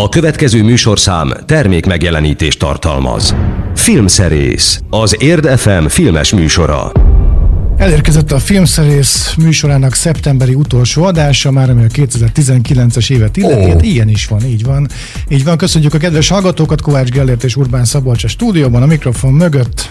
A 0.00 0.08
következő 0.08 0.62
műsorszám 0.62 1.32
termék 1.46 1.86
megjelenítést 1.86 2.58
tartalmaz. 2.58 3.34
Filmszerész, 3.74 4.80
az 4.90 5.16
Érd 5.22 5.58
FM 5.58 5.86
filmes 5.86 6.32
műsora. 6.32 6.92
Elérkezett 7.76 8.32
a 8.32 8.38
filmszerész 8.38 9.34
műsorának 9.38 9.94
szeptemberi 9.94 10.54
utolsó 10.54 11.04
adása, 11.04 11.50
már 11.50 11.70
ami 11.70 11.84
a 11.84 11.86
2019-es 11.86 13.10
évet 13.10 13.36
illeti. 13.36 13.70
Oh. 13.70 13.86
Ilyen 13.86 14.08
is 14.08 14.26
van, 14.26 14.44
így 14.44 14.64
van. 14.64 14.88
Így 15.28 15.44
van, 15.44 15.56
köszönjük 15.56 15.94
a 15.94 15.98
kedves 15.98 16.28
hallgatókat, 16.28 16.80
Kovács 16.80 17.08
Gellért 17.08 17.44
és 17.44 17.56
Urbán 17.56 17.84
Szabolcs 17.84 18.24
a 18.24 18.28
stúdióban, 18.28 18.82
a 18.82 18.86
mikrofon 18.86 19.32
mögött. 19.32 19.88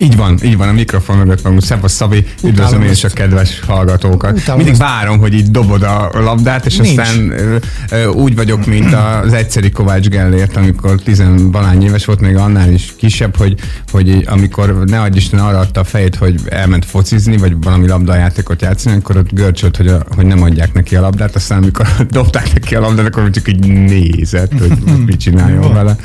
Így 0.00 0.16
van, 0.16 0.38
így 0.44 0.56
van, 0.56 0.68
a 0.68 0.72
mikrofon 0.72 1.16
mögött 1.16 1.40
van. 1.40 1.60
Szevasz 1.60 1.92
Szabi, 1.92 2.26
üdvözlöm 2.44 2.82
én 2.82 2.90
is 2.90 3.04
a 3.04 3.08
kedves 3.08 3.60
hallgatókat. 3.60 4.38
Utálom 4.38 4.56
Mindig 4.56 4.80
ezt. 4.80 4.82
várom, 4.82 5.18
hogy 5.18 5.34
így 5.34 5.50
dobod 5.50 5.82
a 5.82 6.10
labdát, 6.12 6.66
és 6.66 6.76
Nincs. 6.76 6.98
aztán 6.98 7.30
ö, 7.30 7.56
ö, 7.90 8.06
úgy 8.06 8.34
vagyok, 8.34 8.66
mint 8.66 8.94
az 8.94 9.32
egyszeri 9.32 9.70
Kovács 9.70 10.08
Gellért, 10.08 10.56
amikor 10.56 11.00
tizenvalány 11.02 11.82
éves 11.82 12.04
volt, 12.04 12.20
még 12.20 12.36
annál 12.36 12.72
is 12.72 12.94
kisebb, 12.96 13.36
hogy, 13.36 13.54
hogy 13.90 14.24
amikor 14.26 14.84
ne 14.86 15.00
adj 15.00 15.16
Isten 15.16 15.40
arra 15.40 15.58
adta 15.58 15.80
a 15.80 15.84
fejét, 15.84 16.16
hogy 16.16 16.40
elment 16.48 16.84
focizni, 16.84 17.36
vagy 17.36 17.56
valami 17.60 17.88
labdajátékot 17.88 18.62
játszani, 18.62 18.96
akkor 18.96 19.16
ott 19.16 19.32
görcsölt, 19.32 19.76
hogy, 19.76 19.88
a, 19.88 20.02
hogy 20.14 20.26
nem 20.26 20.42
adják 20.42 20.72
neki 20.72 20.96
a 20.96 21.00
labdát, 21.00 21.34
aztán 21.34 21.62
amikor 21.62 21.86
dobták 22.10 22.52
neki 22.54 22.74
a 22.74 22.80
labdát, 22.80 23.06
akkor 23.06 23.30
csak 23.30 23.48
így 23.48 23.66
nézett, 23.66 24.52
hogy 24.58 24.72
mit 25.06 25.20
csináljon 25.20 25.72
vele. 25.72 25.96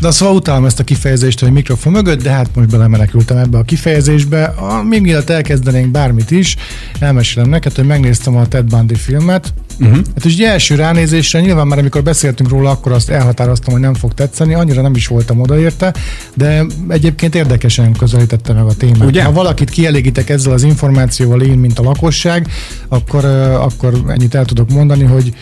De 0.00 0.10
szóval 0.10 0.34
utálom 0.34 0.64
ezt 0.64 0.80
a 0.80 0.84
kifejezést, 0.84 1.40
hogy 1.40 1.52
mikrofon 1.52 1.92
mögött, 1.92 2.22
de 2.22 2.30
hát 2.30 2.54
most 2.54 2.68
belemenekültem 2.68 3.36
ebbe 3.36 3.58
a 3.58 3.62
kifejezésbe. 3.62 4.44
A, 4.44 4.82
még 4.82 5.00
mielőtt 5.00 5.30
elkezdenénk 5.30 5.90
bármit 5.90 6.30
is, 6.30 6.56
elmesélem 6.98 7.48
neked, 7.48 7.74
hogy 7.74 7.86
megnéztem 7.86 8.36
a 8.36 8.46
Ted 8.46 8.64
Bundy 8.64 8.94
filmet. 8.94 9.54
Uh-huh. 9.80 9.96
Hát 10.14 10.24
és 10.24 10.36
első 10.36 10.74
ránézésre, 10.74 11.40
nyilván 11.40 11.66
már 11.66 11.78
amikor 11.78 12.02
beszéltünk 12.02 12.50
róla, 12.50 12.70
akkor 12.70 12.92
azt 12.92 13.10
elhatároztam, 13.10 13.72
hogy 13.72 13.82
nem 13.82 13.94
fog 13.94 14.14
tetszeni, 14.14 14.54
annyira 14.54 14.82
nem 14.82 14.94
is 14.94 15.06
voltam 15.06 15.40
odaérte, 15.40 15.94
de 16.34 16.64
egyébként 16.88 17.34
érdekesen 17.34 17.92
közelítette 17.92 18.52
meg 18.52 18.64
a 18.64 18.74
témát. 18.74 19.08
Ugye? 19.08 19.22
Ha 19.22 19.32
valakit 19.32 19.70
kielégítek 19.70 20.28
ezzel 20.28 20.52
az 20.52 20.62
információval 20.62 21.42
én, 21.42 21.58
mint 21.58 21.78
a 21.78 21.82
lakosság, 21.82 22.48
akkor, 22.88 23.24
akkor 23.54 24.04
ennyit 24.08 24.34
el 24.34 24.44
tudok 24.44 24.70
mondani, 24.70 25.04
hogy 25.04 25.32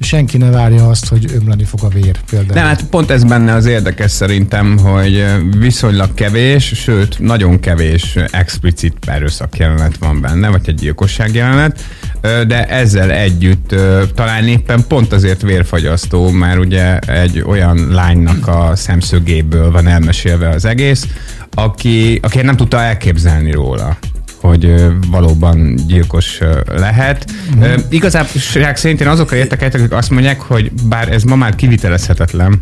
senki 0.00 0.36
ne 0.36 0.50
várja 0.50 0.88
azt, 0.88 1.08
hogy 1.08 1.32
ömleni 1.34 1.64
fog 1.64 1.80
a 1.82 1.88
vér 1.88 2.16
például. 2.30 2.54
Nem, 2.54 2.64
hát 2.64 2.82
pont 2.84 3.10
ez 3.10 3.24
benne 3.24 3.52
az 3.54 3.66
érdekes 3.66 4.10
szerintem, 4.10 4.78
hogy 4.78 5.24
viszonylag 5.58 6.14
kevés, 6.14 6.64
sőt, 6.64 7.18
nagyon 7.18 7.60
kevés 7.60 8.16
explicit 8.30 8.96
erőszak 9.06 9.56
jelenet 9.56 9.96
van 9.96 10.20
benne, 10.20 10.48
vagy 10.48 10.60
egy 10.64 10.74
gyilkosság 10.74 11.34
jelenet, 11.34 11.84
de 12.20 12.66
ezzel 12.66 13.10
együtt 13.10 13.74
talán 14.14 14.48
éppen 14.48 14.86
pont 14.88 15.12
azért 15.12 15.42
vérfagyasztó, 15.42 16.30
mert 16.30 16.58
ugye 16.58 16.98
egy 16.98 17.42
olyan 17.46 17.88
lánynak 17.90 18.46
a 18.46 18.76
szemszögéből 18.76 19.70
van 19.70 19.86
elmesélve 19.86 20.48
az 20.48 20.64
egész, 20.64 21.06
aki, 21.54 22.18
aki 22.22 22.40
nem 22.42 22.56
tudta 22.56 22.80
elképzelni 22.80 23.50
róla 23.50 23.96
hogy 24.40 24.74
valóban 25.10 25.74
gyilkos 25.86 26.38
lehet. 26.66 27.30
Mm. 27.56 27.62
Igazából 27.88 28.40
szerint 28.74 29.00
én 29.00 29.08
azokra 29.08 29.36
értekeltek, 29.36 29.80
akik 29.80 29.92
azt 29.92 30.10
mondják, 30.10 30.40
hogy 30.40 30.72
bár 30.88 31.12
ez 31.12 31.22
ma 31.22 31.36
már 31.36 31.54
kivitelezhetetlen, 31.54 32.60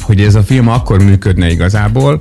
hogy 0.00 0.20
ez 0.20 0.34
a 0.34 0.42
film 0.42 0.68
akkor 0.68 1.02
működne 1.02 1.50
igazából, 1.50 2.20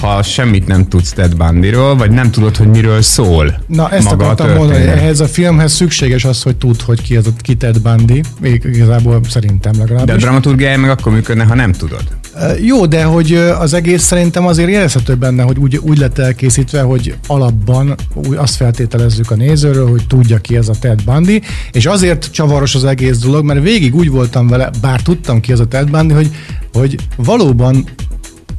ha 0.00 0.22
semmit 0.22 0.66
nem 0.66 0.88
tudsz 0.88 1.12
Ted 1.12 1.36
Bundyról, 1.36 1.96
vagy 1.96 2.10
nem 2.10 2.30
tudod, 2.30 2.56
hogy 2.56 2.68
miről 2.68 3.02
szól. 3.02 3.62
Na, 3.66 3.90
ezt 3.90 4.04
maga 4.04 4.24
akartam 4.24 4.50
a 4.50 4.54
mondani, 4.54 4.86
ehhez 4.86 5.20
a 5.20 5.26
filmhez 5.26 5.72
szükséges 5.72 6.24
az, 6.24 6.42
hogy 6.42 6.56
tud, 6.56 6.82
hogy 6.82 7.02
ki, 7.02 7.16
az, 7.16 7.28
ki 7.38 7.56
Ted 7.56 7.80
Bundy, 7.80 8.22
igazából 8.42 9.20
szerintem 9.28 9.72
legalábbis. 9.78 10.06
De 10.06 10.12
a 10.12 10.16
dramaturgiája 10.16 10.78
meg 10.78 10.90
akkor 10.90 11.12
működne, 11.12 11.44
ha 11.44 11.54
nem 11.54 11.72
tudod. 11.72 12.02
Jó, 12.60 12.86
de 12.86 13.04
hogy 13.04 13.34
az 13.34 13.74
egész 13.74 14.02
szerintem 14.02 14.46
azért 14.46 14.68
érezhető 14.68 15.14
benne, 15.14 15.42
hogy 15.42 15.58
úgy, 15.58 15.76
úgy 15.76 15.98
lett 15.98 16.18
elkészítve, 16.18 16.80
hogy 16.82 17.16
alapban 17.26 17.94
úgy 18.14 18.36
azt 18.36 18.56
feltételezzük 18.56 19.30
a 19.30 19.34
nézőről, 19.34 19.90
hogy 19.90 20.06
tudja 20.06 20.38
ki 20.38 20.56
ez 20.56 20.68
a 20.68 20.74
Ted 20.80 21.02
Bundy, 21.02 21.42
és 21.72 21.86
azért 21.86 22.30
csavaros 22.30 22.74
az 22.74 22.84
egész 22.84 23.18
dolog, 23.18 23.44
mert 23.44 23.62
végig 23.62 23.94
úgy 23.94 24.10
voltam 24.10 24.48
vele, 24.48 24.70
bár 24.80 25.02
tudtam 25.02 25.40
ki 25.40 25.52
ez 25.52 25.60
a 25.60 25.66
Ted 25.66 25.90
Bundy, 25.90 26.14
hogy, 26.14 26.30
hogy 26.72 26.96
valóban 27.16 27.84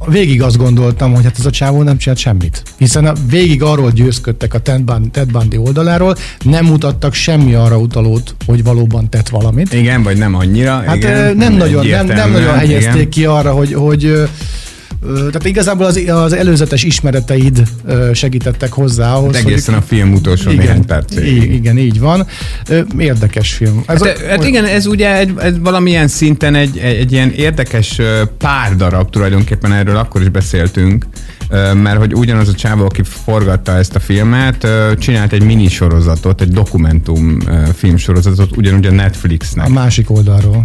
végig 0.08 0.42
azt 0.42 0.56
gondoltam, 0.56 1.14
hogy 1.14 1.24
hát 1.24 1.38
ez 1.38 1.46
a 1.46 1.50
csávó 1.50 1.82
nem 1.82 1.96
csinált 1.96 2.20
semmit. 2.20 2.62
Hiszen 2.76 3.06
a, 3.06 3.12
végig 3.30 3.62
arról 3.62 3.90
győzködtek 3.90 4.54
a 4.54 4.58
Ted 4.58 4.80
Bundy, 4.80 5.08
Ted 5.08 5.30
Bundy 5.30 5.56
oldaláról, 5.56 6.16
nem 6.44 6.64
mutattak 6.64 7.14
semmi 7.14 7.54
arra 7.54 7.78
utalót, 7.78 8.34
hogy 8.46 8.64
valóban 8.64 9.10
tett 9.10 9.28
valamit. 9.28 9.72
Igen, 9.72 10.02
vagy 10.02 10.16
nem 10.16 10.34
annyira. 10.34 10.82
Hát 10.86 10.96
igen, 10.96 11.12
nem, 11.12 11.36
nem, 11.36 11.52
nagyon, 11.52 11.86
nem, 11.86 12.06
nem 12.06 12.30
nagyon 12.30 12.54
helyezték 12.54 12.94
igen. 12.94 13.10
ki 13.10 13.24
arra, 13.24 13.52
hogy, 13.52 13.72
hogy 13.74 14.28
tehát 15.14 15.44
igazából 15.44 15.86
az, 15.86 15.96
az 15.96 16.32
előzetes 16.32 16.82
ismereteid 16.82 17.62
segítettek 18.12 18.72
hozzá 18.72 19.14
ahhoz. 19.14 19.34
Hát 19.34 19.44
egészen 19.44 19.74
hogy, 19.74 19.82
a 19.82 19.86
film 19.86 20.12
utolsó 20.12 20.50
igen, 20.50 20.64
néhány 20.64 20.84
percéig. 20.84 21.52
Igen, 21.52 21.78
így 21.78 22.00
van. 22.00 22.26
Érdekes 22.98 23.52
film. 23.52 23.82
Ez 23.86 24.02
hát, 24.02 24.18
a, 24.18 24.28
hát 24.28 24.44
igen, 24.44 24.64
ez 24.64 24.86
ugye 24.86 25.16
egy, 25.16 25.32
ez 25.38 25.58
valamilyen 25.60 26.08
szinten 26.08 26.54
egy, 26.54 26.78
egy, 26.78 26.96
egy 26.96 27.12
ilyen 27.12 27.30
érdekes 27.30 28.00
pár 28.38 28.76
darab 28.76 29.10
tulajdonképpen, 29.10 29.72
erről 29.72 29.96
akkor 29.96 30.20
is 30.20 30.28
beszéltünk, 30.28 31.06
mert 31.82 31.98
hogy 31.98 32.14
ugyanaz 32.14 32.48
a 32.48 32.54
csávó, 32.54 32.84
aki 32.84 33.02
forgatta 33.02 33.76
ezt 33.76 33.94
a 33.94 34.00
filmet, 34.00 34.66
csinált 34.98 35.32
egy 35.32 35.42
mini 35.42 35.68
sorozatot, 35.68 36.40
egy 36.40 36.48
dokumentum 36.48 37.38
filmsorozatot, 37.74 38.56
ugyanúgy 38.56 38.86
a 38.86 38.90
Netflixnek. 38.90 39.66
A 39.66 39.70
másik 39.70 40.10
oldalról. 40.10 40.62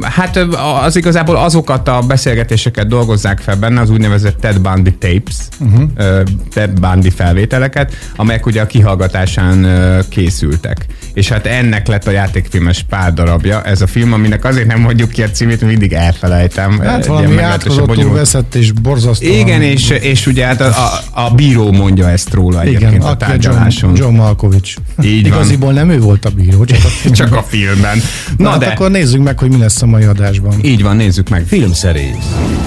Hát 0.00 0.36
az 0.84 0.96
igazából 0.96 1.36
azokat 1.36 1.88
a 1.88 2.00
beszélgetéseket 2.00 2.86
dolgozzák 2.86 3.38
fel 3.38 3.56
benne, 3.56 3.80
az 3.82 3.90
úgynevezett 3.90 4.40
Ted 4.40 4.60
Bundy 4.60 4.92
tapes, 4.92 5.36
uh-huh. 5.60 6.22
Ted 6.52 6.80
Bundy 6.80 7.10
felvételeket, 7.10 7.96
amelyek 8.16 8.46
ugye 8.46 8.60
a 8.60 8.66
kihallgatásán 8.66 9.66
készültek. 10.08 10.86
És 11.14 11.28
hát 11.28 11.46
ennek 11.46 11.86
lett 11.86 12.06
a 12.06 12.10
játékfilmes 12.10 12.84
pár 12.88 13.12
darabja, 13.12 13.62
ez 13.62 13.80
a 13.80 13.86
film, 13.86 14.12
aminek 14.12 14.44
azért 14.44 14.66
nem 14.66 14.80
mondjuk 14.80 15.10
ki 15.10 15.22
a 15.22 15.30
címét, 15.30 15.60
mindig 15.60 15.92
elfelejtem. 15.92 16.78
Hát 16.78 17.06
valami 17.06 17.38
átkozottul 17.38 18.12
veszett 18.12 18.54
és 18.54 18.72
borzasztó. 18.72 19.26
Igen, 19.26 19.62
és, 19.62 19.90
és 19.90 20.26
ugye 20.26 20.46
hát 20.46 20.60
a, 20.60 20.66
a, 20.66 21.22
a 21.24 21.30
bíró 21.30 21.72
mondja 21.72 22.10
ezt 22.10 22.34
róla 22.34 22.64
Igen, 22.64 22.74
egyébként 22.74 23.04
a 23.04 23.16
tárgyaláson. 23.16 23.90
John, 23.90 24.02
John 24.02 24.14
Malkovich. 24.14 24.76
Így 25.02 25.26
Igaziból 25.26 25.66
van. 25.66 25.74
nem 25.74 25.90
ő 25.90 26.00
volt 26.00 26.24
a 26.24 26.30
bíró, 26.30 26.64
csak 26.64 26.78
a 26.84 26.88
filmben. 26.88 27.14
csak 27.26 27.36
a 27.36 27.42
filmben. 27.42 27.98
Na, 28.36 28.44
Na 28.44 28.50
hát 28.50 28.58
de... 28.58 28.66
akkor 28.66 28.90
nézzük 28.90 29.22
meg, 29.22 29.38
hogy 29.38 29.50
mi 29.50 29.58
lesz 29.58 29.82
a 29.82 29.86
mai 29.86 30.04
adásban. 30.04 30.54
Így 30.62 30.82
van, 30.82 30.96
nézzük 30.96 31.28
meg. 31.28 31.44
Filmszerész 31.46 32.61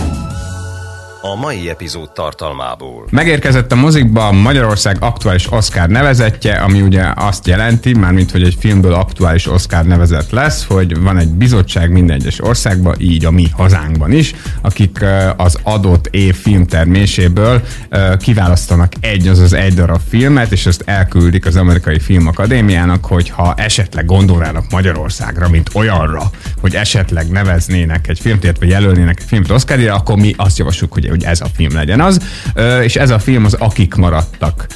a 1.31 1.35
mai 1.35 1.69
epizód 1.69 2.11
tartalmából. 2.11 3.07
Megérkezett 3.09 3.71
a 3.71 3.75
mozikba 3.75 4.31
Magyarország 4.31 4.97
aktuális 4.99 5.51
Oscar 5.51 5.89
nevezetje, 5.89 6.53
ami 6.53 6.81
ugye 6.81 7.03
azt 7.15 7.47
jelenti, 7.47 7.93
mármint 7.93 8.31
hogy 8.31 8.43
egy 8.43 8.55
filmből 8.59 8.93
aktuális 8.93 9.47
Oscar 9.47 9.85
nevezet 9.85 10.31
lesz, 10.31 10.65
hogy 10.65 10.99
van 10.99 11.17
egy 11.17 11.29
bizottság 11.29 11.91
minden 11.91 12.15
egyes 12.15 12.43
országban, 12.43 12.95
így 12.97 13.25
a 13.25 13.31
mi 13.31 13.47
hazánkban 13.51 14.11
is, 14.11 14.33
akik 14.61 15.05
az 15.37 15.59
adott 15.63 16.07
év 16.07 16.35
filmterméséből 16.35 17.61
kiválasztanak 18.19 18.93
egy, 18.99 19.27
azaz 19.27 19.53
egy 19.53 19.73
darab 19.73 20.01
filmet, 20.09 20.51
és 20.51 20.65
ezt 20.65 20.83
elküldik 20.85 21.45
az 21.45 21.55
Amerikai 21.55 21.99
Filmakadémiának, 21.99 23.05
hogy 23.05 23.29
ha 23.29 23.53
esetleg 23.57 24.05
gondolnának 24.05 24.71
Magyarországra, 24.71 25.49
mint 25.49 25.69
olyanra, 25.73 26.21
hogy 26.61 26.75
esetleg 26.75 27.27
neveznének 27.27 28.07
egy 28.07 28.19
filmtért, 28.19 28.59
vagy 28.59 28.69
jelölnének 28.69 29.19
egy 29.19 29.27
filmet 29.27 29.51
Oscarra, 29.51 29.93
akkor 29.95 30.15
mi 30.15 30.33
azt 30.37 30.57
javasljuk, 30.57 30.93
hogy 30.93 31.13
hogy 31.15 31.23
ez 31.23 31.41
a 31.41 31.47
film 31.55 31.73
legyen 31.73 32.01
az. 32.01 32.19
És 32.81 32.95
ez 32.95 33.09
a 33.09 33.19
film 33.19 33.45
az 33.45 33.53
Akik 33.53 33.95
maradtak 33.95 34.67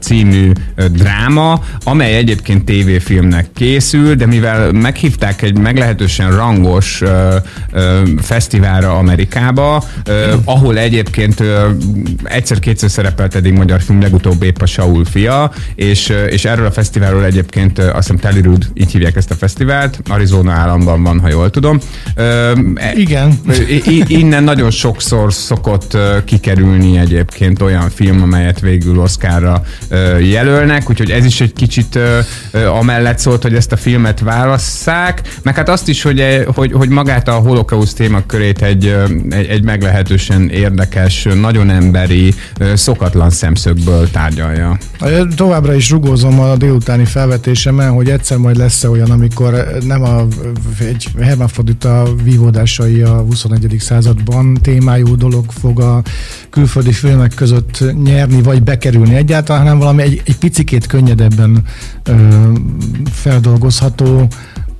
című 0.00 0.52
dráma, 0.90 1.62
amely 1.84 2.16
egyébként 2.16 2.64
tévéfilmnek 2.64 3.46
készül, 3.54 4.14
de 4.14 4.26
mivel 4.26 4.72
meghívták 4.72 5.42
egy 5.42 5.58
meglehetősen 5.58 6.36
rangos 6.36 7.02
fesztiválra 8.22 8.96
Amerikába, 8.96 9.84
ahol 10.44 10.78
egyébként 10.78 11.42
egyszer-kétszer 12.24 12.90
szerepelt 12.90 13.34
eddig 13.34 13.52
magyar 13.52 13.80
film, 13.80 14.00
legutóbb 14.00 14.42
épp 14.42 14.60
a 14.60 14.66
Saul 14.66 15.04
fia, 15.04 15.52
és, 15.74 16.12
és 16.28 16.44
erről 16.44 16.66
a 16.66 16.70
fesztiválról 16.70 17.24
egyébként 17.24 17.78
azt 17.78 17.94
hiszem 17.94 18.16
Tellyrood, 18.16 18.66
így 18.74 18.92
hívják 18.92 19.16
ezt 19.16 19.30
a 19.30 19.34
fesztivált, 19.34 20.00
Arizona 20.08 20.52
államban 20.52 21.02
van, 21.02 21.20
ha 21.20 21.28
jól 21.28 21.50
tudom. 21.50 21.78
Igen. 22.94 23.40
Innen 24.06 24.44
nagyon 24.44 24.70
sokszor 24.70 25.32
szok 25.32 25.56
szokott 25.56 25.96
kikerülni 26.24 26.98
egyébként 26.98 27.62
olyan 27.62 27.90
film, 27.90 28.22
amelyet 28.22 28.60
végül 28.60 29.00
Oscarra 29.46 29.62
jelölnek, 30.18 30.90
úgyhogy 30.90 31.10
ez 31.10 31.24
is 31.24 31.40
egy 31.40 31.52
kicsit 31.52 31.98
amellett 32.52 33.18
szólt, 33.18 33.42
hogy 33.42 33.54
ezt 33.54 33.72
a 33.72 33.76
filmet 33.76 34.20
válasszák, 34.20 35.38
meg 35.42 35.54
hát 35.54 35.68
azt 35.68 35.88
is, 35.88 36.02
hogy, 36.02 36.44
hogy, 36.54 36.72
hogy 36.72 36.88
magát 36.88 37.28
a 37.28 37.32
holokauszt 37.32 37.96
témakörét 37.96 38.62
egy, 38.62 38.96
egy, 39.30 39.46
egy 39.46 39.64
meglehetősen 39.64 40.48
érdekes, 40.48 41.28
nagyon 41.40 41.70
emberi, 41.70 42.34
szokatlan 42.74 43.30
szemszögből 43.30 44.10
tárgyalja. 44.10 44.78
Továbbra 45.36 45.74
is 45.74 45.90
rugózom 45.90 46.40
a 46.40 46.56
délutáni 46.56 47.04
felvetésemmel, 47.04 47.90
hogy 47.90 48.08
egyszer 48.08 48.36
majd 48.36 48.56
lesz 48.56 48.84
-e 48.84 48.90
olyan, 48.90 49.10
amikor 49.10 49.66
nem 49.86 50.02
a, 50.02 50.26
egy 50.78 51.06
hermafrodita 51.20 52.06
vívódásai 52.22 53.02
a 53.02 53.20
21. 53.20 53.76
században 53.78 54.58
témájú 54.62 55.16
dolog 55.16 55.44
fog 55.60 55.80
a 55.80 56.02
külföldi 56.50 56.92
filmek 56.92 57.32
között 57.34 57.84
nyerni, 58.02 58.42
vagy 58.42 58.62
bekerülni 58.62 59.14
egyáltalán, 59.14 59.35
hanem 59.44 59.78
valami 59.78 60.02
egy, 60.02 60.22
egy 60.24 60.36
picikét 60.38 60.86
könnyedebben 60.86 61.62
ö, 62.04 62.52
feldolgozható 63.10 64.28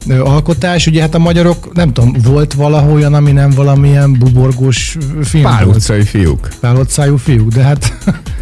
alkotás. 0.09 0.87
Ugye 0.87 1.01
hát 1.01 1.15
a 1.15 1.19
magyarok, 1.19 1.75
nem 1.75 1.93
tudom, 1.93 2.17
volt 2.25 2.53
valahol 2.53 2.95
olyan, 2.95 3.15
ami 3.15 3.33
nem 3.33 3.51
valamilyen 3.51 4.13
buborgós 4.13 4.97
film 5.23 5.43
Pál 5.43 5.67
utcai 5.67 6.03
fiúk. 6.03 6.49
Pál 6.61 6.77
utcájú 6.77 7.17
fiúk, 7.17 7.53
de 7.53 7.63
hát... 7.63 7.93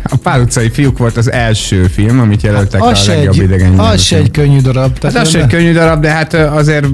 A 0.09 0.17
Pál 0.17 0.41
utcai 0.41 0.71
fiúk 0.71 0.99
volt 0.99 1.17
az 1.17 1.33
első 1.33 1.87
film, 1.87 2.21
amit 2.21 2.43
jelöltek 2.43 2.83
hát 2.83 2.99
a 2.99 3.11
legjobb 3.11 3.35
idegen 3.35 3.79
Az 3.79 4.01
se 4.01 4.17
egy 4.17 4.31
könnyű 4.31 4.61
darab. 4.61 4.99
Tehát 4.99 5.17
hát 5.17 5.27
az 5.27 5.31
se 5.31 5.39
egy 5.43 5.47
könnyű 5.47 5.73
darab, 5.73 6.01
de 6.01 6.11
hát 6.11 6.35
azért 6.35 6.87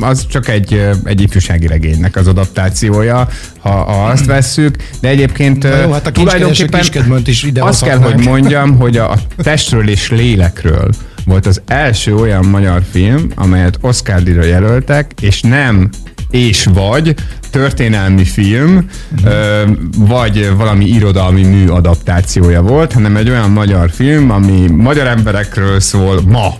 az 0.00 0.26
csak 0.26 0.48
egy, 0.48 0.88
egy 1.04 1.20
ifjúsági 1.20 1.66
regénynek 1.66 2.16
az 2.16 2.26
adaptációja, 2.26 3.28
ha, 3.58 3.70
ha 3.70 4.06
azt 4.06 4.24
vesszük, 4.34 4.76
de 5.00 5.08
egyébként 5.08 5.62
Na 5.62 5.76
jó, 5.76 5.92
hát 5.92 6.06
a 6.06 6.10
tulajdonképpen 6.10 7.22
is 7.24 7.42
ide 7.42 7.62
azt 7.62 7.84
kell, 7.84 7.98
hogy 7.98 8.24
mondjam, 8.24 8.76
hogy 8.76 8.96
a 8.96 9.14
testről 9.36 9.88
és 9.88 10.10
lélekről 10.10 10.90
volt 11.28 11.46
az 11.46 11.62
első 11.66 12.14
olyan 12.14 12.44
magyar 12.44 12.82
film, 12.90 13.26
amelyet 13.34 13.78
Oscar 13.80 14.22
díjra 14.22 14.44
jelöltek, 14.44 15.12
és 15.20 15.40
nem 15.40 15.88
és 16.30 16.64
vagy 16.64 17.14
történelmi 17.50 18.24
film, 18.24 18.90
uh-huh. 19.22 19.70
vagy 19.96 20.50
valami 20.56 20.84
irodalmi 20.84 21.42
mű 21.42 21.68
adaptációja 21.68 22.62
volt, 22.62 22.92
hanem 22.92 23.16
egy 23.16 23.30
olyan 23.30 23.50
magyar 23.50 23.90
film, 23.90 24.30
ami 24.30 24.66
magyar 24.70 25.06
emberekről 25.06 25.80
szól 25.80 26.20
ma, 26.26 26.54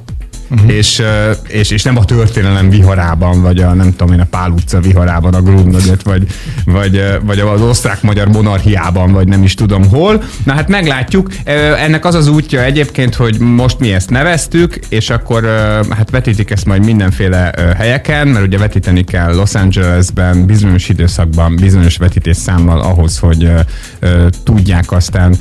uh-huh. 0.51 0.73
és, 0.73 1.03
és, 1.49 1.71
és 1.71 1.83
nem 1.83 1.97
a 1.97 2.05
történelem 2.05 2.71
viharában, 2.71 3.43
vagy 3.43 3.59
a 3.59 3.75
nem 3.75 3.95
tudom 3.97 4.15
én, 4.15 4.21
a 4.21 4.27
Pál 4.31 4.51
utca 4.51 4.81
viharában, 4.81 5.35
a 5.35 5.43
Grundnögöt, 5.43 6.03
vagy, 6.03 6.27
vagy, 6.65 7.03
vagy 7.23 7.39
az 7.39 7.61
osztrák-magyar 7.61 8.29
monarchiában, 8.29 9.13
vagy 9.13 9.29
nem 9.29 9.43
is 9.43 9.55
tudom 9.55 9.89
hol. 9.89 10.23
Na 10.45 10.53
hát 10.53 10.69
meglátjuk. 10.69 11.31
Ennek 11.85 12.05
az 12.05 12.15
az 12.15 12.29
útja 12.29 12.63
egyébként, 12.65 13.15
hogy 13.15 13.39
most 13.39 13.79
mi 13.79 13.93
ezt 13.93 14.11
neveztük, 14.11 14.79
és 14.89 15.11
akkor 15.11 15.45
hát 15.91 16.11
vetítik 16.11 16.51
ezt 16.51 16.65
majd 16.65 16.85
mindenféle 16.85 17.53
helyeken, 17.77 18.29
mert 18.29 18.47
ugye 18.47 18.59
vetíteni 18.59 19.05
kell 19.05 19.35
Los 19.35 19.55
Angelesben, 19.55 20.47
bizonyos 20.47 20.89
időszakban, 20.89 21.57
bizonyos 21.57 21.97
vetítés 21.97 22.37
számmal 22.37 22.81
ahhoz, 22.81 23.19
hogy 23.19 23.53
tudják 24.45 24.93
aztán 24.93 25.37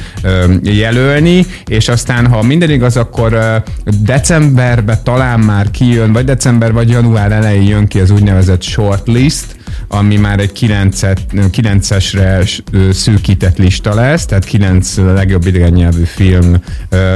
jelölni, 0.64 1.46
és 1.66 1.88
aztán, 1.88 2.28
ha 2.28 2.42
minden 2.42 2.70
igaz, 2.70 2.98
akkor 2.98 3.64
decemberben 4.02 4.97
talán 5.04 5.40
már 5.40 5.72
kijön, 5.72 6.14
vagy 6.14 6.26
december, 6.26 6.74
vagy 6.74 6.90
január 6.90 7.32
elején 7.32 7.68
jön 7.68 7.88
ki 7.88 8.00
az 8.00 8.12
úgynevezett 8.12 8.62
shortlist, 8.62 9.56
ami 9.88 10.16
már 10.16 10.40
egy 10.40 10.52
9-esre 11.52 12.60
szűkített 12.92 13.58
lista 13.58 13.94
lesz, 13.94 14.26
tehát 14.26 14.46
9 14.46 14.98
legjobb 14.98 15.46
idegen 15.46 15.72
nyelvű 15.72 16.04
film 16.04 16.62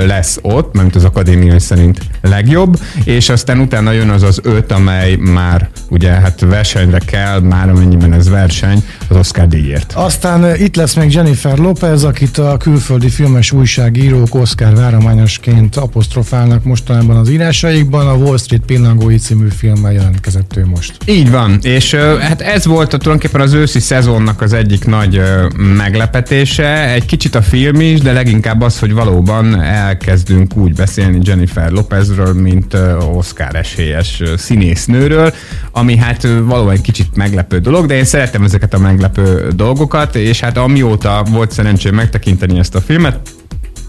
lesz 0.06 0.40
ott, 0.42 0.76
mert 0.76 0.96
az 0.96 1.04
akadémia 1.04 1.60
szerint 1.60 2.00
legjobb, 2.22 2.80
és 3.04 3.30
aztán 3.30 3.60
utána 3.60 3.92
jön 3.92 4.10
az 4.10 4.24
az 4.24 4.40
öt, 4.44 4.72
amely 4.72 5.16
már 5.16 5.70
ugye 5.90 6.12
hát 6.12 6.40
versenyre 6.40 7.00
kell, 7.00 7.40
már 7.40 7.70
amennyiben 7.70 8.14
ez 8.14 8.30
verseny, 8.30 8.84
az 9.12 9.18
Oscar 9.18 9.48
díjért. 9.48 9.94
Aztán 9.96 10.56
itt 10.56 10.76
lesz 10.76 10.94
még 10.94 11.14
Jennifer 11.14 11.58
Lopez, 11.58 12.04
akit 12.04 12.38
a 12.38 12.58
külföldi 12.58 13.10
filmes 13.10 13.52
újságírók 13.52 14.36
Oscar 14.36 14.76
várományosként 14.76 15.76
apostrofálnak 15.76 16.64
mostanában 16.64 17.18
az 17.18 17.30
írásaikban, 17.30 18.08
a 18.08 18.14
Wall 18.14 18.38
Street 18.38 18.62
pillangói 18.66 19.18
című 19.18 19.48
filmmel 19.50 19.92
jelentkezett 19.92 20.56
ő 20.56 20.66
most. 20.66 20.98
Így 21.06 21.32
van, 21.32 21.60
és 21.62 21.94
hát 22.20 22.42
ez 22.42 22.66
volt 22.66 22.94
a, 22.94 22.98
tulajdonképpen 22.98 23.42
az 23.42 23.54
őszi 23.54 23.80
szezonnak 23.80 24.42
az 24.42 24.54
egyik 24.54 24.86
nagy 24.86 25.18
ö, 25.18 25.48
meglepetése. 25.78 26.90
Egy 26.90 27.06
kicsit 27.06 27.36
a 27.36 27.42
film 27.42 27.80
is, 27.80 28.00
de 28.00 28.12
leginkább 28.12 28.62
az, 28.62 28.80
hogy 28.80 28.94
valóban 28.94 29.62
elkezdünk 29.62 30.56
úgy 30.56 30.74
beszélni 30.74 31.20
Jennifer 31.24 31.72
Lopezről, 31.72 32.34
mint 32.34 32.78
Oscar 33.14 33.56
esélyes 33.56 34.22
színésznőről, 34.38 35.34
ami 35.72 35.98
hát 35.98 36.28
valóban 36.44 36.74
egy 36.74 36.82
kicsit 36.82 37.16
meglepő 37.16 37.60
dolog, 37.60 37.86
de 37.86 37.96
én 37.96 38.06
szeretem 38.06 38.44
ezeket 38.44 38.74
a 38.74 38.80
meglepő 39.02 39.52
dolgokat, 39.56 40.16
és 40.16 40.40
hát 40.40 40.58
amióta 40.58 41.24
volt 41.30 41.52
szerencsém 41.52 41.96
megtekinteni 41.96 42.60
ezt 42.60 42.76
a 42.76 42.82
filmet, 42.82 43.20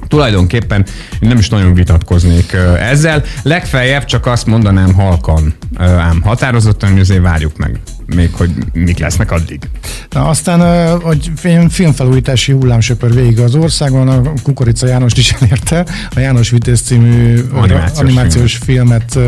tulajdonképpen 0.09 0.87
nem 1.21 1.39
is 1.39 1.49
nagyon 1.49 1.75
vitatkoznék 1.75 2.53
ezzel. 2.79 3.23
Legfeljebb 3.43 4.05
csak 4.05 4.27
azt 4.27 4.47
mondanám 4.47 4.95
halkan, 4.95 5.55
ám 5.79 6.23
határozottan, 6.23 6.91
hogy 6.91 7.01
azért 7.01 7.23
várjuk 7.23 7.57
meg 7.57 7.81
még 8.15 8.31
hogy 8.33 8.51
mik 8.73 8.99
lesznek 8.99 9.31
addig. 9.31 9.69
Na, 10.11 10.29
aztán 10.29 10.91
hogy 11.01 11.31
filmfelújítási 11.71 12.53
hullám 12.53 12.81
söpör 12.81 13.15
végig 13.15 13.41
az 13.41 13.55
országon, 13.55 14.09
a 14.09 14.33
Kukorica 14.43 14.87
János 14.87 15.13
is 15.17 15.33
elérte, 15.41 15.87
a 16.15 16.21
János 16.21 16.51
Vitéz 16.51 16.81
című 16.81 17.41
animációs, 17.53 17.99
animációs 17.99 18.57
filmet 18.57 19.19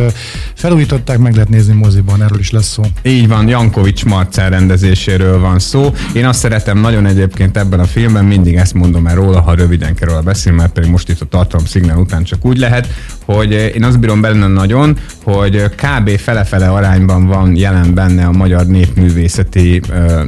felújították, 0.54 1.18
meg 1.18 1.34
lehet 1.34 1.48
nézni 1.48 1.74
moziban, 1.74 2.22
erről 2.22 2.38
is 2.38 2.50
lesz 2.50 2.72
szó. 2.72 2.82
Így 3.02 3.28
van, 3.28 3.48
Jankovics 3.48 4.04
Marcel 4.04 4.50
rendezéséről 4.50 5.40
van 5.40 5.58
szó. 5.58 5.94
Én 6.14 6.26
azt 6.26 6.38
szeretem 6.38 6.78
nagyon 6.78 7.06
egyébként 7.06 7.56
ebben 7.56 7.80
a 7.80 7.84
filmben, 7.84 8.24
mindig 8.24 8.54
ezt 8.54 8.74
mondom 8.74 9.06
el 9.06 9.14
róla, 9.14 9.40
ha 9.40 9.54
röviden 9.54 9.94
kell 9.94 10.08
róla 10.08 10.22
beszélni, 10.22 10.58
mert 10.58 10.72
pedig 10.72 10.90
most 10.90 11.08
itt 11.08 11.20
a 11.20 11.26
tartalom 11.26 11.66
szignál 11.66 11.98
után 11.98 12.24
csak 12.24 12.44
úgy 12.44 12.58
lehet, 12.58 12.88
hogy 13.24 13.72
én 13.74 13.84
azt 13.84 14.00
bírom 14.00 14.20
benne 14.20 14.46
nagyon, 14.46 14.98
hogy 15.22 15.62
kb. 15.62 16.10
fele-fele 16.18 16.68
arányban 16.68 17.26
van 17.26 17.56
jelen 17.56 17.94
benne 17.94 18.24
a 18.24 18.32
magyar 18.32 18.66
népművészeti, 18.66 19.80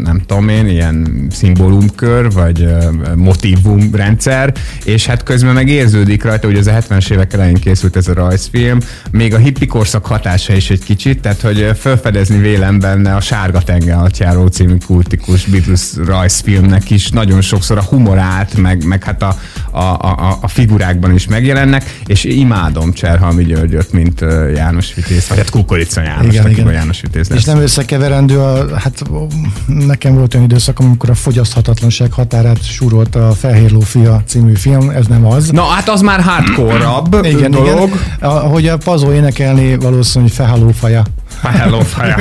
nem 0.02 0.22
tudom 0.26 0.48
én, 0.48 0.68
ilyen 0.68 1.26
szimbólumkör, 1.30 2.32
vagy 2.32 2.68
motivumrendszer, 3.14 4.54
és 4.84 5.06
hát 5.06 5.22
közben 5.22 5.54
meg 5.54 5.68
érződik 5.68 6.24
rajta, 6.24 6.46
hogy 6.46 6.56
az 6.56 6.66
a 6.66 6.72
70-es 6.72 7.10
évek 7.10 7.32
elején 7.32 7.54
készült 7.54 7.96
ez 7.96 8.08
a 8.08 8.14
rajzfilm, 8.14 8.78
még 9.10 9.34
a 9.34 9.38
hippi 9.38 9.66
korszak 9.66 10.06
hatása 10.06 10.52
is 10.52 10.70
egy 10.70 10.84
kicsit, 10.84 11.20
tehát 11.20 11.40
hogy 11.40 11.70
felfedezni 11.78 12.38
vélem 12.38 12.78
benne 12.78 13.14
a 13.14 13.20
Sárga 13.20 13.62
tenger 13.62 13.98
atyáró 13.98 14.46
című 14.46 14.76
kultikus 14.86 15.44
Beatles 15.44 15.82
rajzfilmnek 16.06 16.90
is 16.90 17.10
nagyon 17.10 17.40
sokszor 17.40 17.78
a 17.78 17.82
humorát, 17.82 18.56
meg, 18.56 18.84
meg 18.84 19.04
hát 19.04 19.22
a, 19.22 19.36
a, 19.76 19.98
a, 20.00 20.38
a 20.40 20.48
figurákban 20.48 21.14
is 21.14 21.26
megjelennek, 21.26 22.00
és 22.06 22.24
imádom 22.24 22.92
Cserhalmi 22.92 23.44
Györgyöt, 23.44 23.92
mint 23.92 24.24
János 24.54 24.94
Vitéz, 24.94 25.28
vagy 25.28 25.38
hát 25.38 25.50
Kukorica 25.50 26.02
János, 26.02 26.34
igen, 26.34 26.50
igen. 26.50 26.72
János 26.72 27.00
Vitéz 27.00 27.28
lesz. 27.28 27.38
És 27.38 27.44
nem 27.44 27.58
összekeverendő 27.58 28.38
a, 28.38 28.76
hát 28.76 29.02
nekem 29.66 30.14
volt 30.14 30.34
olyan 30.34 30.46
időszak, 30.46 30.78
amikor 30.78 31.10
a 31.10 31.14
fogyaszthatatlanság 31.14 32.12
határát 32.12 32.64
súrolt 32.64 33.14
a 33.14 33.32
Fehér 33.32 33.70
Lófia 33.70 34.22
című 34.26 34.54
film, 34.54 34.90
ez 34.90 35.06
nem 35.06 35.26
az. 35.26 35.50
Na, 35.50 35.62
hát 35.62 35.88
az 35.88 36.00
már 36.00 36.20
hardcore 36.20 37.28
igen, 37.28 37.50
dolog. 37.50 37.88
Igen. 37.88 38.30
Ahogy 38.30 38.66
a 38.66 38.76
Pazó 38.76 39.12
énekelni 39.12 39.76
valószínűleg 39.76 40.32
Fehalófaja. 40.32 41.02
Hello, 41.50 41.80
faja. 41.80 42.16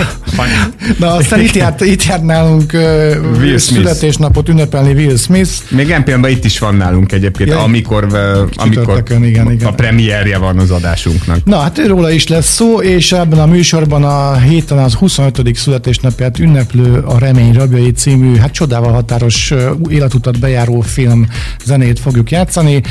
Na, 1.00 1.13
aztán 1.13 1.39
itt 1.39 1.55
járt, 1.55 1.82
itt 1.82 2.03
járt 2.03 2.24
nálunk 2.24 2.74
uh, 2.74 3.55
születésnapot 3.55 4.50
ünnepelni 4.50 4.94
Will 4.94 5.17
Smith. 5.17 5.51
Még 5.70 5.86
pillanatban 5.86 6.29
itt 6.29 6.46
is 6.46 6.60
van 6.60 6.75
nálunk 6.75 7.12
egyébként, 7.12 7.50
ja, 7.50 7.63
amikor, 7.63 8.08
amikor 8.55 9.03
igen, 9.08 9.51
igen. 9.51 9.67
a 9.67 9.72
premierje 9.72 10.38
van 10.38 10.60
az 10.60 10.72
adásunknak. 10.72 11.46
Na, 11.46 11.58
hát 11.58 11.88
róla 11.88 12.12
is 12.12 12.27
lesz 12.27 12.53
szó, 12.53 12.82
és 12.82 13.12
ebben 13.12 13.39
a 13.39 13.46
műsorban 13.46 14.03
a 14.03 14.38
héten 14.38 14.77
az 14.77 14.94
25. 14.94 15.55
születésnapját 15.55 16.39
ünneplő 16.39 16.98
a 17.00 17.20
Remény 17.20 17.53
rabjai 17.53 17.91
című, 17.91 18.36
hát 18.36 18.51
csodával 18.51 18.91
határos 18.91 19.53
életutat 19.89 20.39
bejáró 20.39 20.82
film 20.82 21.27
zenét 21.65 22.00
fogjuk 22.00 22.32
játszani. 22.32 22.82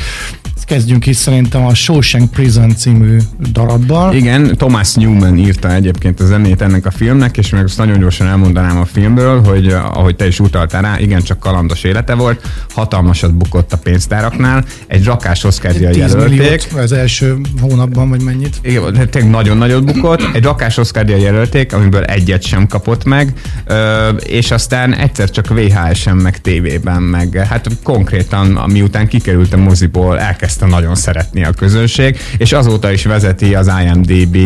Kezdjünk 0.65 1.05
is 1.05 1.15
szerintem 1.15 1.65
a 1.65 1.73
Shawshank 1.73 2.31
Prison 2.31 2.75
című 2.75 3.17
darabbal. 3.51 4.13
Igen, 4.13 4.55
Thomas 4.57 4.93
Newman 4.93 5.37
írta 5.37 5.73
egyébként 5.73 6.19
a 6.25 6.27
zenét 6.27 6.61
ennek 6.61 6.85
a 6.85 6.91
filmnek, 6.91 7.37
és 7.37 7.49
meg 7.49 7.63
azt 7.63 7.77
nagyon 7.77 7.99
gyorsan 7.99 8.27
elmondanám 8.27 8.77
a 8.77 8.85
filmből, 8.85 9.43
hogy 9.43 9.67
ahogy 9.67 10.15
te 10.15 10.27
is 10.27 10.39
utaltál 10.39 10.81
rá, 10.81 10.99
igen, 10.99 11.21
csak 11.21 11.39
kalandos 11.39 11.83
élete 11.83 12.13
volt, 12.13 12.41
hatalmasat 12.73 13.33
bukott 13.33 13.73
a 13.73 13.77
pénztáraknál, 13.77 14.65
egy 14.87 15.03
rakás 15.03 15.43
Oscar 15.43 15.71
jelölték. 15.75 16.67
az 16.77 16.91
első 16.91 17.35
hónapban, 17.61 18.09
vagy 18.09 18.21
mennyit? 18.21 18.55
Igen, 18.61 19.09
tényleg 19.09 19.31
nagyon 19.31 19.57
nagyot 19.57 19.85
bukott, 19.85 20.21
egy 20.33 20.43
rakás 20.43 20.77
Oscar 20.77 21.09
jelölték, 21.09 21.73
amiből 21.73 22.03
egyet 22.03 22.43
sem 22.43 22.67
kapott 22.67 23.03
meg, 23.03 23.33
és 24.25 24.51
aztán 24.51 24.93
egyszer 24.93 25.29
csak 25.29 25.47
VHS-en, 25.47 26.15
meg 26.15 26.41
tévében, 26.41 27.01
meg 27.01 27.45
hát 27.49 27.67
konkrétan 27.83 28.63
miután 28.71 29.07
kikerült 29.07 29.53
a 29.53 29.57
moziból, 29.57 30.19
elkezdte 30.19 30.65
nagyon 30.65 30.95
szeretni 30.95 31.43
a 31.43 31.51
közönség, 31.51 32.17
és 32.37 32.53
azóta 32.53 32.91
is 32.91 33.05
vezeti 33.05 33.55
az 33.55 33.71
IMDB 33.83 34.37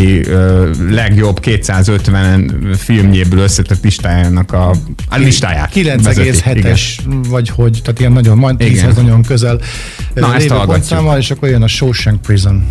legjobb 0.89 1.39
250 1.59 2.75
filmjéből 2.77 3.39
összetett 3.39 3.83
listájának 3.83 4.51
a, 4.51 4.69
a 5.09 5.17
listáját. 5.17 5.71
9,7-es 5.73 6.81
vagy 7.27 7.49
hogy, 7.49 7.79
tehát 7.83 7.99
ilyen 7.99 8.11
nagyon, 8.11 8.37
majd 8.37 8.57
10 8.57 8.85
nagyon 8.95 9.21
közel 9.23 9.59
Na, 10.13 10.35
ezt 10.35 10.47
pontszámmal, 10.47 11.17
és 11.17 11.31
akkor 11.31 11.49
jön 11.49 11.61
a 11.61 11.67
Shawshank 11.67 12.21
Prison. 12.21 12.63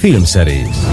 Filmszerész. 0.00 0.86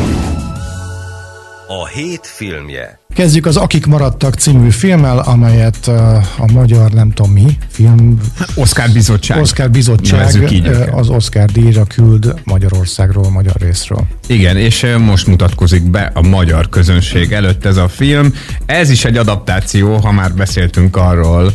A 1.68 1.88
hét 1.88 2.26
filmje 2.26 3.00
Kezdjük 3.18 3.46
az 3.46 3.58
Akik 3.58 3.86
maradtak 3.86 4.34
című 4.34 4.70
filmmel, 4.70 5.20
amelyet 5.20 5.88
a 6.38 6.52
magyar, 6.54 6.92
nem 6.92 7.12
tudom 7.12 7.32
mi, 7.32 7.58
film... 7.70 8.18
Oscar 8.56 8.90
Bizottság. 8.90 9.42
Oscar 9.42 9.70
Bizottság 9.70 10.52
így 10.52 10.68
az 10.92 11.10
Oscar 11.10 11.46
díjra 11.46 11.84
küld 11.84 12.34
Magyarországról, 12.44 13.32
magyar 13.32 13.56
részről. 13.60 14.08
Igen, 14.28 14.58
és 14.58 14.86
most 15.06 15.28
mutatkozik 15.28 15.84
be 15.84 16.12
a 16.14 16.22
magyar 16.22 16.70
közönség 16.70 17.32
előtt 17.32 17.66
ez 17.66 17.78
a 17.78 17.88
film. 17.88 18.34
Ez 18.66 18.90
is 18.90 19.06
egy 19.06 19.18
adaptáció, 19.18 19.98
ha 19.98 20.12
már 20.12 20.34
beszéltünk 20.34 20.96
arról, 20.96 21.52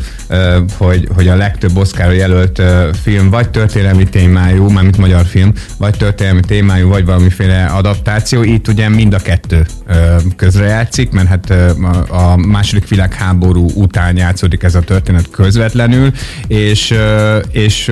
hogy, 0.77 1.09
hogy 1.15 1.29
a 1.29 1.37
legtöbb 1.37 1.77
Oscar 1.77 2.13
jelölt 2.13 2.63
film 3.03 3.31
vagy 3.31 3.51
történelmi 3.51 4.05
témájú, 4.05 4.69
mármint 4.69 4.97
magyar 4.97 5.25
film, 5.27 5.53
vagy 5.79 5.97
történelmi 5.97 6.41
témájú, 6.41 6.89
vagy 6.89 7.05
valamiféle 7.05 7.65
adaptáció. 7.65 8.43
Itt 8.43 8.69
ugye 8.69 8.89
mind 8.89 9.15
a 9.15 9.19
kettő 9.19 9.67
közrejátszik, 10.37 11.11
mert 11.11 11.29
hát 11.29 11.52
a 12.09 12.37
második 12.37 12.89
világháború 12.89 13.67
után 13.75 14.17
játszódik 14.17 14.63
ez 14.63 14.75
a 14.75 14.81
történet 14.81 15.31
közvetlenül, 15.31 16.13
és, 16.47 16.95
és 17.51 17.91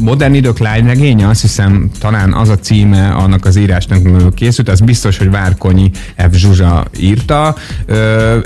modern 0.00 0.34
idők 0.34 0.58
lányregénye, 0.58 1.28
azt 1.28 1.40
hiszem 1.40 1.90
talán 2.00 2.32
az 2.32 2.48
a 2.48 2.58
címe 2.58 3.08
annak 3.08 3.44
az 3.44 3.56
írásnak, 3.56 4.34
készült, 4.34 4.68
az 4.68 4.80
biztos, 4.80 5.18
hogy 5.18 5.30
Várkonyi 5.30 5.90
F. 6.16 6.34
Zsuzsa 6.34 6.86
írta, 6.98 7.56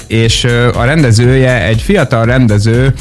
és 0.06 0.44
a 0.74 0.84
rendezője 0.84 1.66
egy 1.66 1.80
fiatal 1.80 2.24
rendező, 2.24 2.94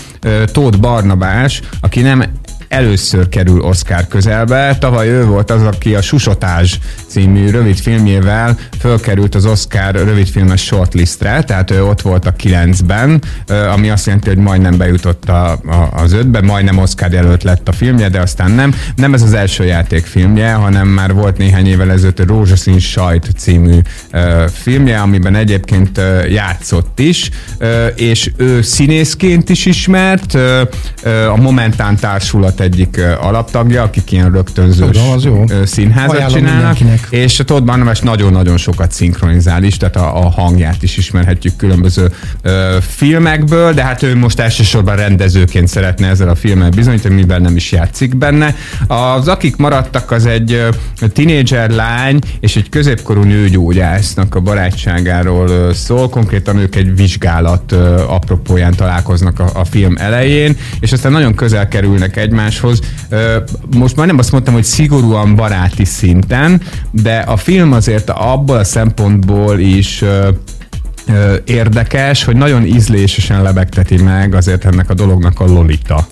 Tóth 0.46 0.80
Barnabás, 0.80 1.62
aki 1.82 2.02
nem 2.02 2.24
először 2.72 3.30
kerül 3.30 3.62
Oscar 3.62 4.08
közelbe. 4.08 4.78
Tavaly 4.80 5.10
ő 5.10 5.26
volt 5.26 5.52
az, 5.52 5.62
aki 5.62 5.96
a 5.96 6.02
Susotás 6.02 6.80
című 7.08 7.50
rövid 7.50 7.78
filmjével 7.78 8.58
fölkerült 8.82 9.36
az 9.36 9.46
Oscar 9.46 9.94
rövidfilmes 9.96 10.64
shortlistre, 10.64 11.44
tehát 11.44 11.72
ő 11.72 11.84
ott 11.84 12.02
volt 12.02 12.26
a 12.26 12.32
kilencben, 12.32 13.22
ami 13.74 13.90
azt 13.90 14.06
jelenti, 14.06 14.30
hogy 14.30 14.38
majdnem 14.38 14.78
bejutott 14.78 15.30
a, 15.30 15.52
a, 15.52 15.90
az 15.94 16.14
ötbe, 16.14 16.42
majdnem 16.42 16.78
Oscar 16.78 17.12
jelölt 17.12 17.44
lett 17.44 17.68
a 17.68 17.72
filmje, 17.72 18.10
de 18.10 18.20
aztán 18.20 18.52
nem. 18.52 18.76
Nem 18.96 19.14
ez 19.14 19.22
az 19.22 19.34
első 19.34 19.66
játékfilmje, 19.66 20.54
hanem 20.54 20.88
már 20.88 21.14
volt 21.14 21.38
néhány 21.38 21.68
évvel 21.68 21.92
ezelőtt 21.92 22.20
a 22.20 22.24
Rózsaszín 22.26 22.80
sajt 22.80 23.30
című 23.38 23.78
uh, 24.14 24.48
filmje, 24.48 25.00
amiben 25.00 25.36
egyébként 25.36 25.98
uh, 25.98 26.32
játszott 26.32 27.00
is, 27.00 27.30
uh, 27.60 27.68
és 27.96 28.32
ő 28.38 28.62
színészként 28.62 29.50
is 29.50 29.66
ismert, 29.66 30.34
uh, 30.34 30.42
uh, 31.04 31.32
a 31.32 31.36
Momentán 31.36 31.96
társulat 31.96 32.60
egyik 32.60 33.02
alaptagja, 33.20 33.84
akik 33.84 34.12
ilyen 34.12 34.32
rögtönzős 34.32 34.88
Tudom, 34.88 35.10
az 35.10 35.24
jó. 35.24 35.44
színházat 35.66 36.16
Ajánlom 36.16 36.38
csinálnak. 36.38 36.78
És 37.10 37.40
a 37.40 37.44
Todd 37.44 37.66
Barnabas 37.66 38.00
nagyon-nagyon 38.00 38.58
sokat 38.72 38.92
szinkronizál 38.92 39.63
is, 39.63 39.78
tehát 39.78 39.96
a, 39.96 40.18
a 40.18 40.30
hangját 40.30 40.84
is 40.84 40.98
ismerhetjük 40.98 41.56
különböző 41.56 42.12
ö, 42.42 42.78
filmekből, 42.82 43.74
de 43.74 43.84
hát 43.84 44.04
ő 44.04 44.16
most 44.16 44.40
elsősorban 44.40 44.96
rendezőként 44.96 45.68
szeretne 45.68 46.08
ezzel 46.08 46.30
a 46.30 46.36
filmmel 46.36 46.70
bizonyítani, 46.70 47.16
mivel 47.16 47.40
nem 47.40 47.56
is 47.56 47.72
játszik 47.72 48.18
benne. 48.18 48.56
Az 48.88 49.28
Akik 49.28 49.56
maradtak, 49.56 50.12
az 50.12 50.25
egy 50.25 50.68
tinédzser 51.13 51.70
lány 51.70 52.20
és 52.40 52.56
egy 52.56 52.70
középkorú 52.70 53.22
nőgyógyásznak 53.22 54.36
a 54.36 54.40
barátságáról 54.40 55.74
szól. 55.74 56.10
Konkrétan 56.10 56.58
ők 56.58 56.75
egy 56.75 56.96
vizsgálat 56.96 57.72
apropóján 58.08 58.75
találkoznak 58.75 59.40
a, 59.40 59.50
a 59.54 59.66
film 59.66 59.96
elején, 59.98 60.58
és 60.80 60.92
aztán 60.92 61.12
nagyon 61.12 61.34
közel 61.34 61.68
kerülnek 61.68 62.18
egymás 62.18 62.51
egymáshoz. 62.51 62.80
Most 63.75 63.96
már 63.96 64.08
nem 64.08 64.18
azt 64.18 64.32
mondtam, 64.32 64.54
hogy 64.54 64.63
szigorúan 64.63 65.36
baráti 65.36 65.86
szinten, 65.86 66.62
de 66.92 67.18
a 67.18 67.38
film 67.38 67.72
azért 67.72 68.10
abból 68.10 68.61
a 68.62 68.63
szempontból 68.63 69.60
is 69.60 70.03
érdekes, 71.46 72.24
hogy 72.24 72.36
nagyon 72.36 72.65
ízlésesen 72.65 73.41
lebegteti 73.41 74.01
meg 74.01 74.36
azért 74.36 74.65
ennek 74.65 74.89
a 74.89 74.94
dolognak 74.94 75.39
a 75.39 75.46
Lolita 75.46 76.08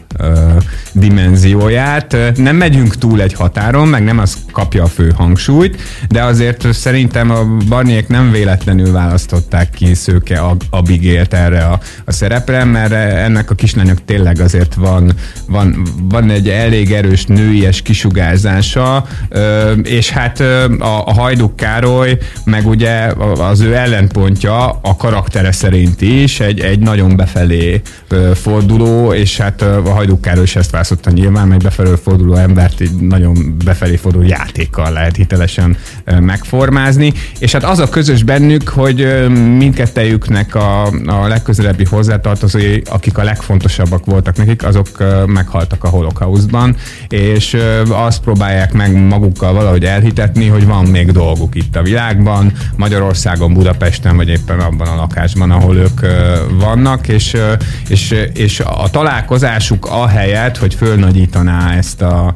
dimenzióját. 0.92 2.16
Nem 2.36 2.56
megyünk 2.56 2.98
túl 2.98 3.22
egy 3.22 3.34
határon, 3.34 3.88
meg 3.88 4.04
nem 4.04 4.20
az 4.20 4.38
kapja 4.52 4.84
a 4.84 4.88
fő 4.88 5.14
hangsúlyt, 5.16 5.82
de 6.10 6.24
azért 6.24 6.74
szerintem 6.74 7.32
a 7.32 7.46
Barniek 7.68 8.08
nem 8.08 8.32
véletlenül 8.32 8.92
választották 8.92 9.70
ki 9.70 9.94
Szőke 9.94 10.42
Abigélt 10.70 11.34
erre 11.34 11.64
a, 11.64 11.80
a 12.06 12.12
szerepre, 12.12 12.64
mert 12.64 12.92
ennek 12.92 13.52
a 13.52 13.56
kislányok 13.56 14.06
tényleg 14.06 14.40
azért 14.40 14.74
van, 14.74 15.14
van, 15.48 15.88
van 16.02 16.30
egy 16.30 16.50
elég 16.50 16.92
erős 16.92 17.26
nőies 17.26 17.82
kisugárzása, 17.82 19.06
és 19.84 20.10
hát 20.10 20.40
a, 20.40 21.04
a 21.06 21.14
Hajduk 21.14 21.56
Károly, 21.56 22.18
meg 22.46 22.68
ugye 22.68 23.12
az 23.40 23.60
ő 23.60 23.76
ellenpontja 23.76 24.80
a 24.82 24.96
karaktere 24.96 25.52
szerint 25.52 26.02
is 26.02 26.40
egy, 26.40 26.60
egy 26.60 26.80
nagyon 26.80 27.16
befelé 27.16 27.82
forduló, 28.34 29.14
és 29.14 29.38
hát 29.38 29.62
a 29.62 29.90
Hajduk 29.90 30.09
Károly 30.18 30.44
is 30.44 30.56
ezt 30.56 30.72
választotta. 30.72 31.12
Nyilván, 31.12 31.48
mert 31.48 31.64
befelől 31.64 31.98
forduló 31.98 32.36
embert 32.36 32.80
egy 32.80 32.92
nagyon 32.92 33.56
befelé 33.66 33.96
forduló 33.96 34.24
játékkal 34.24 34.92
lehet 34.92 35.16
hitelesen 35.16 35.78
megformázni, 36.20 37.14
és 37.40 37.52
hát 37.52 37.64
az 37.64 37.80
a 37.80 37.90
közös 37.90 38.24
bennük, 38.24 38.68
hogy 38.68 39.28
mindkettejüknek 39.58 40.56
a, 40.56 40.86
a 41.06 41.28
legközelebbi 41.28 41.84
hozzátartozói, 41.84 42.82
akik 42.86 43.18
a 43.18 43.24
legfontosabbak 43.24 44.06
voltak 44.06 44.38
nekik, 44.38 44.66
azok 44.66 44.88
meghaltak 45.26 45.84
a 45.84 45.90
holokauszban, 45.90 46.76
és 47.10 47.58
azt 47.90 48.22
próbálják 48.22 48.74
meg 48.74 49.08
magukkal 49.08 49.54
valahogy 49.54 49.86
elhitetni, 49.86 50.48
hogy 50.48 50.66
van 50.66 50.86
még 50.86 51.12
dolguk 51.12 51.56
itt 51.56 51.76
a 51.76 51.82
világban, 51.82 52.52
Magyarországon, 52.76 53.54
Budapesten, 53.54 54.16
vagy 54.16 54.30
éppen 54.30 54.60
abban 54.60 54.88
a 54.88 54.96
lakásban, 54.96 55.52
ahol 55.52 55.76
ők 55.76 56.00
vannak, 56.60 57.08
és, 57.08 57.38
és, 57.88 58.16
és 58.34 58.60
a 58.60 58.90
találkozásuk 58.92 59.86
ahelyett, 60.02 60.58
hogy 60.58 60.74
fölnagyítaná 60.74 61.74
ezt 61.74 62.02
a 62.02 62.34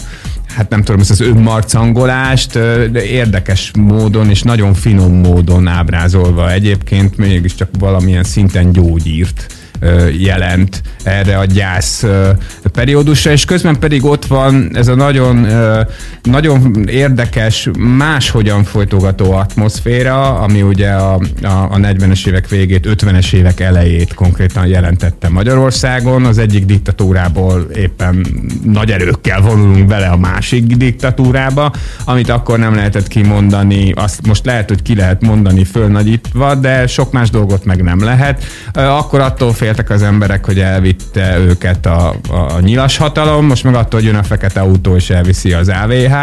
hát 0.56 0.70
nem 0.70 0.84
tudom, 0.84 1.02
ezt 1.02 1.10
az 1.10 1.22
önmarcangolást, 1.22 2.52
de 2.92 3.04
érdekes 3.06 3.72
módon 3.80 4.30
és 4.30 4.42
nagyon 4.42 4.74
finom 4.74 5.14
módon 5.14 5.68
ábrázolva 5.68 6.52
egyébként 6.52 7.18
mégiscsak 7.18 7.70
valamilyen 7.80 8.24
szinten 8.24 8.72
gyógyírt 8.72 9.63
jelent 10.18 10.82
erre 11.04 11.38
a 11.38 11.46
gyász 11.46 12.06
periódusra, 12.72 13.32
és 13.32 13.46
közben 13.46 13.80
pedig 13.80 14.06
ott 14.06 14.26
van 14.26 14.70
ez 14.74 14.88
a 14.88 14.96
nagyon, 14.96 15.48
nagyon 16.24 16.88
érdekes, 16.88 17.70
máshogyan 17.80 18.64
folytogató 18.64 19.32
atmoszféra, 19.32 20.40
ami 20.40 20.62
ugye 20.62 20.90
a, 20.90 21.14
a, 21.42 21.48
a 21.48 21.78
40-es 21.78 22.28
évek 22.28 22.50
végét, 22.50 22.88
50-es 22.90 23.34
évek 23.34 23.60
elejét 23.60 24.14
konkrétan 24.14 24.68
jelentette 24.68 25.30
Magyarországon. 25.30 26.26
Az 26.26 26.38
egyik 26.38 26.66
diktatúrából 26.66 27.68
éppen 27.76 28.26
nagy 28.64 28.92
erőkkel 28.92 29.42
vonulunk 29.42 29.86
bele 29.86 30.08
a 30.08 30.18
másik 30.18 30.66
diktatúrába, 30.66 31.74
amit 32.06 32.30
akkor 32.30 32.60
nem 32.60 32.76
lehetett 32.76 33.08
kimondani, 33.08 33.92
azt 33.92 34.28
most 34.28 34.46
lehet, 34.46 34.70
hogy 34.70 34.82
ki 34.82 34.96
lehet 34.96 35.22
mondani 35.22 35.64
fölnagyítva, 35.64 36.56
de 36.56 36.88
sok 36.88 37.12
más 37.12 37.30
dolgot 37.30 37.66
meg 37.66 37.84
nem 37.84 38.04
lehet. 38.04 38.44
Akkor 38.74 39.20
attól 39.20 39.54
féltek 39.64 39.90
az 39.90 40.04
emberek, 40.04 40.46
hogy 40.46 40.60
elvitte 40.60 41.38
őket 41.38 41.86
a, 41.86 42.16
a 42.30 42.60
nyilas 42.60 42.98
hatalom, 42.98 43.46
most 43.46 43.64
meg 43.64 43.76
attól, 43.76 44.00
hogy 44.00 44.10
jön 44.10 44.16
a 44.18 44.24
fekete 44.24 44.60
autó 44.60 44.96
és 44.96 45.10
elviszi 45.10 45.54
az 45.54 45.70
AVH, 45.84 46.16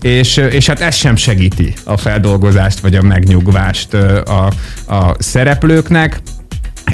és, 0.00 0.36
és 0.36 0.66
hát 0.66 0.80
ez 0.80 0.94
sem 0.94 1.16
segíti 1.16 1.74
a 1.84 1.96
feldolgozást 1.96 2.80
vagy 2.80 2.94
a 2.94 3.02
megnyugvást 3.02 3.94
a, 3.94 4.52
a 4.86 5.14
szereplőknek. 5.18 6.20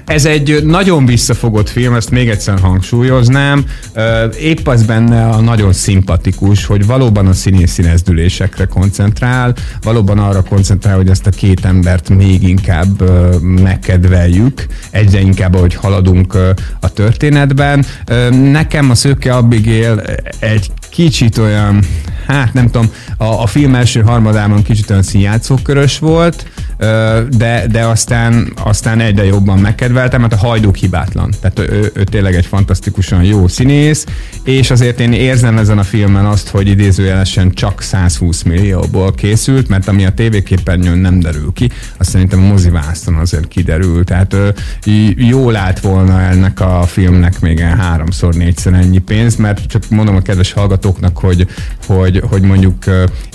Ez 0.07 0.25
egy 0.25 0.65
nagyon 0.65 1.07
visszafogott 1.07 1.69
film, 1.69 1.95
ezt 1.95 2.11
még 2.11 2.29
egyszer 2.29 2.59
hangsúlyoznám. 2.61 3.65
Épp 4.41 4.67
az 4.67 4.83
benne 4.83 5.29
a 5.29 5.41
nagyon 5.41 5.73
szimpatikus, 5.73 6.65
hogy 6.65 6.87
valóban 6.87 7.27
a 7.27 7.33
színész 7.33 7.73
színezdülésekre 7.73 8.65
koncentrál, 8.65 9.55
valóban 9.83 10.19
arra 10.19 10.43
koncentrál, 10.43 10.97
hogy 10.97 11.09
ezt 11.09 11.27
a 11.27 11.31
két 11.31 11.65
embert 11.65 12.09
még 12.09 12.49
inkább 12.49 13.11
megkedveljük, 13.41 14.67
egyre 14.91 15.21
inkább, 15.21 15.55
ahogy 15.55 15.75
haladunk 15.75 16.35
a 16.81 16.93
történetben. 16.93 17.85
Nekem 18.31 18.91
a 18.91 18.95
Szőke 18.95 19.35
Abigail 19.35 20.03
egy 20.39 20.71
kicsit 20.97 21.39
olyan, 21.39 21.85
hát 22.27 22.53
nem 22.53 22.65
tudom, 22.65 22.91
a, 23.17 23.25
a 23.25 23.47
film 23.47 23.75
első 23.75 24.03
harmadában 24.03 24.63
kicsit 24.63 24.91
olyan 24.91 25.03
színjátszókörös 25.03 25.99
volt, 25.99 26.47
de, 27.31 27.67
de 27.71 27.85
aztán, 27.85 28.53
aztán 28.65 29.01
egyre 29.01 29.25
jobban 29.25 29.59
megkedveltem, 29.59 30.21
mert 30.21 30.33
a 30.33 30.37
hajduk 30.37 30.77
hibátlan. 30.77 31.35
Tehát 31.41 31.59
ő, 31.59 31.91
ő 31.95 32.05
tényleg 32.05 32.35
egy 32.35 32.47
fantasztikusan 32.47 33.23
jó 33.23 33.49
színész, 33.49 34.07
és 34.45 34.71
azért 34.71 35.01
én 35.01 35.13
érzem 35.13 35.59
ezen 35.59 35.79
a 35.79 35.83
filmen 35.83 36.25
azt, 36.25 36.49
hogy 36.49 36.69
idézőjelesen 36.69 37.53
csak 37.53 37.83
120 37.83 38.43
millióból 38.43 39.15
készült, 39.15 39.69
mert 39.69 39.89
ami 39.89 40.05
a 40.05 40.15
tévéképernyőn 40.15 40.99
nem 40.99 41.21
derül 41.21 41.53
ki, 41.55 41.71
azt 41.97 42.11
szerintem 42.11 42.43
a 42.43 42.47
mozivászton 42.47 43.15
azért 43.15 43.49
kiderül. 43.49 44.05
Tehát 44.05 44.37
jól 45.17 45.57
állt 45.57 45.81
volna 45.81 46.21
ennek 46.21 46.61
a 46.61 46.83
filmnek 46.87 47.41
még 47.41 47.61
háromszor, 47.61 48.35
négyszer 48.35 48.73
ennyi 48.73 48.99
pénz, 48.99 49.37
mert 49.37 49.67
csak 49.67 49.89
mondom 49.89 50.17
a 50.17 50.21
kedves 50.21 50.53
hallgatóknak, 50.87 51.19
hogy, 51.19 51.47
hogy, 51.87 52.23
hogy 52.29 52.43
mondjuk 52.43 52.85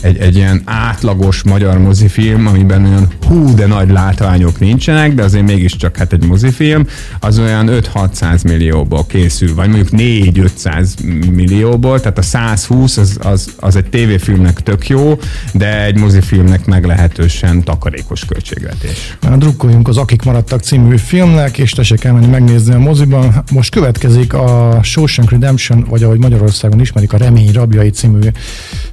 egy, 0.01 0.17
egy 0.17 0.35
ilyen 0.35 0.61
átlagos 0.65 1.43
magyar 1.43 1.77
mozifilm, 1.77 2.47
amiben 2.47 2.85
olyan 2.85 3.07
hú, 3.27 3.55
de 3.55 3.65
nagy 3.65 3.89
látványok 3.89 4.59
nincsenek, 4.59 5.13
de 5.13 5.23
azért 5.23 5.45
mégiscsak 5.45 5.97
hát 5.97 6.13
egy 6.13 6.25
mozifilm, 6.25 6.87
az 7.19 7.39
olyan 7.39 7.67
5-600 7.69 8.43
millióból 8.43 9.05
készül, 9.05 9.55
vagy 9.55 9.69
mondjuk 9.69 9.89
4-500 9.91 10.87
millióból, 11.31 11.99
tehát 11.99 12.17
a 12.17 12.21
120 12.21 12.97
az, 12.97 13.17
az, 13.21 13.53
az 13.59 13.75
egy 13.75 13.89
tévéfilmnek 13.89 14.59
tök 14.59 14.87
jó, 14.87 15.19
de 15.53 15.83
egy 15.83 15.97
mozifilmnek 15.97 16.65
meglehetősen 16.65 17.63
takarékos 17.63 18.25
költségvetés. 18.25 19.17
Na, 19.21 19.37
drukkoljunk 19.37 19.87
az 19.87 19.97
Akik 19.97 20.23
maradtak 20.23 20.61
című 20.61 20.97
filmnek, 20.97 21.57
és 21.57 21.71
tessék 21.71 22.03
elmenni 22.03 22.27
megnézni 22.27 22.73
a 22.73 22.79
moziban. 22.79 23.43
Most 23.51 23.71
következik 23.71 24.33
a 24.33 24.79
Shawshank 24.83 25.31
Redemption, 25.31 25.85
vagy 25.89 26.03
ahogy 26.03 26.19
Magyarországon 26.19 26.79
ismerik, 26.79 27.13
a 27.13 27.17
Remény 27.17 27.40
rabjai 27.49 27.89
című 27.89 28.29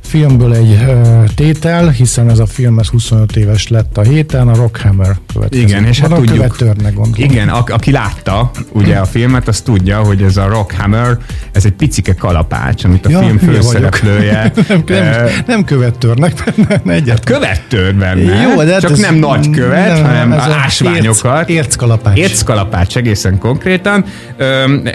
filmből 0.09 0.55
egy 0.55 0.71
uh, 0.89 1.25
tétel, 1.35 1.89
hiszen 1.89 2.31
ez 2.31 2.39
a 2.39 2.47
film 2.47 2.79
ez 2.79 2.87
25 2.87 3.37
éves 3.37 3.69
lett 3.69 3.99
a 3.99 4.03
héten, 4.03 4.49
a 4.49 4.55
Rockhammer 4.55 5.17
következik. 5.33 5.69
Igen, 5.69 5.85
és 5.85 6.01
hát 6.01 6.09
tudjuk. 6.15 6.57
gondolom. 6.65 7.11
Igen, 7.15 7.49
a, 7.49 7.63
aki 7.67 7.91
látta 7.91 8.51
ugye 8.73 8.97
a 8.97 9.05
filmet, 9.05 9.49
az 9.49 9.61
tudja, 9.61 9.99
hogy 9.99 10.23
ez 10.23 10.37
a 10.37 10.47
Rockhammer, 10.49 11.17
ez 11.53 11.65
egy 11.65 11.73
picike 11.73 12.15
kalapács, 12.15 12.85
amit 12.85 13.07
a 13.07 13.11
Ja, 13.11 13.19
film 13.19 13.39
főszereplője. 13.39 14.53
nem, 14.69 14.83
nem, 14.87 15.29
nem 15.47 15.65
követtörnek 15.65 16.33
benne, 16.67 16.93
egyet. 16.99 17.25
követ 17.25 17.63
tör 17.69 17.95
benne, 17.95 18.43
Jó, 18.43 18.63
de 18.63 18.73
hát 18.73 18.81
csak 18.81 18.91
ez- 18.91 18.99
nem 18.99 19.15
nagy 19.15 19.51
követ, 19.51 19.93
nem, 19.95 20.05
hanem 20.05 20.33
ásványokat. 20.33 21.49
Érc, 21.49 21.67
érckalapács. 21.67 22.19
Érckalapács 22.19 22.97
egészen 22.97 23.39
konkrétan. 23.39 24.05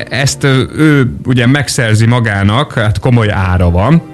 Ezt 0.09 0.43
ő 0.43 1.15
ugye 1.25 1.47
megszerzi 1.47 2.05
magának, 2.05 2.73
hát 2.73 2.99
komoly 2.99 3.31
ára 3.31 3.69
van, 3.69 4.12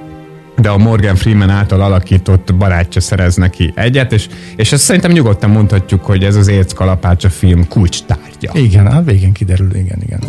de 0.61 0.69
a 0.69 0.77
Morgan 0.77 1.15
Freeman 1.15 1.49
által 1.49 1.81
alakított 1.81 2.55
barátja 2.55 3.01
szerez 3.01 3.35
neki 3.35 3.71
egyet, 3.75 4.11
és, 4.11 4.27
és 4.55 4.71
ezt 4.71 4.83
szerintem 4.83 5.11
nyugodtan 5.11 5.49
mondhatjuk, 5.49 6.05
hogy 6.05 6.23
ez 6.23 6.35
az 6.35 6.47
érckalapács 6.47 7.23
a 7.23 7.29
film 7.29 7.67
kulcs 7.67 8.03
tárgya. 8.03 8.51
Igen, 8.53 8.87
a 8.87 9.01
végén 9.01 9.31
kiderül, 9.31 9.75
igen, 9.75 9.99
igen. 10.05 10.19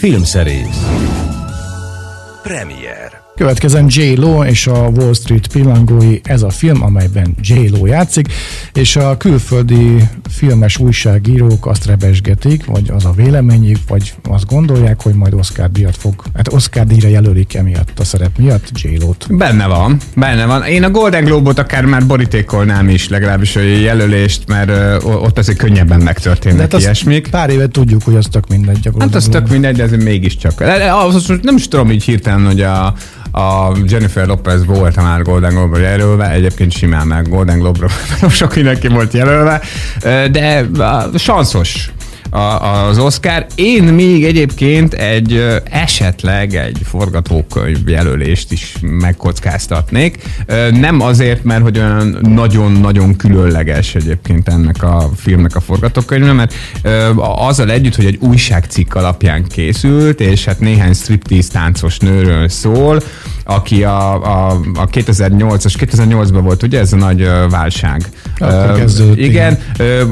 Filmszerész 0.00 0.86
Premier 2.42 3.20
Következzen 3.34 3.86
J. 3.88 4.14
Lo 4.16 4.44
és 4.44 4.66
a 4.66 4.88
Wall 4.88 5.14
Street 5.14 5.46
pillangói, 5.46 6.20
ez 6.22 6.42
a 6.42 6.50
film, 6.50 6.82
amelyben 6.82 7.34
J. 7.40 7.68
Lo 7.70 7.86
játszik, 7.86 8.26
és 8.72 8.96
a 8.96 9.16
külföldi 9.16 9.96
filmes 10.30 10.78
újságírók 10.78 11.66
azt 11.66 11.86
rebesgetik, 11.86 12.64
vagy 12.64 12.90
az 12.94 13.04
a 13.04 13.12
véleményük, 13.12 13.78
vagy 13.88 14.14
azt 14.28 14.46
gondolják, 14.46 15.02
hogy 15.02 15.14
majd 15.14 15.34
Oscar 15.34 15.70
díjat 15.70 15.96
fog, 15.96 16.14
hát 16.34 16.52
Oscar 16.52 16.86
díjra 16.86 17.08
jelölik 17.08 17.54
emiatt 17.54 17.98
a 17.98 18.04
szerep 18.04 18.38
miatt 18.38 18.68
J. 18.74 18.96
Lo-t. 18.98 19.36
Benne 19.36 19.66
van, 19.66 19.98
benne 20.16 20.44
van. 20.46 20.62
Én 20.62 20.84
a 20.84 20.90
Golden 20.90 21.24
Globe-ot 21.24 21.58
akár 21.58 21.84
már 21.84 22.06
borítékolnám 22.06 22.88
is, 22.88 23.08
legalábbis 23.08 23.56
a 23.56 23.60
jelölést, 23.60 24.42
mert 24.46 24.70
uh, 25.04 25.22
ott 25.22 25.38
azért 25.38 25.58
könnyebben 25.58 26.00
megtörténnek 26.00 26.68
De 26.68 26.76
hát 26.76 26.82
ilyesmik. 26.82 27.28
Pár 27.28 27.50
évet 27.50 27.70
tudjuk, 27.70 28.02
hogy 28.02 28.14
az 28.14 28.26
tök 28.30 28.48
mindegy. 28.48 28.90
Hát 28.98 29.14
az 29.14 29.28
tök 29.30 29.48
mindegy, 29.48 29.76
de 29.76 29.82
ez 29.82 29.90
mégiscsak. 29.90 30.60
Az, 31.04 31.32
nem 31.42 31.56
is 31.56 31.68
tudom 31.68 31.90
így 31.90 32.04
hirtelen, 32.04 32.46
hogy 32.46 32.60
a, 32.60 32.94
a 33.32 33.72
Jennifer 33.84 34.26
Lopez 34.26 34.64
volt 34.64 34.96
már 34.96 35.22
Golden 35.22 35.54
Globe-ra 35.54 35.82
jelölve, 35.82 36.30
egyébként 36.30 36.72
simán 36.72 37.06
meg 37.06 37.28
Golden 37.28 37.58
Globe-ra 37.58 37.88
sok 38.28 38.54
mindenki 38.54 38.88
volt 38.88 39.12
jelölve, 39.12 39.60
de 40.30 40.66
uh, 40.78 41.16
sanszos 41.16 41.90
a- 42.30 42.38
az 42.88 42.98
Oscar. 42.98 43.46
Én 43.54 43.82
még 43.82 44.24
egyébként 44.24 44.94
egy 44.94 45.60
esetleg 45.70 46.54
egy 46.54 46.78
forgatókönyv 46.84 47.88
jelölést 47.88 48.52
is 48.52 48.74
megkockáztatnék. 48.80 50.22
Nem 50.70 51.00
azért, 51.00 51.44
mert 51.44 51.62
hogy 51.62 51.78
olyan 51.78 52.18
nagyon-nagyon 52.20 53.16
különleges 53.16 53.94
egyébként 53.94 54.48
ennek 54.48 54.82
a 54.82 55.10
filmnek 55.16 55.56
a 55.56 55.60
forgatókönyve, 55.60 56.32
mert 56.32 56.54
azzal 57.16 57.70
együtt, 57.70 57.94
hogy 57.96 58.06
egy 58.06 58.18
újságcikk 58.20 58.94
alapján 58.94 59.44
készült, 59.46 60.20
és 60.20 60.44
hát 60.44 60.60
néhány 60.60 60.92
striptease 60.92 61.48
táncos 61.52 61.98
nőről 61.98 62.48
szól, 62.48 63.00
aki 63.50 63.84
a, 63.84 64.14
a, 64.14 64.60
a 64.74 64.86
2008-as, 64.86 65.74
2008-ban 65.78 66.40
volt 66.42 66.62
ugye 66.62 66.78
ez 66.78 66.92
a 66.92 66.96
nagy 66.96 67.28
válság. 67.50 68.02
Akkor 68.38 68.76
kezdődött, 68.76 69.16
igen, 69.16 69.58
Ö, 69.78 70.02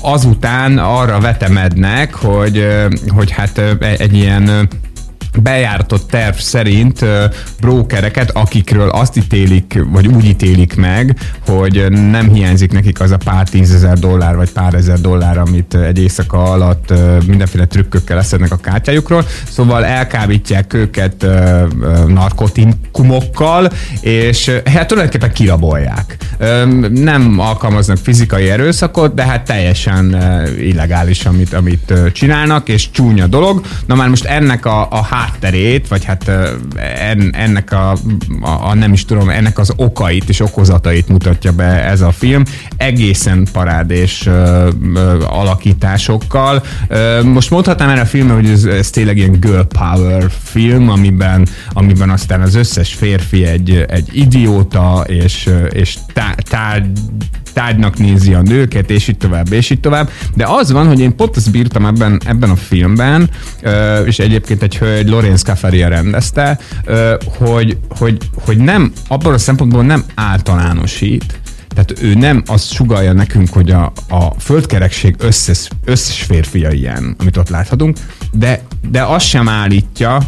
azután 0.00 0.78
arra 0.78 1.20
vetemednek, 1.20 2.14
hogy, 2.14 2.58
ö, 2.58 2.86
hogy 3.08 3.30
hát 3.30 3.60
egy 3.98 4.14
ilyen 4.14 4.68
ö, 5.36 5.40
bejáratott 5.40 6.10
terv 6.10 6.36
szerint 6.36 7.04
brókereket, 7.60 8.30
akikről 8.30 8.88
azt 8.88 9.16
ítélik, 9.16 9.78
vagy 9.92 10.06
úgy 10.06 10.24
ítélik 10.24 10.76
meg, 10.76 11.16
hogy 11.46 11.86
nem 12.10 12.28
hiányzik 12.28 12.72
nekik 12.72 13.00
az 13.00 13.10
a 13.10 13.16
pár 13.16 13.48
tízezer 13.48 13.98
dollár, 13.98 14.36
vagy 14.36 14.50
pár 14.50 14.74
ezer 14.74 15.00
dollár, 15.00 15.38
amit 15.38 15.74
egy 15.74 15.98
éjszaka 15.98 16.42
alatt 16.42 16.92
mindenféle 17.26 17.64
trükkökkel 17.66 18.16
leszednek 18.16 18.52
a 18.52 18.56
kártyájukról. 18.56 19.26
Szóval 19.48 19.84
elkábítják 19.84 20.74
őket 20.74 21.26
narkotikumokkal, 22.06 23.70
és 24.00 24.50
hát 24.64 24.86
tulajdonképpen 24.86 25.32
kirabolják. 25.32 26.16
Nem 26.90 27.38
alkalmaznak 27.38 27.96
fizikai 27.96 28.50
erőszakot, 28.50 29.14
de 29.14 29.24
hát 29.24 29.44
teljesen 29.44 30.16
illegális, 30.58 31.24
amit, 31.24 31.52
amit 31.52 31.92
csinálnak, 32.12 32.68
és 32.68 32.90
csúnya 32.90 33.26
dolog. 33.26 33.60
Na 33.86 33.94
már 33.94 34.08
most 34.08 34.24
ennek 34.24 34.66
a, 34.66 34.88
a 34.90 35.02
hátterét, 35.26 35.88
vagy 35.88 36.04
hát 36.04 36.30
ennek 37.30 37.72
a, 37.72 37.96
a, 38.40 38.74
nem 38.74 38.92
is 38.92 39.04
tudom, 39.04 39.28
ennek 39.28 39.58
az 39.58 39.72
okait 39.76 40.28
és 40.28 40.40
okozatait 40.40 41.08
mutatja 41.08 41.52
be 41.52 41.84
ez 41.84 42.00
a 42.00 42.12
film, 42.12 42.42
egészen 42.76 43.46
parádés 43.52 44.28
alakításokkal. 45.28 46.62
Ö, 46.88 47.22
most 47.22 47.50
mondhatnám 47.50 47.88
erre 47.88 48.00
a 48.00 48.06
filmre, 48.06 48.34
hogy 48.34 48.48
ez, 48.48 48.64
ez 48.64 48.90
tényleg 48.90 49.16
ilyen 49.16 49.40
girl 49.40 49.60
power 49.60 50.30
film, 50.42 50.88
amiben, 50.88 51.46
amiben 51.72 52.10
aztán 52.10 52.40
az 52.40 52.54
összes 52.54 52.94
férfi 52.94 53.44
egy, 53.44 53.84
egy 53.88 54.08
idióta, 54.12 55.04
és, 55.06 55.50
és 55.70 55.96
tá, 56.12 56.34
tárgy, 56.48 56.86
tárgynak 57.56 57.98
nézi 57.98 58.34
a 58.34 58.42
nőket, 58.42 58.90
és 58.90 59.08
így 59.08 59.16
tovább, 59.16 59.52
és 59.52 59.70
így 59.70 59.80
tovább. 59.80 60.10
De 60.34 60.44
az 60.48 60.72
van, 60.72 60.86
hogy 60.86 61.00
én 61.00 61.16
pont 61.16 61.36
azt 61.36 61.50
bírtam 61.50 61.86
ebben, 61.86 62.20
ebben 62.24 62.50
a 62.50 62.56
filmben, 62.56 63.30
és 64.04 64.18
egyébként 64.18 64.62
egy 64.62 64.76
hölgy, 64.76 65.08
Lorenz 65.08 65.42
Caffaria 65.42 65.88
rendezte, 65.88 66.58
hogy, 67.38 67.78
hogy, 67.88 68.18
hogy 68.44 68.56
nem, 68.56 68.92
abban 69.08 69.32
a 69.32 69.38
szempontból 69.38 69.82
nem 69.82 70.04
általánosít, 70.14 71.40
tehát 71.68 72.02
ő 72.02 72.14
nem 72.14 72.42
azt 72.46 72.72
sugalja 72.72 73.12
nekünk, 73.12 73.48
hogy 73.48 73.70
a, 73.70 73.92
a 74.08 74.30
földkerekség 74.38 75.14
összes, 75.18 75.68
összes 75.84 76.22
férfia 76.22 76.70
ilyen, 76.70 77.16
amit 77.18 77.36
ott 77.36 77.48
láthatunk, 77.48 77.96
de, 78.32 78.62
de 78.90 79.02
azt 79.02 79.26
sem 79.26 79.48
állítja, 79.48 80.18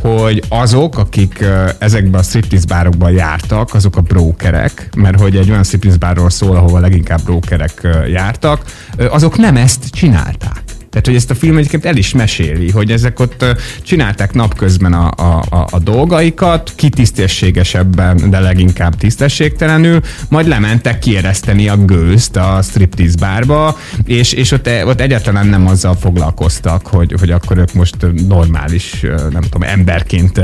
hogy 0.00 0.42
azok, 0.48 0.98
akik 0.98 1.44
ezekben 1.78 2.20
a 2.20 2.22
striptease 2.22 2.66
bárokban 2.68 3.12
jártak, 3.12 3.74
azok 3.74 3.96
a 3.96 4.00
brókerek, 4.00 4.88
mert 4.96 5.20
hogy 5.20 5.36
egy 5.36 5.50
olyan 5.50 5.64
striptease 5.64 5.98
bárról 5.98 6.30
szól, 6.30 6.56
ahova 6.56 6.78
leginkább 6.78 7.22
brókerek 7.22 7.88
jártak, 8.10 8.64
azok 9.10 9.36
nem 9.36 9.56
ezt 9.56 9.90
csinálták. 9.90 10.62
Tehát, 10.98 11.12
hogy 11.12 11.22
ezt 11.22 11.30
a 11.30 11.46
film 11.46 11.56
egyébként 11.56 11.84
el 11.84 11.96
is 11.96 12.12
meséli, 12.12 12.70
hogy 12.70 12.90
ezek 12.90 13.20
ott 13.20 13.44
csinálták 13.82 14.32
napközben 14.32 14.92
a, 14.92 15.10
a, 15.16 15.42
a, 15.48 15.66
a 15.70 15.78
dolgaikat, 15.78 16.72
ki 16.76 16.88
tisztességesebben, 16.88 18.30
de 18.30 18.40
leginkább 18.40 18.96
tisztességtelenül, 18.96 20.00
majd 20.28 20.46
lementek 20.46 20.98
kiereszteni 20.98 21.68
a 21.68 21.76
gőzt 21.76 22.36
a 22.36 22.58
striptease 22.62 23.16
bárba, 23.20 23.78
és, 24.04 24.32
és 24.32 24.50
ott, 24.50 24.68
ott 24.84 25.00
egyáltalán 25.00 25.46
nem 25.46 25.66
azzal 25.66 25.94
foglalkoztak, 25.94 26.86
hogy, 26.86 27.14
hogy 27.18 27.30
akkor 27.30 27.58
ők 27.58 27.72
most 27.72 27.96
normális, 28.28 29.00
nem 29.30 29.42
tudom, 29.42 29.62
emberként 29.62 30.40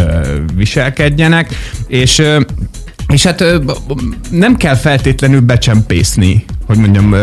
viselkedjenek, 0.54 1.54
és 1.86 2.22
és 3.08 3.22
hát 3.22 3.44
nem 4.30 4.56
kell 4.56 4.74
feltétlenül 4.74 5.40
becsempészni, 5.40 6.44
hogy 6.66 6.78
mondjam, 6.78 7.14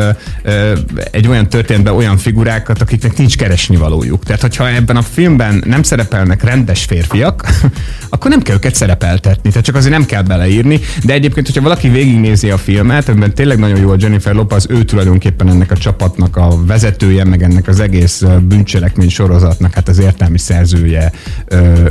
egy 1.11 1.27
olyan 1.27 1.49
történetben 1.49 1.93
olyan 1.93 2.17
figurákat, 2.17 2.81
akiknek 2.81 3.17
nincs 3.17 3.37
keresni 3.37 3.75
valójuk. 3.75 4.23
Tehát, 4.23 4.41
hogyha 4.41 4.69
ebben 4.69 4.95
a 4.95 5.01
filmben 5.01 5.63
nem 5.65 5.83
szerepelnek 5.83 6.43
rendes 6.43 6.83
férfiak, 6.83 7.49
akkor 8.09 8.29
nem 8.29 8.41
kell 8.41 8.55
őket 8.55 8.75
szerepeltetni, 8.75 9.49
tehát 9.49 9.65
csak 9.65 9.75
azért 9.75 9.93
nem 9.93 10.05
kell 10.05 10.21
beleírni, 10.21 10.79
de 11.03 11.13
egyébként, 11.13 11.45
hogyha 11.45 11.61
valaki 11.61 11.89
végignézi 11.89 12.49
a 12.49 12.57
filmet, 12.57 13.09
ebben 13.09 13.33
tényleg 13.33 13.59
nagyon 13.59 13.79
jó 13.79 13.89
a 13.89 13.95
Jennifer 13.99 14.33
Lopez, 14.33 14.65
ő 14.69 14.83
tulajdonképpen 14.83 15.49
ennek 15.49 15.71
a 15.71 15.77
csapatnak 15.77 16.37
a 16.37 16.65
vezetője, 16.65 17.23
meg 17.23 17.43
ennek 17.43 17.67
az 17.67 17.79
egész 17.79 18.23
bűncselekmény 18.41 19.09
sorozatnak, 19.09 19.73
hát 19.73 19.87
az 19.87 19.99
értelmi 19.99 20.37
szerzője 20.37 21.11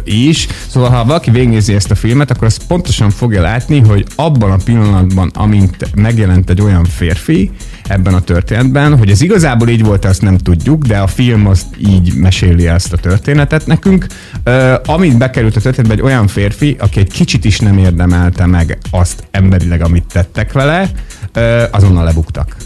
is. 0.05 0.47
Szóval, 0.69 0.91
ha 0.91 1.05
valaki 1.05 1.31
végignézi 1.31 1.75
ezt 1.75 1.91
a 1.91 1.95
filmet, 1.95 2.31
akkor 2.31 2.47
azt 2.47 2.63
pontosan 2.67 3.11
fogja 3.11 3.43
látni, 3.43 3.80
hogy 3.87 4.07
abban 4.17 4.51
a 4.51 4.57
pillanatban, 4.65 5.31
amint 5.35 5.95
megjelent 5.95 6.51
egy 6.51 6.61
olyan 6.61 6.85
férfi, 6.85 7.51
ebben 7.91 8.15
a 8.15 8.21
történetben, 8.21 8.99
hogy 8.99 9.11
ez 9.11 9.21
igazából 9.21 9.69
így 9.69 9.85
volt, 9.85 10.05
azt 10.05 10.23
nem 10.23 10.39
tudjuk, 10.39 10.85
de 10.85 10.99
a 10.99 11.07
film 11.07 11.47
azt 11.47 11.67
így 11.79 12.15
meséli 12.15 12.69
ezt 12.69 12.93
a 12.93 12.97
történetet 12.97 13.67
nekünk. 13.67 14.07
Ö, 14.43 14.75
amint 14.85 15.19
bekerült 15.19 15.57
a 15.57 15.61
történetbe 15.61 15.95
egy 15.95 16.03
olyan 16.03 16.27
férfi, 16.27 16.77
aki 16.79 17.01
egy 17.01 17.13
kicsit 17.13 17.45
is 17.45 17.59
nem 17.59 17.79
érdemelte 17.79 18.47
meg 18.47 18.79
azt 18.91 19.25
emberileg, 19.31 19.83
amit 19.83 20.05
tettek 20.13 20.53
vele, 20.53 20.91
ö, 21.33 21.63
azonnal 21.71 22.05
lebuktak. 22.05 22.57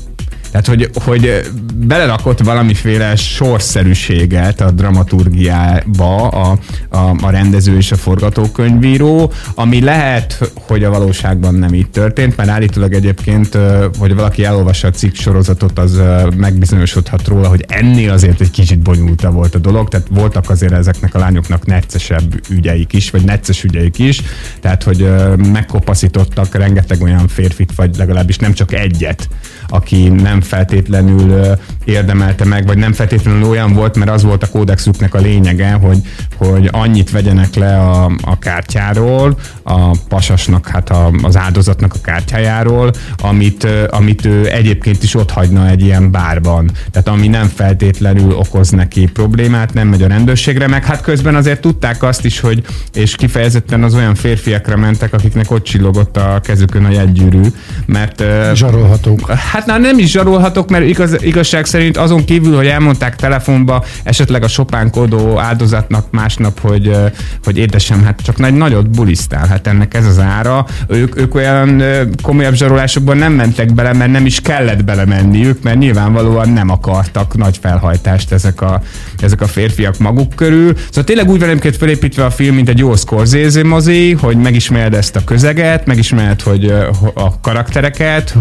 Tehát, 0.54 0.68
hogy, 0.68 0.90
hogy 1.04 1.50
belerakott 1.74 2.38
valamiféle 2.38 3.16
sorszerűséget 3.16 4.60
a 4.60 4.70
dramaturgiába 4.70 6.28
a, 6.28 6.58
a, 6.88 7.14
a 7.20 7.30
rendező 7.30 7.76
és 7.76 7.92
a 7.92 7.96
forgatókönyvíró, 7.96 9.32
ami 9.54 9.80
lehet, 9.80 10.52
hogy 10.54 10.84
a 10.84 10.90
valóságban 10.90 11.54
nem 11.54 11.74
így 11.74 11.90
történt, 11.90 12.36
mert 12.36 12.48
állítólag 12.48 12.92
egyébként, 12.92 13.58
hogy 13.98 14.14
valaki 14.14 14.44
elolvassa 14.44 14.88
a 14.88 14.90
cikk 14.90 15.14
sorozatot, 15.14 15.78
az 15.78 16.00
megbizonyosodhat 16.36 17.28
róla, 17.28 17.48
hogy 17.48 17.64
ennél 17.68 18.10
azért 18.10 18.40
egy 18.40 18.50
kicsit 18.50 18.78
bonyolultabb 18.78 19.32
volt 19.32 19.54
a 19.54 19.58
dolog, 19.58 19.88
tehát 19.88 20.06
voltak 20.10 20.50
azért 20.50 20.72
ezeknek 20.72 21.14
a 21.14 21.18
lányoknak 21.18 21.66
neccesebb 21.66 22.40
ügyeik 22.50 22.92
is, 22.92 23.10
vagy 23.10 23.24
necces 23.24 23.64
ügyeik 23.64 23.98
is, 23.98 24.22
tehát, 24.60 24.82
hogy 24.82 25.08
megkopaszítottak 25.52 26.54
rengeteg 26.54 27.02
olyan 27.02 27.28
férfit, 27.28 27.74
vagy 27.74 27.96
legalábbis 27.96 28.36
nem 28.36 28.52
csak 28.52 28.72
egyet, 28.72 29.28
aki 29.68 30.08
nem 30.08 30.40
feltétlenül 30.40 31.56
érdemelte 31.84 32.44
meg, 32.44 32.66
vagy 32.66 32.78
nem 32.78 32.92
feltétlenül 32.92 33.48
olyan 33.48 33.72
volt, 33.72 33.96
mert 33.96 34.10
az 34.10 34.22
volt 34.22 34.42
a 34.42 34.48
kódexüknek 34.48 35.14
a 35.14 35.18
lényege, 35.18 35.72
hogy, 35.72 35.98
hogy 36.36 36.68
annyit 36.72 37.10
vegyenek 37.10 37.54
le 37.54 37.80
a, 37.80 38.04
a 38.22 38.38
kártyáról, 38.38 39.38
a 39.62 39.96
pasasnak, 40.08 40.68
hát 40.68 40.90
a, 40.90 41.10
az 41.22 41.36
áldozatnak 41.36 41.94
a 41.94 42.00
kártyájáról, 42.02 42.90
amit, 43.16 43.66
amit 43.90 44.24
ő 44.24 44.50
egyébként 44.50 45.02
is 45.02 45.14
ott 45.14 45.30
hagyna 45.30 45.68
egy 45.68 45.80
ilyen 45.80 46.10
bárban. 46.10 46.70
Tehát 46.90 47.08
ami 47.08 47.28
nem 47.28 47.46
feltétlenül 47.46 48.32
okoz 48.32 48.70
neki 48.70 49.06
problémát, 49.06 49.74
nem 49.74 49.88
megy 49.88 50.02
a 50.02 50.06
rendőrségre, 50.06 50.66
meg 50.66 50.84
hát 50.84 51.00
közben 51.00 51.34
azért 51.34 51.60
tudták 51.60 52.02
azt 52.02 52.24
is, 52.24 52.40
hogy 52.40 52.64
és 52.94 53.16
kifejezetten 53.16 53.82
az 53.82 53.94
olyan 53.94 54.14
férfiakra 54.14 54.76
mentek, 54.76 55.12
akiknek 55.12 55.50
ott 55.50 55.64
csillogott 55.64 56.16
a 56.16 56.40
kezükön 56.42 56.84
a 56.84 56.90
jegygyűrű, 56.90 57.42
mert 57.86 58.22
Zsarolhatók. 58.54 59.30
Hát 59.54 59.66
már 59.66 59.80
nem 59.80 59.98
is 59.98 60.10
zsarolhatok, 60.10 60.68
mert 60.70 60.84
igaz, 60.84 61.22
igazság 61.22 61.64
szerint 61.64 61.96
azon 61.96 62.24
kívül, 62.24 62.56
hogy 62.56 62.66
elmondták 62.66 63.16
telefonba 63.16 63.84
esetleg 64.04 64.42
a 64.42 64.48
sopánkodó 64.48 65.38
áldozatnak 65.38 66.06
másnap, 66.10 66.60
hogy, 66.60 66.96
hogy 67.44 67.58
édesem, 67.58 68.04
hát 68.04 68.20
csak 68.24 68.38
nagy 68.38 68.54
nagyot 68.54 68.90
bulisztál, 68.90 69.46
hát 69.46 69.66
ennek 69.66 69.94
ez 69.94 70.06
az 70.06 70.18
ára. 70.18 70.66
Ők, 70.86 71.20
ők 71.20 71.34
olyan 71.34 71.82
komolyabb 72.22 72.54
zsarolásokban 72.54 73.16
nem 73.16 73.32
mentek 73.32 73.74
bele, 73.74 73.92
mert 73.92 74.10
nem 74.10 74.26
is 74.26 74.40
kellett 74.40 74.84
belemenniük, 74.84 75.62
mert 75.62 75.78
nyilvánvalóan 75.78 76.48
nem 76.48 76.70
akartak 76.70 77.36
nagy 77.36 77.58
felhajtást 77.60 78.32
ezek 78.32 78.60
a, 78.60 78.82
ezek 79.20 79.40
a 79.40 79.46
férfiak 79.46 79.98
maguk 79.98 80.34
körül. 80.34 80.76
Szóval 80.86 81.04
tényleg 81.04 81.30
úgy 81.30 81.40
van 81.40 81.58
felépítve 81.78 82.24
a 82.24 82.30
film, 82.30 82.54
mint 82.54 82.68
egy 82.68 82.78
jó 82.78 82.96
Scorsese 82.96 83.64
mozi, 83.64 84.12
hogy 84.12 84.36
megismered 84.36 84.94
ezt 84.94 85.16
a 85.16 85.24
közeget, 85.24 85.86
megismered, 85.86 86.40
hogy 86.40 86.74
a 87.14 87.40
karaktereket, 87.40 88.36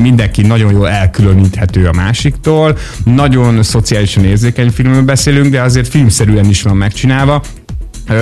mindenki 0.00 0.42
nagyon 0.46 0.72
jól 0.72 0.88
elkülöníthető 0.88 1.86
a 1.86 1.92
másiktól, 1.92 2.76
nagyon 3.04 3.62
szociálisan 3.62 4.24
érzékeny 4.24 4.70
filmről 4.70 5.02
beszélünk, 5.02 5.50
de 5.50 5.62
azért 5.62 5.88
filmszerűen 5.88 6.48
is 6.48 6.62
van 6.62 6.76
megcsinálva. 6.76 7.42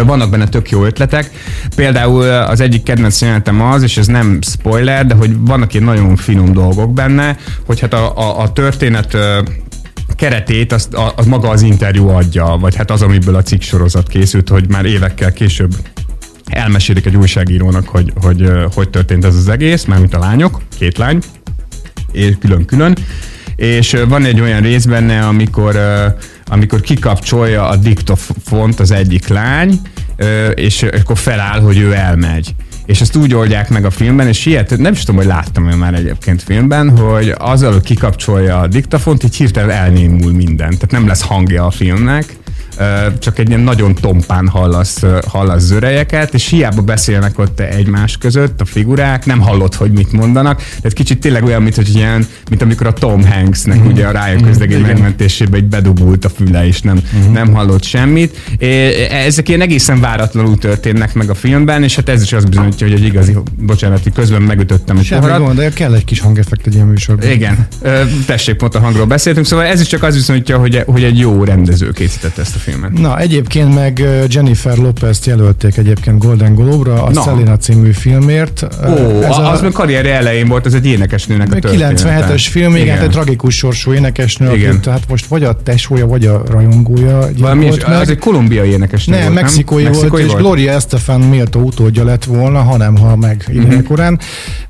Vannak 0.04 0.30
benne 0.30 0.48
tök 0.48 0.70
jó 0.70 0.84
ötletek. 0.84 1.30
Például 1.76 2.22
az 2.22 2.60
egyik 2.60 2.82
kedvenc 2.82 3.20
jelenetem 3.20 3.60
az, 3.60 3.82
és 3.82 3.96
ez 3.96 4.06
nem 4.06 4.38
spoiler, 4.40 5.06
de 5.06 5.14
hogy 5.14 5.36
vannak 5.38 5.74
ilyen 5.74 5.86
nagyon 5.86 6.16
finom 6.16 6.52
dolgok 6.52 6.92
benne, 6.92 7.36
hogy 7.66 7.80
hát 7.80 7.92
a, 7.94 8.18
a, 8.18 8.40
a 8.40 8.52
történet 8.52 9.16
keretét 10.16 10.72
az, 10.72 10.88
az 11.16 11.26
maga 11.26 11.48
az 11.48 11.62
interjú 11.62 12.08
adja, 12.08 12.56
vagy 12.60 12.76
hát 12.76 12.90
az, 12.90 13.02
amiből 13.02 13.34
a 13.34 13.42
cikk 13.42 13.60
sorozat 13.60 14.08
készült, 14.08 14.48
hogy 14.48 14.68
már 14.68 14.84
évekkel 14.84 15.32
később 15.32 15.74
elmesélik 16.44 17.06
egy 17.06 17.16
újságírónak, 17.16 17.88
hogy, 17.88 18.12
hogy 18.20 18.50
hogy 18.74 18.90
történt 18.90 19.24
ez 19.24 19.34
az 19.34 19.48
egész, 19.48 19.84
mármint 19.84 20.14
a 20.14 20.18
lányok, 20.18 20.60
két 20.78 20.98
lány, 20.98 21.18
és 22.12 22.34
külön-külön, 22.40 22.96
és 23.56 23.96
van 24.08 24.24
egy 24.24 24.40
olyan 24.40 24.60
rész 24.60 24.84
benne, 24.84 25.26
amikor, 25.26 25.76
amikor 26.46 26.80
kikapcsolja 26.80 27.68
a 27.68 27.76
diktofont 27.76 28.80
az 28.80 28.90
egyik 28.90 29.28
lány, 29.28 29.80
és 30.54 30.82
akkor 30.82 31.18
feláll, 31.18 31.60
hogy 31.60 31.78
ő 31.78 31.92
elmegy. 31.92 32.54
És 32.86 33.00
ezt 33.00 33.16
úgy 33.16 33.34
oldják 33.34 33.68
meg 33.68 33.84
a 33.84 33.90
filmben, 33.90 34.28
és 34.28 34.46
ilyet 34.46 34.78
nem 34.78 34.92
is 34.92 35.00
tudom, 35.00 35.16
hogy 35.16 35.26
láttam 35.26 35.68
én 35.68 35.76
már 35.76 35.94
egyébként 35.94 36.42
filmben, 36.42 36.98
hogy 36.98 37.34
azzal, 37.38 37.72
hogy 37.72 37.82
kikapcsolja 37.82 38.58
a 38.58 38.66
diktafont, 38.66 39.24
így 39.24 39.36
hirtelen 39.36 39.70
elnémul 39.70 40.32
minden. 40.32 40.70
Tehát 40.70 40.90
nem 40.90 41.06
lesz 41.06 41.22
hangja 41.22 41.66
a 41.66 41.70
filmnek, 41.70 42.36
csak 43.18 43.38
egy 43.38 43.48
ilyen 43.48 43.60
nagyon 43.60 43.94
tompán 43.94 44.48
hallasz, 44.48 45.02
hallasz 45.26 45.62
zörejeket, 45.62 46.34
és 46.34 46.48
hiába 46.48 46.82
beszélnek 46.82 47.38
ott 47.38 47.60
egymás 47.60 48.16
között 48.18 48.60
a 48.60 48.64
figurák, 48.64 49.26
nem 49.26 49.40
hallod, 49.40 49.74
hogy 49.74 49.92
mit 49.92 50.12
mondanak. 50.12 50.56
Tehát 50.56 50.92
kicsit 50.92 51.20
tényleg 51.20 51.44
olyan, 51.44 51.62
mint, 51.62 51.74
hogy 51.74 51.94
ilyen, 51.94 52.26
mint 52.50 52.62
amikor 52.62 52.86
a 52.86 52.92
Tom 52.92 53.24
Hanksnek 53.24 53.78
mm. 53.78 53.86
ugye 53.86 54.06
a 54.06 54.10
rájön 54.10 54.36
mhm. 54.36 54.46
közlegény 54.46 54.78
mm. 54.78 54.86
megmentésébe 54.86 55.56
egy 55.56 55.64
bedugult 55.64 56.24
a 56.24 56.28
füle, 56.28 56.66
és 56.66 56.80
nem, 56.80 57.00
mm. 57.16 57.32
nem 57.32 57.54
hallott 57.54 57.82
semmit. 57.82 58.36
É, 58.58 59.04
ezek 59.04 59.48
ilyen 59.48 59.60
egészen 59.60 60.00
váratlanul 60.00 60.58
történnek 60.58 61.14
meg 61.14 61.30
a 61.30 61.34
filmben, 61.34 61.82
és 61.82 61.96
hát 61.96 62.08
ez 62.08 62.22
is 62.22 62.32
azt 62.32 62.48
bizonyítja, 62.48 62.86
hogy 62.86 62.96
egy 62.96 63.04
igazi, 63.04 63.36
bocsánat, 63.58 64.00
közben 64.14 64.42
megütöttem 64.42 64.98
a 64.98 65.02
Semmi 65.02 65.38
gond, 65.38 65.56
de 65.56 65.68
kell 65.68 65.94
egy 65.94 66.04
kis 66.04 66.20
hangeffekt 66.20 66.66
egy 66.66 66.74
ilyen 66.74 66.86
műsorban. 66.86 67.30
Igen, 67.30 67.66
tessék, 68.26 68.56
pont 68.56 68.74
a 68.74 68.80
hangról 68.80 69.06
beszéltünk, 69.06 69.46
szóval 69.46 69.64
ez 69.64 69.80
is 69.80 69.86
csak 69.86 70.02
az 70.02 70.14
bizonyítja, 70.14 70.58
hogy, 70.58 70.82
hogy 70.86 71.04
egy 71.04 71.18
jó 71.18 71.44
rendező 71.44 71.90
készítette 71.90 72.40
ezt 72.40 72.54
a 72.54 72.58
filmet. 72.58 72.71
Na, 72.94 73.18
egyébként 73.18 73.74
meg 73.74 74.06
Jennifer 74.28 74.76
Lopez-t 74.76 75.26
jelölték 75.26 75.76
egyébként 75.76 76.18
Golden 76.18 76.54
Globe-ra 76.54 77.02
a 77.02 77.10
Na. 77.10 77.22
Selena 77.22 77.56
című 77.56 77.90
filmért. 77.90 78.62
Ó, 78.62 79.22
ez 79.22 79.38
az 79.38 79.60
a, 79.60 79.62
még 79.62 79.72
karrier 79.72 80.06
elején 80.06 80.48
volt, 80.48 80.66
ez 80.66 80.74
egy 80.74 80.86
énekesnőnek 80.86 81.52
a 81.52 81.58
története. 81.58 82.24
97-es 82.34 82.46
film, 82.50 82.76
igen, 82.76 82.94
hát 82.96 83.04
egy 83.04 83.10
tragikus 83.10 83.56
sorsú 83.56 83.92
énekesnő, 83.92 84.54
igen. 84.54 84.70
akit 84.70 84.86
hát 84.86 85.02
most 85.08 85.26
vagy 85.26 85.44
a 85.44 85.62
tesója, 85.62 86.06
vagy 86.06 86.26
a 86.26 86.42
rajongója 86.50 87.28
Valami 87.38 87.66
is, 87.66 87.82
az 87.82 88.08
egy 88.08 88.18
kolumbiai 88.18 88.68
énekesnő 88.68 89.14
nem, 89.14 89.22
volt, 89.22 89.34
mexikói, 89.34 89.82
nem? 89.82 89.92
Volt, 89.92 90.04
mexikói 90.04 90.26
volt, 90.26 90.36
és 90.38 90.42
Gloria 90.44 90.72
Estefan 90.72 91.20
méltó 91.20 91.60
utódja 91.60 92.04
lett 92.04 92.24
volna, 92.24 92.62
hanem 92.62 92.96
ha 92.96 93.16
meg 93.16 93.50
uh-huh. 93.52 93.82
korán. 93.82 94.18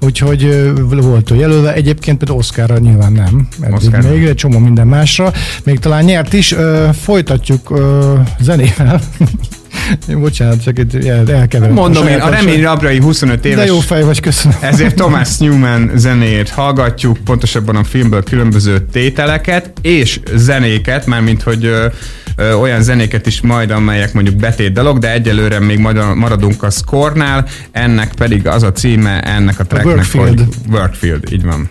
Úgyhogy 0.00 0.72
volt 0.90 1.30
a 1.30 1.34
jelölve. 1.34 1.74
Egyébként 1.74 2.18
például 2.18 2.38
Oscarra 2.38 2.78
nyilván 2.78 3.12
nem, 3.12 3.48
Oscar. 3.70 4.10
még 4.10 4.24
egy 4.24 4.34
csomó 4.34 4.58
minden 4.58 4.86
másra. 4.86 5.32
Még 5.64 5.78
talán 5.78 6.04
nyert 6.04 6.32
is. 6.32 6.54
Folytatjuk 7.02 7.70
zenével. 8.40 9.00
Bocsánat, 10.08 10.62
csak 10.62 10.78
itt 10.78 11.04
elkeverem. 11.28 11.74
Mondom 11.74 12.06
én, 12.06 12.20
a 12.20 12.28
Remény 12.28 12.62
Rabrai 12.62 13.00
25 13.00 13.44
éves. 13.44 13.58
De 13.58 13.64
jó 13.64 13.78
fej 13.78 14.02
vagy, 14.02 14.20
köszönöm. 14.20 14.58
Ezért 14.60 14.94
Thomas 14.94 15.38
Newman 15.38 15.90
zenét 15.94 16.48
hallgatjuk, 16.48 17.18
pontosabban 17.24 17.76
a 17.76 17.84
filmből 17.84 18.22
különböző 18.22 18.86
tételeket 18.92 19.70
és 19.80 20.20
zenéket, 20.34 21.06
mármint 21.06 21.42
hogy 21.42 21.64
ö, 21.64 21.86
ö, 22.36 22.52
olyan 22.52 22.82
zenéket 22.82 23.26
is 23.26 23.40
majd, 23.40 23.70
amelyek 23.70 24.12
mondjuk 24.12 24.36
betét 24.36 24.72
dalok, 24.72 24.98
de 24.98 25.12
egyelőre 25.12 25.58
még 25.58 25.78
maradunk 26.14 26.62
a 26.62 26.70
score 26.70 27.44
ennek 27.72 28.14
pedig 28.14 28.46
az 28.46 28.62
a 28.62 28.72
címe 28.72 29.20
ennek 29.20 29.58
a 29.58 29.64
tracknek, 29.64 29.94
a 29.94 29.98
Workfield. 29.98 30.38
hogy 30.38 30.46
Workfield, 30.70 31.32
így 31.32 31.42
van. 31.42 31.70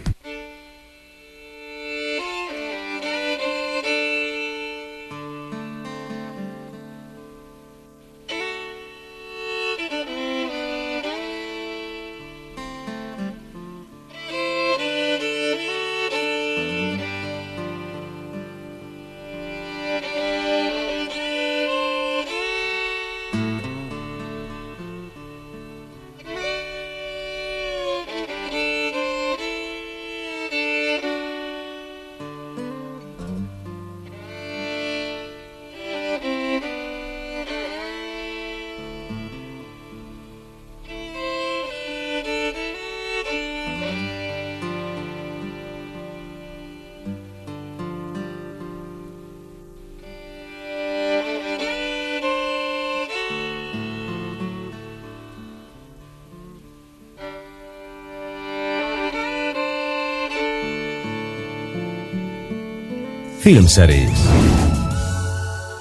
Filmszerész 63.51 64.29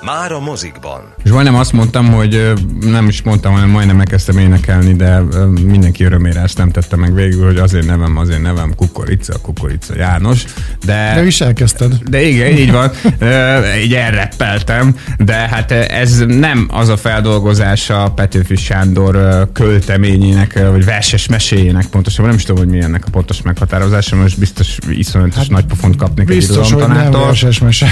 már 0.04 0.32
a 0.32 0.40
mozikban. 0.40 1.14
És 1.24 1.30
majdnem 1.30 1.54
azt 1.54 1.72
mondtam, 1.72 2.12
hogy 2.12 2.52
nem 2.80 3.08
is 3.08 3.22
mondtam, 3.22 3.52
hanem 3.52 3.68
majdnem 3.68 3.96
megkezdtem 3.96 4.38
énekelni, 4.38 4.94
de 4.94 5.20
mindenki 5.64 6.04
örömére 6.04 6.40
ezt 6.40 6.58
nem 6.58 6.70
tette 6.70 6.96
meg 6.96 7.14
végül, 7.14 7.44
hogy 7.44 7.56
azért 7.56 7.86
nevem, 7.86 8.16
azért 8.16 8.42
nevem 8.42 8.74
Kukorica, 8.74 9.38
Kukorica 9.38 9.96
János. 9.96 10.44
De, 10.84 11.12
de 11.14 11.26
is 11.26 11.40
elkezdted. 11.40 11.92
De 12.08 12.22
igen, 12.22 12.56
így 12.56 12.72
van. 12.72 12.90
így 13.84 13.94
elreppeltem, 13.94 14.96
de 15.18 15.34
hát 15.34 15.70
ez 15.70 16.18
nem 16.26 16.68
az 16.72 16.88
a 16.88 16.96
feldolgozása 16.96 18.12
Petőfi 18.14 18.56
Sándor 18.56 19.48
költeményének, 19.52 20.58
vagy 20.70 20.84
verses 20.84 21.26
meséjének 21.26 21.86
pontosan, 21.86 22.26
nem 22.26 22.34
is 22.34 22.42
tudom, 22.42 22.64
hogy 22.64 22.72
mi 22.72 22.82
ennek 22.82 23.04
a 23.06 23.10
pontos 23.10 23.42
meghatározása, 23.42 24.16
most 24.16 24.38
biztos 24.38 24.78
iszonyatos 24.90 25.36
hát, 25.36 25.48
nagy 25.48 25.64
pofont 25.64 25.96
kapnék 25.96 26.26
biztos, 26.26 26.72
egy 26.72 26.80
hogy 26.80 26.88
nem 26.88 27.10
verses 27.10 27.58
mese. 27.58 27.86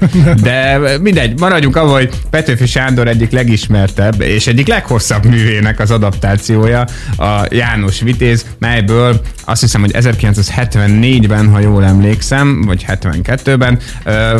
De 0.42 0.78
mindegy, 1.00 1.40
maradjunk 1.40 1.76
abban, 1.76 1.92
hogy 1.92 2.10
Petőfi 2.30 2.66
Sándor 2.66 3.08
egyik 3.08 3.30
legismertebb 3.30 4.20
és 4.20 4.46
egyik 4.46 4.66
leghosszabb 4.66 5.24
művének 5.24 5.80
az 5.80 5.90
adaptációja 5.90 6.84
a 7.16 7.46
János 7.50 8.00
Vitéz, 8.00 8.46
melyből 8.58 9.20
azt 9.48 9.60
hiszem, 9.60 9.80
hogy 9.80 9.90
1974-ben, 9.94 11.48
ha 11.48 11.60
jól 11.60 11.84
emlékszem, 11.84 12.62
vagy 12.62 12.84
72-ben 12.88 13.78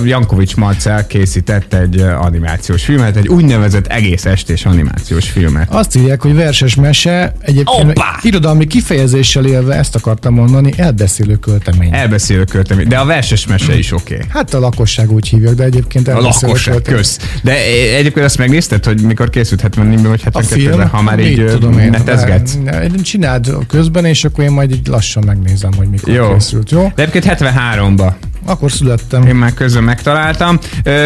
Jankovics 0.04 0.56
Marcel 0.56 1.06
készített 1.06 1.74
egy 1.74 2.00
animációs 2.00 2.84
filmet, 2.84 3.16
egy 3.16 3.28
úgynevezett 3.28 3.86
egész 3.86 4.24
estés 4.24 4.64
animációs 4.64 5.30
filmet. 5.30 5.68
Azt 5.70 5.96
írják, 5.96 6.22
hogy 6.22 6.34
verses 6.34 6.74
mese, 6.74 7.32
egyébként 7.40 7.90
Opa! 7.90 8.18
irodalmi 8.22 8.66
kifejezéssel 8.66 9.46
élve 9.46 9.74
ezt 9.74 9.94
akartam 9.94 10.34
mondani, 10.34 10.72
elbeszélő 10.76 11.36
költemény. 11.36 11.94
Elbeszélő 11.94 12.44
költemény, 12.44 12.88
de 12.88 12.98
a 12.98 13.04
verses 13.04 13.46
mese 13.46 13.78
is 13.78 13.92
oké. 13.92 14.14
Okay. 14.14 14.26
Hát 14.28 14.54
a 14.54 14.58
lakosság 14.58 15.12
úgy 15.12 15.28
hívják, 15.28 15.54
de 15.54 15.64
egyébként 15.64 16.08
A 16.08 16.20
lakosság, 16.20 16.82
köz. 16.82 17.18
De 17.42 17.64
egyébként 17.96 18.26
azt 18.26 18.38
megnézted, 18.38 18.84
hogy 18.84 19.00
mikor 19.00 19.30
készült 19.30 19.62
74-ben 19.64 20.02
vagy 20.02 20.22
72-ben, 20.32 20.88
ha 20.88 21.02
már 21.02 21.18
így 21.18 21.46
tudom 21.46 21.78
én, 21.78 21.90
netezgetsz? 21.90 22.58
Csináld 23.02 23.56
közben, 23.68 24.04
és 24.04 24.24
akkor 24.24 24.44
én 24.44 24.50
majd 24.50 24.70
így 24.70 24.88
lassan 24.96 25.24
megnézem, 25.26 25.72
hogy 25.76 25.88
mikor 25.88 26.12
jó. 26.12 26.32
készült, 26.32 26.70
jó? 26.70 26.92
De 26.94 27.02
egyébként 27.02 27.40
73-ba 27.40 28.12
Akkor 28.46 28.72
születtem. 28.72 29.26
Én 29.26 29.34
már 29.34 29.54
közben 29.54 29.82
megtaláltam. 29.82 30.58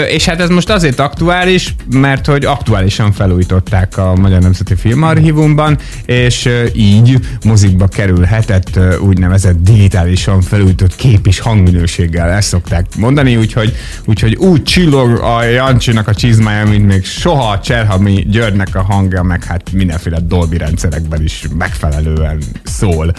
És 0.09 0.24
hát 0.24 0.40
ez 0.40 0.48
most 0.48 0.70
azért 0.70 0.98
aktuális, 1.00 1.74
mert 1.90 2.26
hogy 2.26 2.44
aktuálisan 2.44 3.12
felújították 3.12 3.96
a 3.96 4.14
Magyar 4.14 4.40
Nemzeti 4.40 4.74
Filmarchívumban, 4.74 5.79
és 6.05 6.48
így 6.72 7.18
mozikba 7.44 7.87
kerülhetett 7.87 8.79
úgynevezett 9.00 9.62
digitálisan 9.62 10.40
felújított 10.40 10.96
kép 10.96 11.26
és 11.26 11.38
hangminőséggel, 11.38 12.31
ezt 12.31 12.48
szokták 12.48 12.87
mondani, 12.96 13.37
úgyhogy, 13.37 13.76
úgyhogy 14.05 14.35
úgy 14.35 14.62
csillog 14.62 15.18
a 15.18 15.42
Jancsinak 15.42 16.09
a 16.09 16.14
csizmája, 16.14 16.66
mint 16.66 16.87
még 16.87 17.05
soha 17.05 17.50
a 17.50 17.61
Cserhami 17.61 18.26
Györgynek 18.31 18.74
a 18.74 18.83
hangja, 18.83 19.22
meg 19.22 19.44
hát 19.44 19.72
mindenféle 19.72 20.18
Dolby 20.20 20.57
rendszerekben 20.57 21.22
is 21.22 21.44
megfelelően 21.59 22.42
szól. 22.64 23.12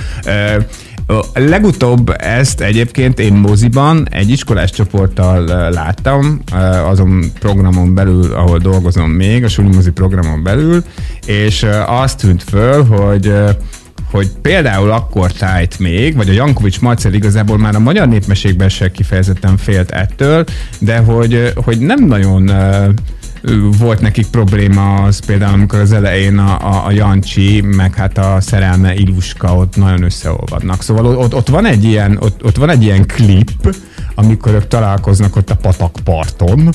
Legutóbb 1.34 2.14
ezt 2.18 2.62
egyébként 2.62 3.20
én 3.20 3.34
moziban 3.34 4.08
egy 4.10 4.30
iskolás 4.30 4.72
csoporttal 4.72 5.70
láttam, 5.70 6.42
azon 6.86 7.32
programon 7.40 7.94
belül, 7.94 8.34
ahol 8.34 8.58
dolgozom 8.58 9.10
még, 9.10 9.44
a 9.44 9.62
mozi 9.62 9.92
programon 9.92 10.44
belül, 10.44 10.84
és 11.26 11.66
azt 11.86 12.18
tűnt 12.18 12.44
föl, 12.44 12.86
hogy 12.86 13.34
hogy 14.12 14.30
például 14.42 14.92
akkor 14.92 15.32
tájt 15.32 15.80
még, 15.80 16.16
vagy 16.16 16.30
a 16.30 16.34
Jankovics 16.34 16.82
Marcel 16.82 17.14
igazából 17.14 17.58
már 17.58 17.76
a 17.76 17.80
magyar 17.80 18.08
népmeségben 18.08 18.70
se 18.70 18.92
kifejezetten 18.92 19.58
félt 19.58 19.92
ettől, 19.92 20.44
de 20.80 20.98
hogy, 20.98 21.54
hogy 21.56 21.80
nem 21.80 22.06
nagyon 22.06 22.52
volt 23.78 24.02
nekik 24.02 24.28
probléma 24.28 24.96
az 24.96 25.26
például, 25.26 25.54
amikor 25.54 25.80
az 25.80 25.92
elején 25.92 26.38
a, 26.38 26.74
a, 26.74 26.86
a 26.86 26.92
Jancsi, 26.92 27.62
meg 27.62 27.96
hát 27.96 28.18
a 28.18 28.38
szerelme 28.42 28.94
Iluska 28.94 29.56
ott 29.56 29.76
nagyon 29.76 30.04
összeolvadnak. 30.04 30.84
Szóval 30.84 31.06
ott, 31.06 31.36
ott, 31.36 31.48
van 31.48 31.66
egy 31.66 31.84
ilyen, 31.84 32.18
ott, 32.20 32.44
ott 32.44 32.56
van 32.56 32.70
egy 32.70 32.84
ilyen 32.84 33.06
klip, 33.06 33.76
amikor 34.16 34.54
ők 34.54 34.68
találkoznak 34.68 35.36
ott 35.36 35.50
a 35.50 35.56
patakparton, 35.56 36.70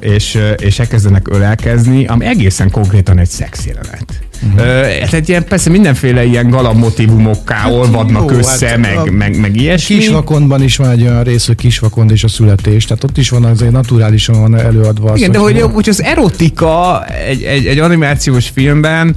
és, 0.00 0.38
és 0.56 0.78
elkezdenek 0.78 1.28
ölelkezni, 1.28 2.06
ami 2.06 2.24
egészen 2.24 2.70
konkrétan 2.70 3.18
egy 3.18 3.28
szexjelenet. 3.28 4.20
Uh-huh. 4.46 5.00
Hát 5.00 5.12
egy 5.12 5.28
ilyen, 5.28 5.44
persze 5.44 5.70
mindenféle 5.70 6.24
ilyen 6.24 6.50
galamotívumokká 6.50 7.54
hát 7.54 7.72
olvadnak 7.72 8.30
jó, 8.30 8.36
össze, 8.36 8.68
hát 8.68 8.78
meg, 8.78 9.12
meg, 9.12 9.40
meg 9.40 9.56
ilyesmi. 9.56 9.96
Kisvakondban 9.96 10.62
is 10.62 10.76
van 10.76 10.90
egy 10.90 11.02
olyan 11.02 11.22
rész, 11.22 11.46
hogy 11.46 11.56
kisvakond 11.56 12.10
és 12.10 12.24
a 12.24 12.28
születés, 12.28 12.84
tehát 12.84 13.04
ott 13.04 13.18
is 13.18 13.30
van 13.30 13.44
azért 13.44 13.72
naturálisan 13.72 14.40
van 14.40 14.56
előadva. 14.56 15.10
Az, 15.10 15.18
Igen, 15.18 15.30
de 15.32 15.38
hogy, 15.38 15.60
hogy 15.60 15.88
az 15.88 16.02
erotika 16.02 17.04
egy, 17.06 17.42
egy, 17.42 17.66
egy 17.66 17.78
animációs 17.78 18.48
filmben, 18.48 19.16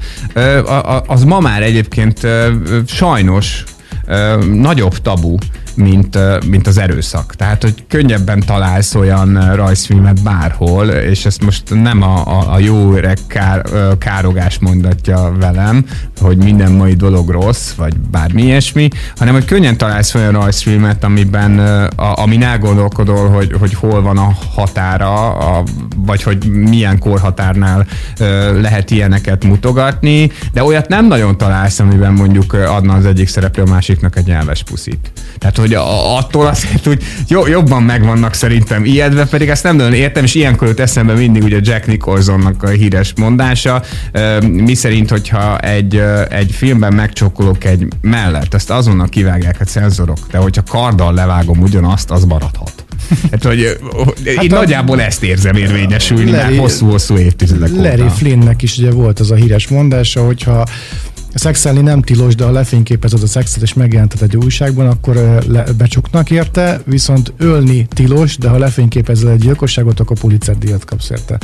az 1.07 1.23
ma 1.23 1.39
már 1.39 1.63
egyébként 1.63 2.27
sajnos 2.87 3.63
nagyobb 4.51 4.97
tabu 4.97 5.37
mint, 5.75 6.17
mint 6.47 6.67
az 6.67 6.77
erőszak. 6.77 7.35
Tehát, 7.35 7.61
hogy 7.61 7.85
könnyebben 7.87 8.39
találsz 8.39 8.95
olyan 8.95 9.55
rajzfilmet 9.55 10.23
bárhol, 10.23 10.87
és 10.87 11.25
ezt 11.25 11.43
most 11.43 11.63
nem 11.81 12.01
a, 12.01 12.39
a, 12.39 12.53
a 12.53 12.59
jó 12.59 12.93
öreg 12.93 13.17
kár, 13.27 13.61
károgás 13.97 14.59
mondatja 14.59 15.31
velem, 15.39 15.85
hogy 16.21 16.37
minden 16.37 16.71
mai 16.71 16.93
dolog 16.93 17.29
rossz, 17.29 17.71
vagy 17.71 17.97
bármi 17.97 18.41
ilyesmi, 18.41 18.87
hanem 19.17 19.33
hogy 19.33 19.45
könnyen 19.45 19.77
találsz 19.77 20.15
olyan 20.15 20.31
rajzfilmet, 20.31 21.03
amiben, 21.03 21.59
a, 21.95 22.21
amin 22.21 22.43
elgondolkodol, 22.43 23.29
hogy, 23.29 23.53
hogy 23.59 23.73
hol 23.73 24.01
van 24.01 24.17
a 24.17 24.37
határa, 24.53 25.37
a, 25.37 25.63
vagy 25.95 26.23
hogy 26.23 26.45
milyen 26.45 26.99
korhatárnál 26.99 27.85
lehet 28.61 28.91
ilyeneket 28.91 29.43
mutogatni, 29.43 30.31
de 30.53 30.63
olyat 30.63 30.87
nem 30.87 31.07
nagyon 31.07 31.37
találsz, 31.37 31.79
amiben 31.79 32.13
mondjuk 32.13 32.53
adna 32.53 32.93
az 32.93 33.05
egyik 33.05 33.27
szereplő 33.27 33.63
a 33.63 33.69
másiknak 33.69 34.15
egy 34.15 34.25
nyelves 34.25 34.63
puszit. 34.63 35.11
Tehát, 35.37 35.57
hogy 35.65 35.73
attól 36.17 36.47
azért 36.47 36.87
úgy 36.87 37.03
jobban 37.47 37.83
megvannak 37.83 38.33
szerintem 38.33 38.85
ijedve, 38.85 39.25
pedig 39.25 39.49
ezt 39.49 39.63
nem 39.63 39.75
nagyon 39.75 39.93
értem, 39.93 40.23
és 40.23 40.35
ilyenkor 40.35 40.67
jut 40.67 40.79
eszembe 40.79 41.13
mindig 41.13 41.43
ugye 41.43 41.59
Jack 41.61 41.87
Nicholsonnak 41.87 42.63
a 42.63 42.67
híres 42.67 43.13
mondása, 43.15 43.83
mi 44.41 44.73
szerint, 44.73 45.09
hogyha 45.09 45.57
egy, 45.57 46.01
egy 46.29 46.51
filmben 46.51 46.93
megcsokolok 46.93 47.63
egy 47.63 47.87
mellett, 48.01 48.53
ezt 48.53 48.69
azonnal 48.69 49.07
kivágják 49.07 49.57
a 49.59 49.63
cenzorok, 49.63 50.17
de 50.31 50.37
hogyha 50.37 50.63
karddal 50.69 51.13
levágom 51.13 51.59
ugyanazt, 51.61 52.11
az 52.11 52.23
maradhat. 52.23 52.73
Hát, 53.31 53.43
hogy 53.43 53.77
hát 54.35 54.43
én 54.43 54.53
a, 54.53 54.55
nagyjából 54.55 55.01
ezt 55.01 55.23
érzem 55.23 55.55
érvényesülni 55.55 56.31
Larry, 56.31 56.53
már 56.53 56.59
hosszú-hosszú 56.59 57.17
évtizedek 57.17 57.71
óta. 57.71 57.81
Larry 57.81 58.07
Flynnnek 58.15 58.61
is 58.61 58.77
ugye 58.77 58.91
volt 58.91 59.19
az 59.19 59.31
a 59.31 59.35
híres 59.35 59.67
mondása, 59.67 60.25
hogyha 60.25 60.65
szexelni 61.35 61.81
nem 61.81 62.01
tilos, 62.01 62.35
de 62.35 62.43
ha 62.43 62.51
lefényképezed 62.51 63.23
a 63.23 63.27
szexet 63.27 63.61
és 63.61 63.73
megjelented 63.73 64.21
egy 64.21 64.37
újságban, 64.37 64.87
akkor 64.87 65.15
le, 65.47 65.63
becsuknak 65.77 66.31
érte, 66.31 66.81
viszont 66.85 67.33
ölni 67.37 67.87
tilos, 67.89 68.37
de 68.37 68.49
ha 68.49 68.57
lefényképezed 68.57 69.29
egy 69.29 69.39
gyilkosságot, 69.39 69.99
akkor 69.99 70.19
Pulitzer 70.19 70.57
díjat 70.57 70.85
kapsz 70.85 71.09
érte. 71.09 71.37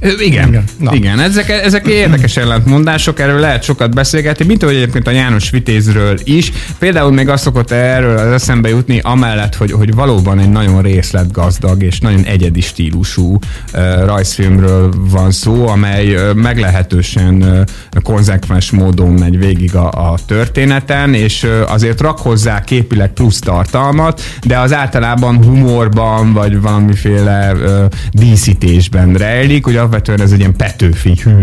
Igen, 0.00 0.48
igen. 0.48 0.64
Na. 0.78 0.94
igen. 0.94 1.20
Ezek, 1.20 1.48
ezek 1.48 1.86
érdekes 1.86 2.36
ellentmondások, 2.36 3.20
erről 3.20 3.40
lehet 3.40 3.62
sokat 3.62 3.94
beszélgetni, 3.94 4.44
mint 4.44 4.62
ahogy 4.62 4.74
egyébként 4.74 5.06
a 5.06 5.10
János 5.10 5.50
Vitézről 5.50 6.18
is. 6.24 6.52
Például 6.78 7.12
még 7.12 7.28
azt 7.28 7.42
szokott 7.42 7.70
erről 7.70 8.18
az 8.18 8.32
eszembe 8.32 8.68
jutni, 8.68 9.00
amellett, 9.02 9.54
hogy, 9.54 9.72
hogy 9.72 9.94
valóban 9.94 10.38
egy 10.38 10.48
nagyon 10.48 10.82
részletgazdag 10.82 11.82
és 11.82 12.00
nagyon 12.00 12.24
egyedi 12.24 12.60
stílusú 12.60 13.38
uh, 13.74 14.04
rajzfilmről 14.04 14.92
van 15.10 15.30
szó, 15.30 15.68
amely 15.68 16.14
uh, 16.14 16.34
meglehetősen 16.34 17.42
uh, 17.42 18.02
konzekvens 18.02 18.70
módon 18.70 19.12
megy 19.12 19.38
végig 19.38 19.74
a, 19.74 19.90
a 19.90 20.18
történeten, 20.26 21.14
és 21.14 21.42
uh, 21.42 21.72
azért 21.72 22.00
rak 22.00 22.18
hozzá 22.18 22.60
képileg 22.60 23.12
plusz 23.12 23.38
tartalmat, 23.38 24.22
de 24.42 24.58
az 24.58 24.72
általában 24.72 25.44
humorban, 25.44 26.32
vagy 26.32 26.60
valamiféle 26.60 27.52
uh, 27.52 27.84
díszítésben 28.12 29.14
rejlik, 29.14 29.64
hogy 29.64 29.76
alapvetően 29.86 30.20
ez 30.20 30.32
egy 30.32 30.38
ilyen 30.38 30.56
Petőfi 30.56 31.14
hű 31.22 31.38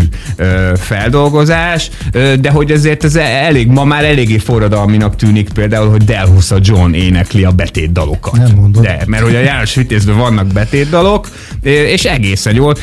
feldolgozás, 0.76 1.90
de 2.40 2.50
hogy 2.50 2.70
ezért 2.70 3.04
ez 3.04 3.16
elég, 3.16 3.68
ma 3.68 3.84
már 3.84 4.04
eléggé 4.04 4.38
forradalminak 4.38 5.16
tűnik 5.16 5.48
például, 5.52 5.90
hogy 5.90 6.04
Delhusa 6.04 6.58
John 6.60 6.92
énekli 6.92 7.44
a 7.44 7.50
betétdalokat. 7.50 8.36
Nem 8.36 8.54
mondod. 8.56 8.82
De, 8.82 9.02
mert 9.06 9.22
hogy 9.22 9.34
a 9.34 9.40
János 9.40 9.74
Vitézben 9.74 10.16
vannak 10.16 10.46
betétdalok, 10.46 11.28
és 11.62 12.04
egészen 12.04 12.54
jól, 12.54 12.74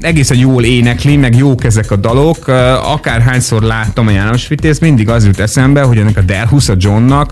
egészen 0.00 0.38
jól 0.38 0.64
énekli, 0.64 1.16
meg 1.16 1.36
jók 1.36 1.64
ezek 1.64 1.90
a 1.90 1.96
dalok. 1.96 2.48
Akárhányszor 2.82 3.62
láttam 3.62 4.06
a 4.06 4.10
János 4.10 4.48
Vitéz, 4.48 4.78
mindig 4.78 5.08
az 5.08 5.24
jut 5.24 5.40
eszembe, 5.40 5.82
hogy 5.82 5.98
ennek 5.98 6.16
a 6.16 6.20
Delhusa 6.20 6.74
Johnnak 6.78 7.30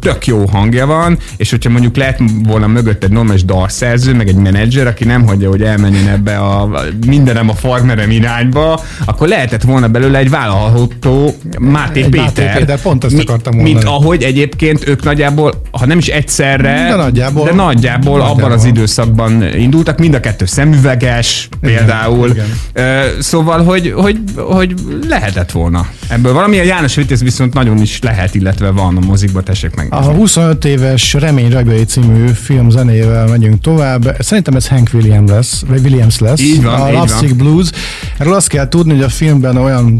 tök 0.00 0.26
jó 0.26 0.46
hangja 0.46 0.86
van, 0.86 1.18
és 1.36 1.50
hogyha 1.50 1.70
mondjuk 1.70 1.96
lehet 1.96 2.20
volna 2.42 2.66
mögött 2.66 3.04
egy 3.04 3.10
normális 3.10 3.44
dalszerző, 3.44 4.14
meg 4.14 4.28
egy 4.28 4.36
menedzser, 4.36 4.86
aki 4.86 5.04
nem 5.04 5.26
hagyja, 5.26 5.48
hogy 5.48 5.62
elmenjen 5.62 6.08
ebbe 6.08 6.35
a 6.36 6.70
mindenem 7.06 7.48
a 7.48 7.54
farmerem 7.54 8.10
irányba, 8.10 8.80
akkor 9.04 9.28
lehetett 9.28 9.62
volna 9.62 9.88
belőle 9.88 10.18
egy 10.18 10.30
vállalható 10.30 11.34
Máté 11.58 12.02
egy 12.02 12.08
Péter. 12.08 12.24
Máté 12.24 12.58
Péter, 12.58 12.80
pont 12.80 13.04
ezt 13.04 13.18
akartam 13.18 13.54
mondani. 13.54 13.74
Mint 13.74 13.86
ahogy 13.86 14.22
egyébként 14.22 14.88
ők 14.88 15.04
nagyjából, 15.04 15.52
ha 15.70 15.86
nem 15.86 15.98
is 15.98 16.06
egyszerre, 16.06 16.86
de 16.88 16.96
nagyjából, 16.96 17.44
de 17.44 17.52
nagyjából, 17.52 18.18
nagyjából. 18.18 18.44
abban 18.44 18.52
az 18.52 18.64
időszakban 18.64 19.42
indultak, 19.54 19.98
mind 19.98 20.14
a 20.14 20.20
kettő 20.20 20.44
szemüveges 20.44 21.48
igen, 21.60 21.76
például. 21.76 22.30
Igen. 22.30 23.20
Szóval, 23.20 23.64
hogy, 23.64 23.92
hogy, 23.96 24.18
hogy 24.36 24.74
lehetett 25.08 25.50
volna 25.50 25.86
ebből 26.08 26.32
valami. 26.32 26.58
A 26.58 26.62
János 26.62 26.94
Vitéz 26.94 27.22
viszont 27.22 27.54
nagyon 27.54 27.80
is 27.80 27.98
lehet, 28.02 28.34
illetve 28.34 28.70
van 28.70 28.96
a 28.96 29.06
mozikba, 29.06 29.42
tessék 29.42 29.74
meg. 29.74 29.86
A 29.90 30.02
25 30.02 30.64
éves 30.64 31.12
Remény 31.12 31.50
Ragjai 31.50 31.84
című 31.84 32.26
film 32.26 32.70
zenével 32.70 33.26
megyünk 33.26 33.60
tovább. 33.60 34.16
Szerintem 34.18 34.54
ez 34.54 34.68
Hank 34.68 34.88
Williams 34.92 35.30
lesz, 35.30 35.64
vagy 35.68 35.80
Williams 35.84 36.06
Williams 36.06 36.20
lesz. 36.26 36.40
Így 36.40 36.62
van, 36.62 36.80
a 36.80 36.88
így 36.88 36.94
van. 36.94 37.36
Blues. 37.36 37.70
Erről 38.18 38.34
azt 38.34 38.48
kell 38.48 38.68
tudni, 38.68 38.92
hogy 38.92 39.02
a 39.02 39.08
filmben 39.08 39.56
olyan 39.56 39.98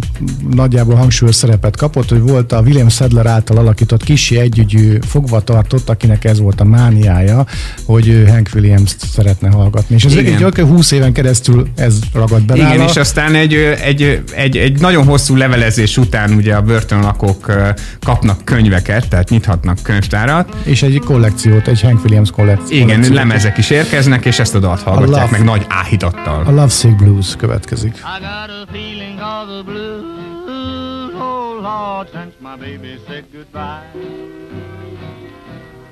nagyjából 0.50 0.94
hangsúlyos 0.94 1.34
szerepet 1.34 1.76
kapott, 1.76 2.08
hogy 2.08 2.20
volt 2.20 2.52
a 2.52 2.60
William 2.60 2.88
Sadler 2.88 3.26
által 3.26 3.56
alakított 3.56 4.04
kisi 4.04 4.38
együgyű 4.38 4.98
fogvatartott, 5.08 5.88
akinek 5.88 6.24
ez 6.24 6.40
volt 6.40 6.60
a 6.60 6.64
mániája, 6.64 7.46
hogy 7.84 8.24
Hank 8.28 8.48
Williams-t 8.54 8.96
szeretne 9.12 9.48
hallgatni. 9.48 9.94
És 9.94 10.04
ez 10.04 10.14
Igen. 10.14 10.44
egy 10.44 10.64
20 10.64 10.90
éven 10.90 11.12
keresztül 11.12 11.68
ez 11.76 11.98
ragad 12.12 12.42
be 12.42 12.56
Igen, 12.56 12.80
és 12.80 12.96
aztán 12.96 13.34
egy, 13.34 13.54
egy, 13.84 14.22
egy, 14.34 14.56
egy 14.56 14.80
nagyon 14.80 15.04
hosszú 15.04 15.36
levelezés 15.36 15.96
után 15.96 16.32
ugye 16.32 16.54
a 16.54 16.62
börtönlakók 16.62 17.52
kapnak 18.00 18.44
könyveket, 18.44 19.08
tehát 19.08 19.28
nyithatnak 19.28 19.78
könyvtárat. 19.82 20.56
És 20.62 20.82
egy 20.82 21.00
kollekciót, 21.04 21.68
egy 21.68 21.80
Hank 21.80 22.04
Williams 22.04 22.30
kollekciót. 22.30 22.82
Igen, 22.82 23.12
lemezek 23.12 23.58
is 23.58 23.70
érkeznek, 23.70 24.24
és 24.24 24.38
ezt 24.38 24.54
a 24.54 24.58
dalt 24.58 24.82
hallgatják, 24.82 25.30
meg 25.30 25.44
nagy 25.44 25.66
áhít 25.68 26.02
áhítattal. 26.16 26.46
A 26.46 26.50
Lovesick 26.50 26.96
Blues 26.96 27.36
következik. 27.36 27.94
I 27.94 28.20
got 28.20 28.50
a 28.50 28.66
feeling 28.72 29.20
of 29.20 29.48
the 29.48 29.62
blues, 29.64 31.14
oh 31.14 31.58
Lord, 31.60 32.08
since 32.12 32.34
my 32.40 32.56
baby 32.56 33.00
said 33.06 33.24
goodbye. 33.32 33.84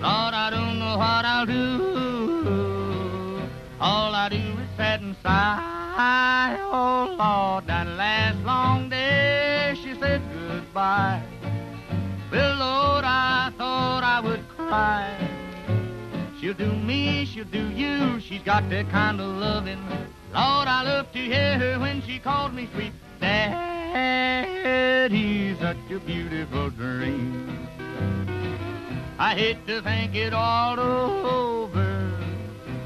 Lord, 0.00 0.34
I 0.34 0.50
don't 0.50 0.78
know 0.78 0.96
what 0.98 1.24
I'll 1.24 1.46
do. 1.46 1.82
All 3.80 4.14
I 4.14 4.28
do 4.28 4.36
is 4.36 4.68
sit 4.76 5.00
and 5.00 5.16
sigh. 5.22 6.56
Oh 6.70 7.16
Lord, 7.18 7.66
that 7.66 7.86
last 7.96 8.38
long 8.44 8.88
day 8.88 9.74
she 9.82 9.94
said 10.00 10.20
goodbye. 10.48 11.22
Well, 12.30 12.56
Lord, 12.56 13.04
I 13.04 13.50
thought 13.58 14.02
I 14.02 14.20
would 14.20 14.44
cry. 14.56 15.43
She'll 16.44 16.52
do 16.52 16.70
me, 16.74 17.24
she'll 17.24 17.46
do 17.46 17.70
you. 17.70 18.20
She's 18.20 18.42
got 18.42 18.68
that 18.68 18.90
kind 18.90 19.18
of 19.18 19.26
loving. 19.28 19.82
Lord, 20.34 20.68
I 20.68 20.82
love 20.84 21.10
to 21.12 21.18
hear 21.18 21.58
her 21.58 21.78
when 21.80 22.02
she 22.02 22.18
calls 22.18 22.52
me 22.52 22.68
sweet. 22.74 22.92
Daddy, 23.18 23.96
such 25.58 25.78
a 25.90 25.98
beautiful 26.00 26.68
dream. 26.68 27.66
I 29.18 29.34
hate 29.34 29.66
to 29.68 29.80
think 29.80 30.14
it 30.14 30.34
all 30.34 30.78
over. 30.78 32.12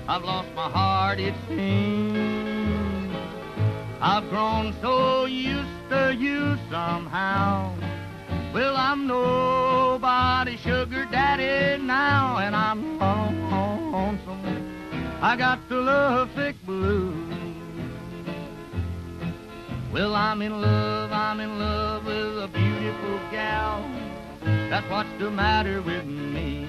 I've 0.07 0.23
lost 0.23 0.55
my 0.55 0.71
heart, 0.71 1.19
it 1.19 1.35
seems. 1.49 3.13
I've 4.01 4.31
grown 4.31 4.73
so 4.81 5.25
used 5.25 5.89
to 5.91 6.15
you 6.15 6.57
somehow. 6.71 7.75
Well, 8.55 8.77
I'm 8.77 9.07
nobody's 9.07 10.61
sugar 10.61 11.07
daddy 11.11 11.83
now, 11.83 12.39
and 12.39 12.57
I'm 12.57 12.99
lonesome. 12.99 14.39
I 15.21 15.37
got 15.37 15.69
the 15.69 15.77
love 15.77 16.31
sick 16.35 16.57
blues. 16.65 17.15
Well, 19.93 20.15
I'm 20.15 20.41
in 20.43 20.61
love, 20.61 21.13
I'm 21.13 21.41
in 21.41 21.59
love 21.59 22.07
with 22.07 22.45
a 22.45 22.49
beautiful 22.49 23.19
gal. 23.31 23.83
That's 24.71 24.89
what's 24.91 25.09
the 25.19 25.31
matter 25.31 25.83
with 25.83 26.07
me. 26.07 26.67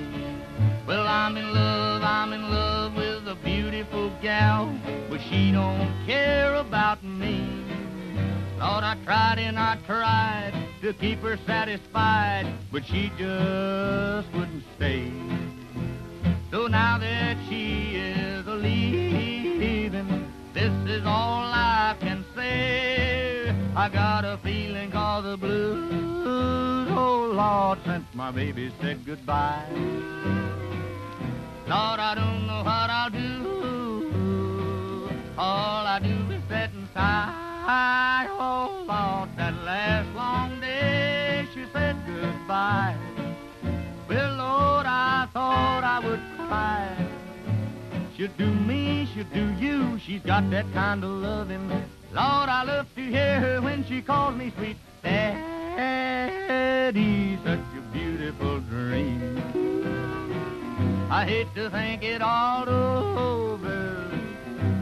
Well, 0.88 1.08
I'm 1.08 1.38
in 1.38 1.54
love, 1.54 2.04
I'm 2.04 2.34
in 2.34 2.50
love 2.50 2.96
with 2.96 3.28
a 3.28 3.36
beautiful 3.44 4.12
gal, 4.22 4.74
but 5.10 5.22
she 5.30 5.52
don't 5.52 5.94
care 6.06 6.56
about 6.56 7.04
me. 7.04 7.69
Thought 8.60 8.84
I 8.84 8.98
tried 9.06 9.40
and 9.40 9.58
I 9.58 9.78
tried 9.86 10.52
to 10.82 10.94
keep 10.94 11.20
her 11.20 11.38
satisfied, 11.48 12.46
but 12.74 12.86
she 12.86 13.10
just 13.18 14.30
wouldn't 14.34 14.64
stay. 14.76 15.10
So 16.52 16.68
now 16.68 16.98
that 16.98 17.38
she 17.48 17.96
is 17.96 18.46
a 18.46 18.56
leaving, 18.56 20.30
this 20.54 20.74
is 20.90 21.06
all 21.06 21.44
I 21.44 21.96
can 22.02 22.26
say. 22.36 23.56
I 23.78 23.88
got 23.88 24.26
a 24.26 24.38
feeling 24.44 24.92
called 24.92 25.24
the 25.24 25.38
blues, 25.38 26.90
oh 26.92 27.32
Lord, 27.34 27.80
since 27.86 28.14
my 28.14 28.30
baby 28.30 28.74
said 28.82 29.06
goodbye. 29.06 29.70
Lord, 31.66 32.00
I 32.02 32.14
don't 32.14 32.46
know 32.46 32.64
what 32.64 32.90
I'll 32.90 33.10
do. 33.10 33.40
All 35.38 35.88
I 35.88 36.00
do 36.00 36.29
last 39.70 40.10
long 40.16 40.60
day 40.60 41.48
she 41.54 41.64
said 41.72 41.96
goodbye. 42.08 42.98
Well, 44.10 44.32
Lord, 44.36 44.88
I 44.88 45.28
thought 45.32 45.84
I 45.84 46.00
would 46.06 46.24
cry. 46.38 46.98
She'll 48.18 48.36
do 48.36 48.50
me, 48.52 49.08
she'll 49.14 49.32
do 49.32 49.54
you. 49.64 50.00
She's 50.00 50.24
got 50.24 50.50
that 50.50 50.66
kind 50.74 51.04
of 51.04 51.12
loving. 51.12 51.70
Lord, 51.70 52.50
I 52.58 52.64
love 52.64 52.88
to 52.96 53.02
hear 53.02 53.40
her 53.40 53.62
when 53.62 53.86
she 53.86 54.02
calls 54.02 54.36
me 54.36 54.52
sweet 54.58 54.78
daddy. 55.04 55.38
Such 57.46 57.60
a 57.78 57.82
beautiful 57.94 58.62
dream. 58.62 59.22
I 61.12 61.26
hate 61.26 61.54
to 61.54 61.70
think 61.70 62.02
it 62.02 62.24
all 62.24 62.68
over. 62.68 64.10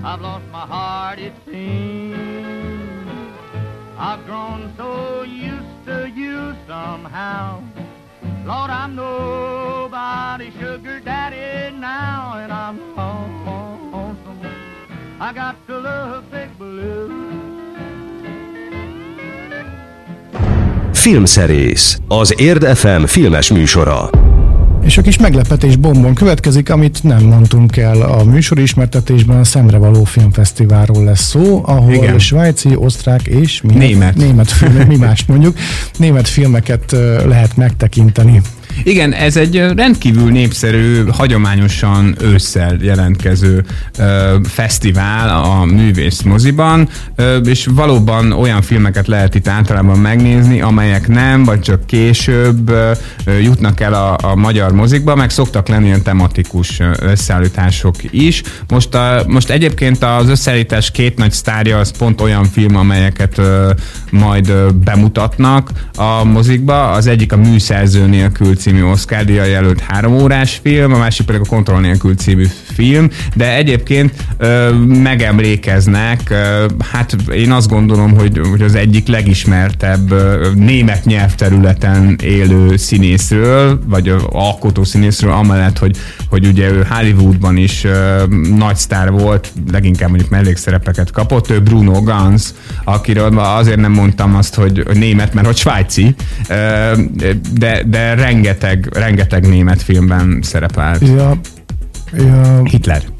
I've 0.05 0.21
lost 0.21 0.45
my 0.49 0.65
heart, 0.65 1.19
it 1.19 1.33
seems. 1.45 2.56
I've 3.99 4.23
grown 4.25 4.71
so 4.77 5.23
used 5.23 5.85
to 5.85 6.07
you 6.15 6.53
somehow. 6.67 7.61
Lord, 8.45 8.69
I'm 8.69 8.95
nobody's 8.95 10.53
sugar 10.53 10.99
daddy 10.99 11.75
now, 11.75 12.37
and 12.37 12.51
I'm 12.53 12.77
lonesome. 12.95 14.39
I 15.19 15.33
got 15.33 15.55
to 15.67 15.79
love 15.79 16.23
sick 16.31 16.49
blue. 16.57 17.11
Filmszerész, 20.93 21.99
az 22.07 22.39
Érd 22.39 22.63
FM 22.63 23.03
filmes 23.03 23.51
műsora. 23.51 24.09
És 24.87 24.97
a 24.97 25.01
kis 25.01 25.17
meglepetés 25.17 25.75
bombon 25.75 26.13
következik, 26.13 26.69
amit 26.69 27.03
nem 27.03 27.23
mondtunk 27.23 27.77
el 27.77 28.01
a 28.01 28.23
műsor 28.23 28.59
ismertetésben, 28.59 29.39
a 29.39 29.43
Szemrevaló 29.43 30.03
Filmfesztiválról 30.03 31.03
lesz 31.03 31.21
szó, 31.21 31.61
ahol 31.65 31.93
Igen. 31.93 32.19
svájci, 32.19 32.75
osztrák 32.75 33.21
és 33.21 33.61
mi, 33.61 33.73
Német. 33.73 34.15
német 34.15 34.51
filmek, 34.51 34.87
mi 34.87 34.97
más 34.97 35.25
mondjuk, 35.25 35.57
német 35.97 36.27
filmeket 36.27 36.91
lehet 37.25 37.55
megtekinteni. 37.55 38.41
Igen, 38.83 39.13
ez 39.13 39.37
egy 39.37 39.57
rendkívül 39.75 40.31
népszerű, 40.31 41.03
hagyományosan 41.05 42.15
ősszel 42.21 42.77
jelentkező 42.81 43.65
ö, 43.97 44.35
fesztivál 44.43 45.43
a 45.43 45.65
művész 45.65 46.21
moziban, 46.21 46.89
ö, 47.15 47.37
és 47.37 47.67
valóban 47.71 48.31
olyan 48.31 48.61
filmeket 48.61 49.07
lehet 49.07 49.35
itt 49.35 49.47
általában 49.47 49.99
megnézni, 49.99 50.61
amelyek 50.61 51.07
nem, 51.07 51.43
vagy 51.43 51.59
csak 51.59 51.85
később 51.85 52.69
ö, 52.69 52.91
jutnak 53.41 53.79
el 53.79 53.93
a, 53.93 54.17
a 54.21 54.35
magyar 54.35 54.71
mozikba, 54.71 55.15
meg 55.15 55.29
szoktak 55.29 55.67
lenni 55.67 55.85
ilyen 55.85 56.03
tematikus 56.03 56.81
összeállítások 56.99 57.95
is. 58.09 58.43
Most, 58.67 58.95
a, 58.95 59.23
most 59.27 59.49
egyébként 59.49 60.03
az 60.03 60.29
összeállítás 60.29 60.91
két 60.91 61.17
nagy 61.17 61.31
sztárja 61.31 61.77
az 61.77 61.97
pont 61.97 62.21
olyan 62.21 62.43
film, 62.43 62.75
amelyeket 62.75 63.37
ö, 63.37 63.71
majd 64.09 64.49
ö, 64.49 64.69
bemutatnak 64.83 65.71
a 65.95 66.23
mozikba. 66.23 66.91
Az 66.91 67.07
egyik 67.07 67.31
a 67.31 67.37
Műszerző 67.37 68.05
nélkül 68.05 68.55
című 68.67 68.83
Oscar 68.83 69.23
díjjal 69.23 69.45
jelölt 69.45 69.79
három 69.79 70.13
órás 70.13 70.59
film, 70.63 70.93
a 70.93 70.97
másik 70.97 71.25
pedig 71.25 71.41
a 71.41 71.47
Kontroll 71.47 71.79
nélkül 71.79 72.15
című 72.15 72.45
film, 72.73 73.09
de 73.35 73.55
egyébként 73.55 74.13
ö, 74.37 74.73
megemlékeznek, 74.85 76.21
ö, 76.29 76.65
hát 76.91 77.15
én 77.33 77.51
azt 77.51 77.69
gondolom, 77.69 78.13
hogy, 78.13 78.41
hogy 78.49 78.61
az 78.61 78.75
egyik 78.75 79.07
legismertebb 79.07 80.11
ö, 80.11 80.49
német 80.55 81.05
nyelvterületen 81.05 82.15
élő 82.23 82.77
színészről, 82.77 83.79
vagy 83.85 84.13
alkotó 84.29 84.83
színészről, 84.83 85.31
amellett, 85.31 85.77
hogy, 85.77 85.97
hogy 86.29 86.45
ugye 86.45 86.69
ő 86.69 86.85
Hollywoodban 86.89 87.57
is 87.57 87.83
ö, 87.83 88.23
nagy 88.55 88.75
sztár 88.75 89.11
volt, 89.11 89.51
leginkább 89.71 90.09
mondjuk 90.09 90.29
mellékszerepeket 90.29 91.11
kapott, 91.11 91.49
ő 91.49 91.59
Bruno 91.59 92.01
Ganz, 92.01 92.55
akiről 92.83 93.39
azért 93.39 93.79
nem 93.79 93.91
mondtam 93.91 94.35
azt, 94.35 94.55
hogy 94.55 94.83
német, 94.93 95.33
mert 95.33 95.45
hogy 95.45 95.57
svájci, 95.57 96.15
ö, 96.49 96.91
de, 97.53 97.83
de 97.85 98.13
rengeteg, 98.13 98.55
rengeteg 98.91 99.47
német 99.47 99.81
filmben 99.81 100.39
szerepelt. 100.41 101.01
Ja, 101.07 101.39
ja, 102.13 102.63
Hitler. 102.63 103.16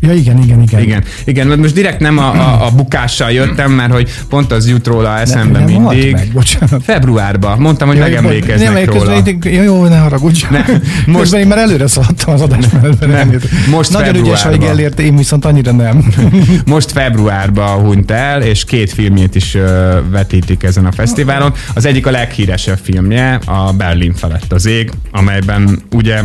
Ja 0.00 0.12
igen, 0.12 0.42
igen, 0.42 0.62
igen. 0.62 0.80
Igen, 0.80 1.04
igen, 1.24 1.46
mert 1.46 1.60
most 1.60 1.74
direkt 1.74 2.00
nem 2.00 2.18
a, 2.18 2.32
a, 2.32 2.66
a 2.66 2.70
bukással 2.70 3.30
jöttem, 3.30 3.72
mert 3.72 3.92
hogy 3.92 4.10
pont 4.28 4.52
az 4.52 4.68
jut 4.68 4.86
róla 4.86 5.18
eszembe 5.18 5.58
nem 5.58 5.82
halt 5.82 5.96
mindig. 5.96 6.12
Meg, 6.12 6.30
bocsánat. 6.32 6.82
Februárban 6.84 7.58
mondtam, 7.58 7.88
hogy 7.88 7.96
Ja, 7.96 8.02
megemlékeznek 8.02 8.72
nem, 8.72 8.84
róla. 8.84 9.22
Közben, 9.22 9.52
ja, 9.52 9.62
jó, 9.62 9.86
ne 9.86 9.98
haragudj. 9.98 10.44
Ne, 10.50 10.64
most... 11.06 11.20
Közben 11.20 11.40
én 11.40 11.46
már 11.46 11.58
előre 11.58 11.86
szaladtam 11.86 12.34
az 12.34 12.40
adás 12.40 12.64
mellett. 12.72 13.06
Nem, 13.06 13.40
most 13.70 13.92
Nagyon 13.92 14.14
ügyes 14.14 14.42
vagy. 14.42 14.58
Gellért, 14.58 15.00
én 15.00 15.16
viszont 15.16 15.44
annyira 15.44 15.72
nem. 15.72 16.04
Most 16.66 16.90
februárban 16.92 17.80
hunyt 17.80 18.10
el, 18.10 18.42
és 18.42 18.64
két 18.64 18.92
filmjét 18.92 19.34
is 19.34 19.54
ö, 19.54 19.98
vetítik 20.10 20.62
ezen 20.62 20.86
a 20.86 20.92
fesztiválon. 20.92 21.52
Az 21.74 21.84
egyik 21.84 22.06
a 22.06 22.10
leghíresebb 22.10 22.78
filmje, 22.82 23.40
a 23.44 23.72
Berlin 23.72 24.14
felett 24.14 24.52
az 24.52 24.66
ég, 24.66 24.90
amelyben 25.10 25.82
ugye 25.90 26.20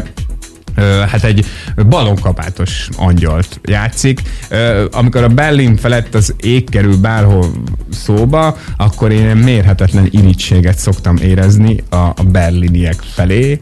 hát 1.12 1.24
egy 1.24 1.46
balonkapátos 1.90 2.90
angyalt 2.98 3.60
játszik. 3.64 4.22
Amikor 4.92 5.24
a 5.24 5.28
Berlin 5.28 5.76
felett 5.76 6.16
az 6.16 6.36
ég 6.40 6.70
kerül 6.70 6.98
bárhol 6.98 7.52
szóba, 7.92 8.58
akkor 8.78 9.12
én 9.12 9.36
mérhetetlen 9.36 10.08
irítséget 10.10 10.78
szoktam 10.78 11.18
érezni 11.18 11.84
a, 11.90 12.24
berliniek 12.24 13.00
felé, 13.14 13.60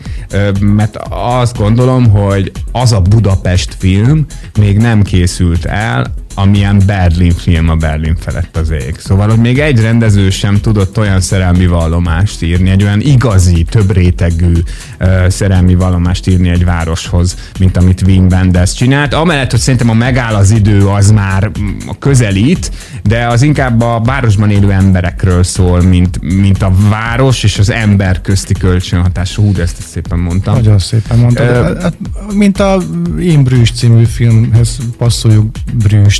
mert 0.59 0.97
azt 1.09 1.57
gondolom, 1.57 2.09
hogy 2.09 2.51
az 2.71 2.91
a 2.91 3.01
Budapest 3.01 3.75
film 3.79 4.25
még 4.59 4.77
nem 4.77 5.01
készült 5.01 5.65
el, 5.65 6.13
amilyen 6.35 6.81
Berlin 6.85 7.31
film 7.31 7.69
a 7.69 7.75
Berlin 7.75 8.15
felett 8.19 8.57
az 8.57 8.69
ég. 8.69 8.95
Szóval, 8.97 9.29
hogy 9.29 9.39
még 9.39 9.59
egy 9.59 9.81
rendező 9.81 10.29
sem 10.29 10.55
tudott 10.61 10.97
olyan 10.97 11.21
szerelmi 11.21 11.65
vallomást 11.65 12.41
írni, 12.41 12.69
egy 12.69 12.83
olyan 12.83 13.01
igazi, 13.01 13.63
több 13.69 13.91
rétegű 13.91 14.53
uh, 14.99 15.27
szerelmi 15.27 15.75
vallomást 15.75 16.27
írni 16.27 16.49
egy 16.49 16.65
városhoz, 16.65 17.35
mint 17.59 17.77
amit 17.77 18.01
Wim 18.01 18.27
Wenders 18.31 18.73
csinált. 18.73 19.13
Amellett, 19.13 19.51
hogy 19.51 19.59
szerintem 19.59 19.89
a 19.89 19.93
megáll 19.93 20.35
az 20.35 20.51
idő, 20.51 20.87
az 20.87 21.11
már 21.11 21.51
mm, 21.59 21.77
közelít, 21.99 22.71
de 23.03 23.27
az 23.27 23.41
inkább 23.41 23.81
a 23.81 24.01
városban 24.03 24.49
élő 24.49 24.71
emberekről 24.71 25.43
szól, 25.43 25.81
mint, 25.81 26.21
mint 26.21 26.61
a 26.61 26.71
város 26.89 27.43
és 27.43 27.59
az 27.59 27.69
ember 27.69 28.21
közti 28.21 28.53
kölcsönhatás. 28.53 29.35
Hú, 29.35 29.51
de 29.51 29.61
ezt 29.61 29.81
szépen 29.81 30.19
mondtam. 30.19 30.53
Nagyon 30.53 30.79
szépen 30.79 31.17
mondtad. 31.17 31.47
Ö, 31.47 31.81
Hát, 31.81 31.97
mint 32.33 32.59
a 32.59 32.81
Én 33.19 33.43
Brüst 33.43 33.75
című 33.75 34.03
filmhez 34.03 34.77
passzoljuk 34.97 35.55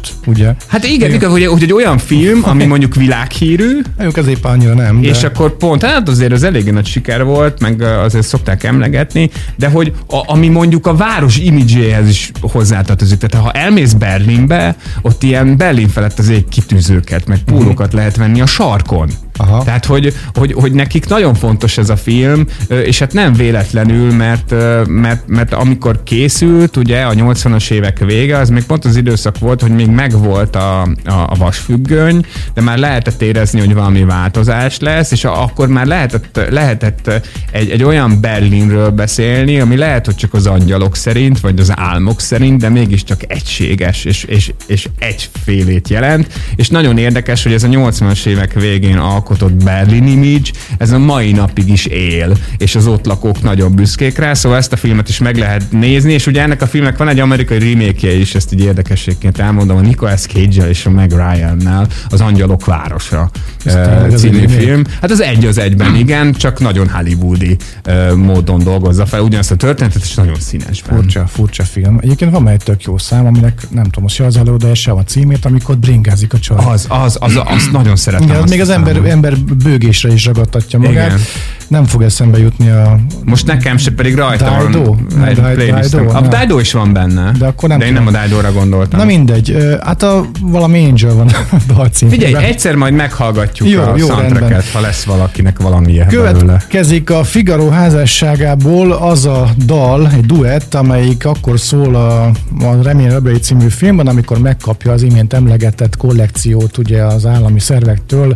Brüst, 0.04 0.28
ugye? 0.28 0.54
Hát 0.68 0.84
igen, 0.84 1.14
igen 1.14 1.30
hogy, 1.30 1.46
hogy 1.46 1.64
egy 1.64 1.74
olyan 1.74 1.98
film, 1.98 2.40
ami 2.44 2.66
mondjuk 2.66 2.96
világhírű, 2.96 3.82
Mondjuk 3.98 4.18
az 4.18 4.28
épp 4.28 4.44
annyira 4.44 4.74
nem. 4.74 5.02
De... 5.02 5.08
és 5.08 5.24
akkor 5.24 5.58
pont, 5.58 5.84
hát 5.84 6.10
azért 6.10 6.32
az 6.32 6.44
eléggé 6.44 6.70
nagy 6.70 6.86
siker 6.86 7.24
volt, 7.24 7.60
meg 7.60 7.82
azért 7.82 8.28
szokták 8.28 8.64
emlegetni, 8.64 9.30
de 9.56 9.68
hogy 9.68 9.94
a, 10.08 10.32
ami 10.32 10.48
mondjuk 10.48 10.88
a 10.88 10.96
város 10.96 11.38
imidzséhez 11.38 12.10
is 12.10 12.32
hozzátartozik. 12.42 13.20
Tehát 13.20 13.46
ha 13.46 13.52
elmész 13.52 13.94
Berlinbe, 13.94 14.76
ott 15.02 15.24
ilyen 15.24 15.58
Berlin 15.58 15.88
felett 15.88 16.20
az 16.20 16.30
ég 16.30 16.50
kitűzőket, 16.50 17.28
meg 17.28 17.40
pólókat 17.44 17.94
lehet 17.94 18.16
venni 18.16 18.42
a 18.42 18.46
sarkon. 18.46 19.10
Aha. 19.38 19.64
Tehát, 19.64 19.86
hogy, 19.86 20.14
hogy, 20.34 20.54
hogy 20.54 20.72
nekik 20.72 21.08
nagyon 21.08 21.34
fontos 21.34 21.78
ez 21.78 21.90
a 21.90 21.96
film, 21.96 22.46
és 22.68 23.00
hát 23.00 23.14
nem 23.14 23.34
véletlenül, 23.34 24.14
mert, 24.14 24.54
mert, 24.88 25.28
mert 25.28 25.54
amikor 25.54 26.04
készült, 26.04 26.78
ugye 26.78 27.02
a 27.02 27.14
80-as 27.14 27.72
évek 27.72 28.00
vége, 28.00 28.38
az 28.38 28.50
még 28.50 28.64
pont 28.64 28.86
az 28.86 28.96
időszak 28.96 29.40
volt, 29.40 29.62
hogy 29.62 29.72
még 29.72 29.88
megvolt 29.88 30.56
a, 30.56 30.82
a, 30.82 30.88
a 31.06 31.36
vasfüggöny, 31.38 32.26
de 32.54 32.62
már 32.62 32.78
lehetett 32.78 33.22
érezni, 33.22 33.60
hogy 33.60 33.74
valami 33.74 34.04
változás 34.04 34.80
lesz, 34.80 35.12
és 35.12 35.26
akkor 35.26 35.68
már 35.68 35.86
lehetett, 35.86 36.40
lehetett 36.50 37.12
egy, 37.52 37.70
egy 37.70 37.84
olyan 37.84 38.22
Berlinről 38.22 38.90
beszélni, 38.90 39.60
ami 39.60 39.78
lehet, 39.78 40.06
hogy 40.06 40.16
csak 40.16 40.34
az 40.34 40.48
angyalok 40.48 40.96
szerint, 40.96 41.40
vagy 41.40 41.60
az 41.60 41.72
álmok 41.76 42.22
szerint, 42.22 42.60
de 42.60 42.70
mégiscsak 42.70 43.20
egységes, 43.28 44.06
és, 44.06 44.24
és, 44.24 44.54
és 44.68 44.90
egyfélét 45.00 45.90
jelent, 45.90 46.34
és 46.56 46.70
nagyon 46.70 46.98
érdekes, 46.98 47.44
hogy 47.44 47.54
ez 47.54 47.64
a 47.64 47.68
80-as 47.68 48.26
évek 48.26 48.54
végén 48.54 48.98
alkotott 48.98 49.23
Berlin 49.64 50.08
Image, 50.08 50.50
ez 50.78 50.92
a 50.92 50.98
mai 50.98 51.32
napig 51.32 51.70
is 51.70 51.86
él, 51.86 52.38
és 52.58 52.76
az 52.76 52.88
ott 52.88 53.06
lakók 53.06 53.42
nagyon 53.42 53.76
büszkék 53.76 54.18
rá, 54.18 54.34
szóval 54.34 54.58
ezt 54.58 54.74
a 54.74 54.76
filmet 54.76 55.10
is 55.10 55.18
meg 55.18 55.38
lehet 55.38 55.72
nézni, 55.72 56.14
és 56.14 56.28
ugye 56.28 56.42
ennek 56.42 56.62
a 56.62 56.68
filmnek 56.68 56.98
van 56.98 57.08
egy 57.08 57.20
amerikai 57.20 57.60
remake 57.60 58.16
is, 58.16 58.36
ezt 58.36 58.54
így 58.54 58.62
érdekességként 58.62 59.40
elmondom, 59.40 59.78
a 59.78 59.82
Nicolas 59.82 60.22
cage 60.22 60.70
és 60.70 60.86
a 60.86 60.90
Meg 60.90 61.12
Ryan-nel, 61.12 61.88
az 62.10 62.22
Angyalok 62.22 62.66
városa 62.66 63.30
Ez 63.66 63.76
eh, 63.76 64.08
című 64.16 64.48
film. 64.48 64.84
Hát 65.02 65.12
az 65.12 65.22
egy 65.22 65.46
az 65.46 65.58
egyben, 65.58 65.96
igen, 66.04 66.34
csak 66.34 66.60
nagyon 66.60 66.90
hollywoodi 66.90 67.58
eh, 67.84 68.12
módon 68.16 68.64
dolgozza 68.64 69.06
fel 69.06 69.22
ugyanazt 69.22 69.52
a 69.52 69.56
történetet, 69.56 70.02
és 70.04 70.14
nagyon 70.14 70.40
színesben. 70.40 70.96
Furcsa, 70.96 71.28
furcsa 71.28 71.64
film. 71.64 71.98
Egyébként 72.02 72.32
van 72.32 72.48
egy 72.48 72.64
tök 72.64 72.84
jó 72.84 72.98
szám, 72.98 73.26
aminek 73.26 73.62
nem 73.70 73.84
tudom, 73.84 74.08
se 74.08 74.26
az 74.26 74.38
előadás, 74.38 74.80
se 74.80 74.92
a 74.92 75.04
címét, 75.04 75.46
amikor 75.46 75.78
bringázik 75.78 76.34
a 76.34 76.40
csaj. 76.40 76.58
Az, 76.66 76.86
az, 76.90 77.18
az, 77.20 77.40
azt 77.46 77.72
nagyon 77.72 77.96
szeretem. 77.96 78.28
Igen, 78.28 78.42
azt 78.42 78.50
még 78.50 78.62
az 78.62 78.70
ember. 78.70 79.02
Ember 79.14 79.38
bőgésre 79.64 80.14
is 80.14 80.26
ragadtatja 80.26 80.80
magát. 80.80 81.08
Igen. 81.08 81.20
Nem 81.68 81.86
fog 81.86 82.02
eszembe 82.02 82.38
jutni 82.38 82.70
a... 82.70 83.00
Most 83.26 83.48
nekem 83.48 83.78
se 83.78 83.92
pedig 83.92 84.16
rajta 84.16 84.66
Dido? 84.66 84.84
van 84.84 85.08
Nem, 85.16 85.24
egy 85.24 85.36
Dido, 85.36 85.48
playlistem. 85.50 86.00
Dido, 86.00 86.18
A 86.18 86.20
nem. 86.20 86.40
Dido 86.40 86.60
is 86.60 86.72
van 86.72 86.94
benne. 86.94 87.32
De 87.40 87.46
akkor 87.46 87.70
nem 87.70 87.80
de 87.80 87.86
én 87.86 87.94
tudom. 87.94 88.12
nem 88.12 88.22
a 88.22 88.26
Dido-ra 88.26 88.52
gondoltam. 88.52 89.00
Na 89.00 89.06
mindegy, 89.06 89.58
hát 89.84 90.04
a 90.04 90.26
valami 90.42 90.86
Angel 90.86 91.14
van 91.14 91.28
a 91.52 91.58
dalcímben. 91.68 92.20
Figyelj, 92.20 92.46
egyszer 92.46 92.76
majd 92.76 92.94
meghallgatjuk 92.94 93.70
Jó, 93.70 93.82
a 93.82 93.94
jó, 93.98 94.08
soundtracket, 94.08 94.70
ha 94.70 94.80
lesz 94.80 95.04
valakinek 95.04 95.60
valami 95.60 95.92
ilyen 95.92 96.08
belőle. 96.08 96.32
Következik 96.32 97.10
a 97.10 97.24
Figaro 97.24 97.70
házasságából 97.70 98.92
az 98.92 99.26
a 99.26 99.50
dal, 99.66 100.10
egy 100.10 100.26
duett, 100.26 100.74
amelyik 100.74 101.26
akkor 101.26 101.60
szól 101.60 101.96
a, 101.96 102.26
a 102.60 102.82
Remény 102.84 103.08
Öblei 103.08 103.38
című 103.38 103.68
filmben, 103.68 104.08
amikor 104.08 104.40
megkapja 104.40 104.92
az 104.92 105.02
imént 105.02 105.34
emlegetett 105.34 105.98
kollekciót 105.98 106.78
ugye 106.78 107.04
az 107.04 107.26
állami 107.26 107.60
szervektől. 107.60 108.34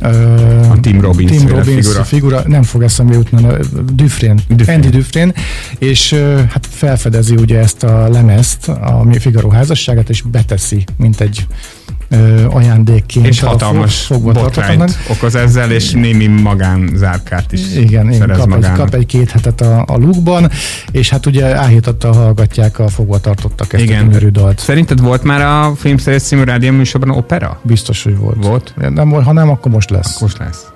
Ö, 0.00 0.08
A 0.70 0.80
Tim 0.80 1.00
Robbins 1.00 1.30
Tim 1.30 1.48
Robbins 1.48 1.86
figura. 1.86 2.04
figura. 2.04 2.42
nem 2.46 2.62
fog 2.62 2.82
eszembe 2.82 3.14
jutni, 3.14 3.44
a 3.44 3.58
Dufresne, 3.92 4.34
Dufresne. 4.48 4.74
Andy 4.74 4.88
Dufresne, 4.88 5.32
és 5.78 6.12
hát 6.48 6.66
felfedezi 6.70 7.34
ugye 7.34 7.58
ezt 7.58 7.82
a 7.82 8.08
lemezt, 8.08 8.68
a 8.68 9.06
Figaro 9.18 9.48
házasságát, 9.48 10.08
és 10.10 10.22
beteszi, 10.22 10.84
mint 10.96 11.20
egy 11.20 11.46
ajándékként. 12.48 13.26
És 13.26 13.40
hatalmas 13.40 14.10
botrányt 14.22 14.98
okoz 15.10 15.34
ezzel, 15.34 15.70
és 15.70 15.90
némi 15.90 16.26
magánzárkát 16.26 17.52
is 17.52 17.74
Igen, 17.76 18.12
szerez 18.12 18.36
kap, 18.36 18.46
egy, 18.46 18.52
magának. 18.52 18.76
kap 18.76 18.94
egy 18.94 19.06
két 19.06 19.30
hetet 19.30 19.60
a, 19.60 19.84
a 19.86 19.96
lukban, 19.96 20.50
és 20.90 21.10
hát 21.10 21.26
ugye 21.26 21.56
áhítattal 21.56 22.12
hallgatják 22.12 22.78
a 22.78 22.88
fogvatartottak 22.88 23.72
ezt 23.72 23.82
Igen. 23.82 24.00
a 24.00 24.04
gyönyörű 24.04 24.28
dalt. 24.28 24.58
Szerinted 24.58 25.00
volt 25.00 25.22
már 25.22 25.40
a 25.40 25.74
Filmszerész 25.76 26.22
című 26.22 26.42
rádió 26.42 26.72
műsorban 26.72 27.10
opera? 27.10 27.60
Biztos, 27.62 28.02
hogy 28.02 28.16
volt. 28.16 28.44
Volt? 28.46 28.74
Nem, 28.94 29.10
ha 29.10 29.32
nem, 29.32 29.50
akkor 29.50 29.72
most 29.72 29.90
lesz. 29.90 30.20
Most 30.20 30.38
lesz. 30.38 30.74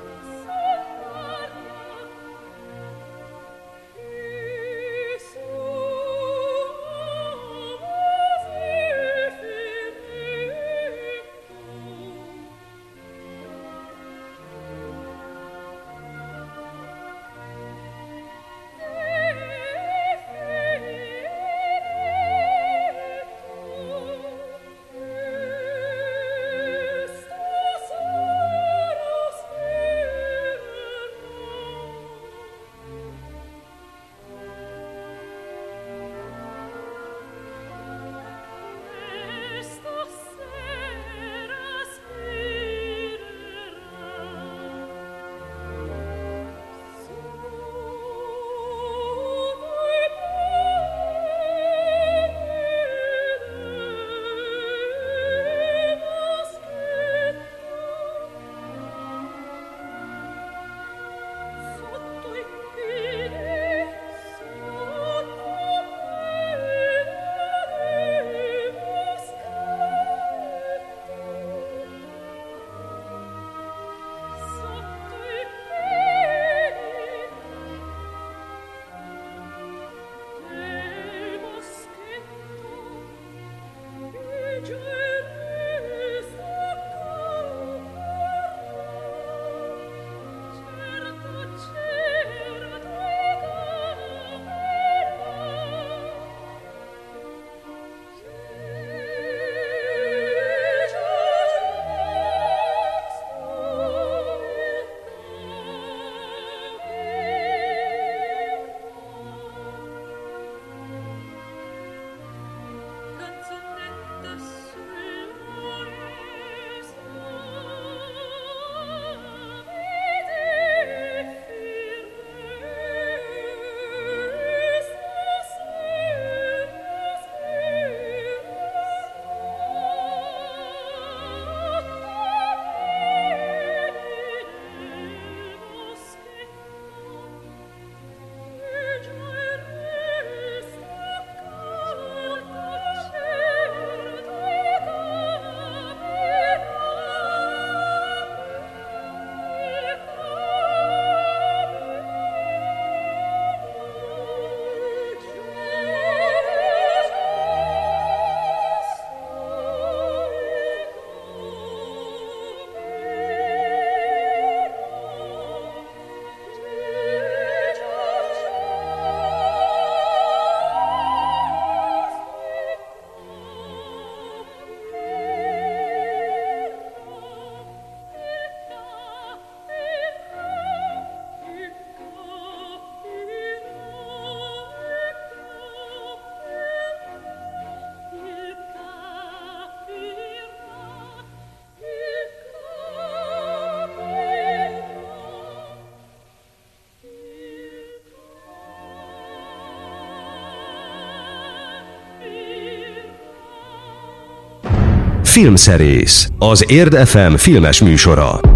Filmszerész, 205.41 206.29
az 206.39 206.65
Érd 206.71 207.07
FM 207.07 207.35
filmes 207.35 207.81
műsora. 207.81 208.50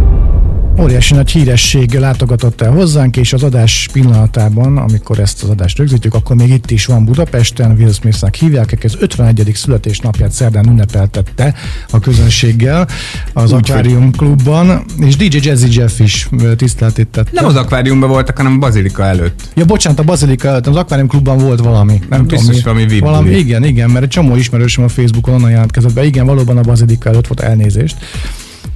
Óriási 0.80 1.14
nagy 1.14 1.30
híresség 1.30 1.94
látogatott 1.94 2.60
el 2.60 2.70
hozzánk, 2.70 3.16
és 3.16 3.32
az 3.32 3.42
adás 3.42 3.88
pillanatában, 3.92 4.76
amikor 4.76 5.18
ezt 5.18 5.42
az 5.42 5.48
adást 5.48 5.78
rögzítjük, 5.78 6.14
akkor 6.14 6.36
még 6.36 6.50
itt 6.50 6.70
is 6.70 6.86
van 6.86 7.04
Budapesten, 7.04 7.76
Will 7.78 7.92
Smithnek 7.92 8.34
hívják, 8.34 8.72
aki 8.72 8.86
az 8.86 8.96
51. 9.00 9.50
születésnapját 9.54 10.30
szerdán 10.30 10.66
ünnepeltette 10.66 11.54
a 11.90 11.98
közönséggel 11.98 12.88
az 13.32 13.52
Aquarium 13.52 14.10
Klubban, 14.10 14.84
és 14.98 15.16
DJ 15.16 15.38
Jazzy 15.40 15.78
Jeff 15.78 15.98
is 15.98 16.28
tiszteletét 16.56 17.08
tette. 17.08 17.30
Nem 17.32 17.44
az 17.44 17.56
akváriumban 17.56 18.08
voltak, 18.08 18.36
hanem 18.36 18.52
a 18.52 18.58
bazilika 18.58 19.04
előtt. 19.04 19.40
Ja, 19.54 19.64
bocsánat, 19.64 19.98
a 19.98 20.02
Bazilika 20.02 20.48
előtt, 20.48 20.66
az 20.66 20.76
Aquarium 20.76 21.08
Klubban 21.08 21.38
volt 21.38 21.60
valami. 21.60 22.00
Nem 22.08 22.26
Biztos 22.26 22.56
tudom, 22.56 22.62
valami 22.64 22.86
VIP 22.86 23.00
valami. 23.00 23.30
Igen, 23.30 23.64
igen, 23.64 23.90
mert 23.90 24.04
egy 24.04 24.10
csomó 24.10 24.36
ismerősöm 24.36 24.84
a 24.84 24.88
Facebookon 24.88 25.34
onnan 25.34 25.50
jelentkezett 25.50 25.92
be. 25.92 26.04
Igen, 26.04 26.26
valóban 26.26 26.56
a 26.56 26.60
Bazilika 26.60 27.08
előtt 27.08 27.26
volt 27.26 27.40
elnézést. 27.40 27.96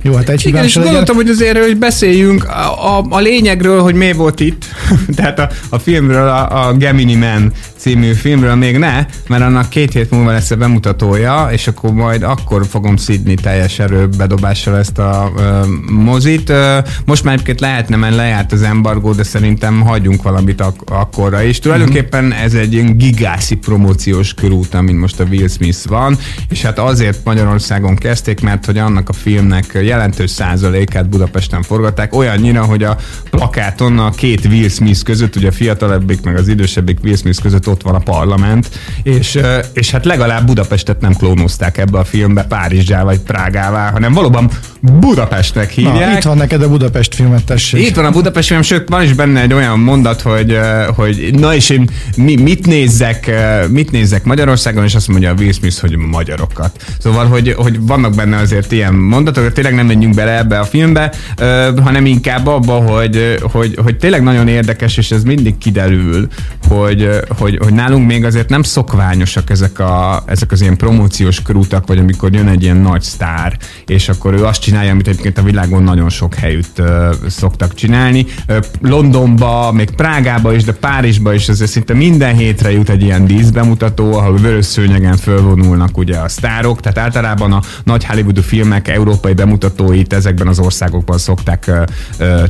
Jó, 0.08 0.14
hát 0.14 0.28
egy 0.28 0.46
Igen, 0.46 0.64
és 0.64 0.74
legyen. 0.74 0.90
gondoltam, 0.90 1.16
hogy 1.16 1.28
azért, 1.28 1.58
hogy 1.58 1.76
beszéljünk 1.76 2.44
a, 2.44 2.98
a, 2.98 3.06
a 3.10 3.18
lényegről, 3.18 3.80
hogy 3.80 3.94
mi 3.94 4.12
volt 4.12 4.40
itt. 4.40 4.64
Tehát 5.16 5.38
a, 5.38 5.48
a 5.68 5.78
filmről, 5.78 6.28
a, 6.28 6.68
a 6.68 6.72
Gemini 6.72 7.14
Man 7.14 7.52
című 7.76 8.12
filmről 8.12 8.54
még 8.54 8.78
ne, 8.78 9.06
mert 9.26 9.42
annak 9.42 9.68
két 9.68 9.92
hét 9.92 10.10
múlva 10.10 10.30
lesz 10.30 10.50
a 10.50 10.56
bemutatója, 10.56 11.48
és 11.52 11.66
akkor 11.66 11.92
majd 11.92 12.22
akkor 12.22 12.66
fogom 12.66 12.96
szidni 12.96 13.34
teljes 13.34 13.78
erőbedobással 13.78 14.76
ezt 14.76 14.98
a 14.98 15.32
ö, 15.36 15.60
mozit. 15.92 16.48
Ö, 16.48 16.78
most 17.04 17.24
már 17.24 17.34
egyébként 17.34 17.60
lehetne, 17.60 17.96
mert 17.96 18.14
lejárt 18.14 18.52
az 18.52 18.62
embargó, 18.62 19.12
de 19.12 19.22
szerintem 19.22 19.80
hagyjunk 19.80 20.22
valamit 20.22 20.60
ak- 20.60 20.90
akkorra 20.90 21.42
is. 21.42 21.58
Tulajdonképpen 21.58 22.32
ez 22.32 22.54
egy 22.54 22.72
ilyen 22.72 22.96
gigászi 22.96 23.56
promóciós 23.56 24.34
körút, 24.34 24.74
amin 24.74 24.96
most 24.96 25.20
a 25.20 25.24
Will 25.24 25.48
Smith 25.48 25.88
van, 25.88 26.18
és 26.48 26.62
hát 26.62 26.78
azért 26.78 27.24
Magyarországon 27.24 27.96
kezdték, 27.96 28.40
mert 28.40 28.64
hogy 28.66 28.78
annak 28.78 29.08
a 29.08 29.12
filmnek 29.12 29.72
jelentős 29.98 30.30
százalékát 30.30 31.08
Budapesten 31.08 31.62
forgatták, 31.62 32.14
olyannyira, 32.14 32.64
hogy 32.64 32.82
a 32.82 32.96
plakáton 33.30 33.98
a 33.98 34.10
két 34.10 34.44
Will 34.44 34.68
Smith 34.68 35.02
között, 35.02 35.36
ugye 35.36 35.48
a 35.48 35.52
fiatalebbik 35.52 36.20
meg 36.22 36.36
az 36.36 36.48
idősebbik 36.48 36.98
Will 37.02 37.16
Smith 37.16 37.42
között 37.42 37.68
ott 37.68 37.82
van 37.82 37.94
a 37.94 37.98
parlament, 37.98 38.68
és, 39.02 39.38
és 39.72 39.90
hát 39.90 40.04
legalább 40.04 40.46
Budapestet 40.46 41.00
nem 41.00 41.14
klónozták 41.14 41.78
ebbe 41.78 41.98
a 41.98 42.04
filmbe 42.04 42.42
Párizsá 42.42 43.02
vagy 43.02 43.18
Prágává, 43.18 43.90
hanem 43.90 44.12
valóban 44.12 44.50
Budapestnek 44.80 45.76
Na, 45.76 45.82
hívják. 45.82 46.16
itt 46.16 46.22
van 46.22 46.36
neked 46.36 46.62
a 46.62 46.68
Budapest 46.68 47.14
filmet, 47.14 47.44
tessék. 47.44 47.86
Itt 47.86 47.94
van 47.94 48.04
a 48.04 48.10
Budapest 48.10 48.48
film, 48.48 48.62
sőt, 48.62 48.88
van 48.88 49.02
is 49.02 49.12
benne 49.12 49.40
egy 49.40 49.52
olyan 49.52 49.78
mondat, 49.78 50.20
hogy, 50.20 50.58
hogy 50.96 51.30
na 51.32 51.54
és 51.54 51.70
én 51.70 51.90
mi, 52.16 52.36
mit 52.36 52.66
nézzek, 52.66 53.30
mit 53.68 53.90
nézzek 53.90 54.24
Magyarországon, 54.24 54.84
és 54.84 54.94
azt 54.94 55.08
mondja 55.08 55.30
a 55.30 55.34
Will 55.38 55.52
Smith, 55.52 55.80
hogy 55.80 55.96
magyarokat. 55.96 56.84
Szóval, 56.98 57.26
hogy, 57.26 57.54
hogy 57.56 57.86
vannak 57.86 58.14
benne 58.14 58.36
azért 58.36 58.72
ilyen 58.72 58.94
mondatok, 58.94 59.52
tényleg 59.52 59.74
nem 59.78 59.86
menjünk 59.86 60.14
bele 60.14 60.38
ebbe 60.38 60.58
a 60.58 60.64
filmbe, 60.64 61.12
hanem 61.82 62.06
inkább 62.06 62.46
abba, 62.46 62.72
hogy, 62.72 63.38
hogy, 63.52 63.78
hogy 63.82 63.96
tényleg 63.96 64.22
nagyon 64.22 64.48
érdekes, 64.48 64.96
és 64.96 65.10
ez 65.10 65.22
mindig 65.22 65.58
kiderül, 65.58 66.28
hogy, 66.68 67.08
hogy, 67.28 67.58
hogy 67.62 67.72
nálunk 67.72 68.06
még 68.06 68.24
azért 68.24 68.48
nem 68.48 68.62
szokványosak 68.62 69.50
ezek, 69.50 69.78
a, 69.78 70.22
ezek 70.26 70.52
az 70.52 70.60
ilyen 70.60 70.76
promóciós 70.76 71.42
körútak, 71.42 71.86
vagy 71.86 71.98
amikor 71.98 72.34
jön 72.34 72.48
egy 72.48 72.62
ilyen 72.62 72.76
nagy 72.76 73.02
sztár, 73.02 73.56
és 73.86 74.08
akkor 74.08 74.34
ő 74.34 74.44
azt 74.44 74.60
csinálja, 74.60 74.90
amit 74.90 75.08
egyébként 75.08 75.38
a 75.38 75.42
világon 75.42 75.82
nagyon 75.82 76.08
sok 76.08 76.34
helyütt 76.34 76.82
szoktak 77.26 77.74
csinálni. 77.74 78.26
Londonba, 78.80 79.72
még 79.72 79.90
Prágába 79.90 80.54
is, 80.54 80.64
de 80.64 80.72
Párizsba 80.72 81.34
is 81.34 81.48
azért 81.48 81.70
szinte 81.70 81.94
minden 81.94 82.34
hétre 82.34 82.72
jut 82.72 82.88
egy 82.88 83.02
ilyen 83.02 83.26
díszbemutató, 83.26 84.16
ahol 84.16 84.36
vörös 84.36 84.64
szőnyegen 84.64 85.16
fölvonulnak 85.16 85.98
ugye 85.98 86.16
a 86.16 86.28
sztárok, 86.28 86.80
tehát 86.80 86.98
általában 86.98 87.52
a 87.52 87.62
nagy 87.84 88.04
Hollywoodú 88.04 88.42
filmek 88.42 88.88
európai 88.88 89.32
bemutatóit 89.68 90.12
ezekben 90.12 90.46
az 90.46 90.58
országokban 90.58 91.18
szokták 91.18 91.70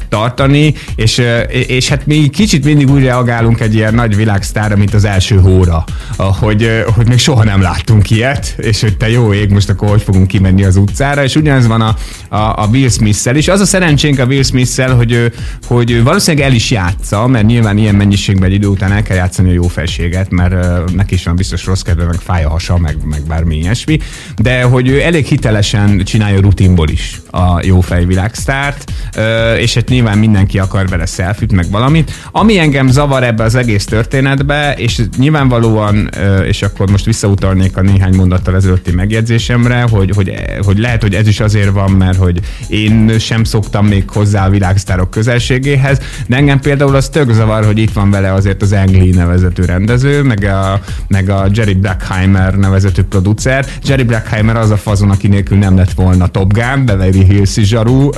tartani, 0.09 0.75
és, 0.97 1.23
és 1.67 1.89
hát 1.89 2.07
mi 2.07 2.29
kicsit 2.29 2.65
mindig 2.65 2.91
úgy 2.91 3.03
reagálunk 3.03 3.61
egy 3.61 3.75
ilyen 3.75 3.95
nagy 3.95 4.17
világsztárra, 4.17 4.77
mint 4.77 4.95
az 4.95 5.05
első 5.05 5.37
hóra, 5.37 5.85
hogy, 6.17 6.85
hogy 6.95 7.09
még 7.09 7.19
soha 7.19 7.45
nem 7.45 7.61
láttunk 7.61 8.11
ilyet, 8.11 8.55
és 8.57 8.81
hogy 8.81 8.97
te 8.97 9.11
jó 9.11 9.33
ég, 9.33 9.51
most 9.51 9.69
akkor 9.69 9.89
hogy 9.89 10.03
fogunk 10.03 10.27
kimenni 10.27 10.65
az 10.65 10.77
utcára, 10.77 11.25
és 11.25 11.35
ugyanez 11.37 11.67
van 11.67 11.81
a, 11.81 11.97
a, 12.29 12.63
a 12.63 12.69
Will 12.71 12.89
Smith-szel 12.89 13.37
is. 13.37 13.49
Az 13.49 13.61
a 13.61 13.67
szerencsénk 13.67 14.19
a 14.19 14.25
Will 14.25 14.43
Smith-szel, 14.43 14.95
hogy, 14.95 15.33
hogy 15.67 16.03
valószínűleg 16.03 16.47
el 16.47 16.55
is 16.55 16.71
játsza, 16.71 17.27
mert 17.27 17.47
nyilván 17.47 17.79
ilyen 17.79 17.95
mennyiségben 17.95 18.49
egy 18.49 18.55
idő 18.55 18.67
után 18.67 18.93
el 18.93 19.03
kell 19.03 19.17
játszani 19.17 19.49
a 19.49 19.53
jó 19.53 19.69
felséget, 19.69 20.31
mert 20.31 20.55
neki 20.95 21.15
is 21.15 21.25
van 21.25 21.37
biztos 21.37 21.67
rossz 21.67 21.83
kedve, 21.83 22.05
meg 22.05 22.19
fáj 22.21 22.45
a 22.45 22.49
hasa, 22.49 22.79
meg, 22.79 22.97
meg 23.05 23.23
bármi 23.27 23.57
ilyesmi, 23.57 23.99
de 24.37 24.63
hogy 24.63 24.89
ő 24.89 25.01
elég 25.03 25.27
hitelesen 25.27 26.03
csinálja 26.05 26.41
rutinból 26.41 26.89
is 26.89 27.08
a 27.31 27.65
jó 27.65 27.81
fejvilágsztárt, 27.81 28.93
ö, 29.17 29.55
és 29.55 29.75
hát 29.75 29.89
nyilván 29.89 30.19
mindenki 30.19 30.59
akar 30.59 30.89
vele 30.89 31.07
szelfit, 31.07 31.53
meg 31.53 31.71
valamit. 31.71 32.13
Ami 32.33 32.59
engem 32.59 32.89
zavar 32.89 33.23
ebbe 33.23 33.45
az 33.45 33.55
egész 33.55 33.85
történetbe, 33.85 34.75
és 34.77 35.03
nyilvánvalóan, 35.19 36.11
és 36.47 36.63
akkor 36.63 36.91
most 36.91 37.05
visszautalnék 37.05 37.77
a 37.77 37.83
néhány 37.83 38.15
mondattal 38.15 38.55
ezelőtti 38.55 38.91
megjegyzésemre, 38.91 39.87
hogy, 39.91 40.11
hogy, 40.15 40.35
hogy 40.65 40.79
lehet, 40.79 41.03
hogy 41.03 41.15
ez 41.15 41.29
is 41.29 41.41
azért 41.41 41.71
van, 41.71 41.91
mert 41.91 42.19
hogy 42.19 42.41
én 42.69 43.19
sem 43.19 43.45
szoktam 43.45 43.87
még 43.87 44.11
hozzá 44.11 44.47
a 44.47 44.51
világsztárok 44.51 45.11
közelségéhez, 45.11 45.99
de 46.27 46.37
engem 46.37 46.61
például 46.61 46.95
az 46.95 47.09
tök 47.09 47.33
zavar, 47.33 47.65
hogy 47.65 47.79
itt 47.79 47.93
van 47.93 48.11
vele 48.11 48.33
azért 48.33 48.63
az 48.63 48.73
Ang 48.73 48.91
Lee 48.97 49.15
nevezetű 49.15 49.63
rendező, 49.63 50.23
meg 50.23 50.45
a, 50.45 50.81
meg 51.09 51.29
a 51.29 51.47
Jerry 51.53 51.75
Bruckheimer 51.75 52.55
nevezetű 52.55 53.03
producer. 53.03 53.67
Jerry 53.85 54.03
Bruckheimer 54.03 54.57
az 54.57 54.71
a 54.71 54.77
fazon, 54.77 55.11
aki 55.11 55.29
nélkül 55.29 55.59
nem 55.59 55.77
lett 55.77 55.93
volna 55.93 56.27
Top 56.27 56.53
Gun, 56.53 56.85
Beverly 56.99 57.25
Hills 57.25 57.55
zsaru, 57.55 58.09
uh, 58.09 58.15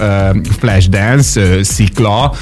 Flashdance, 0.59 1.63
Szikla, 1.63 2.35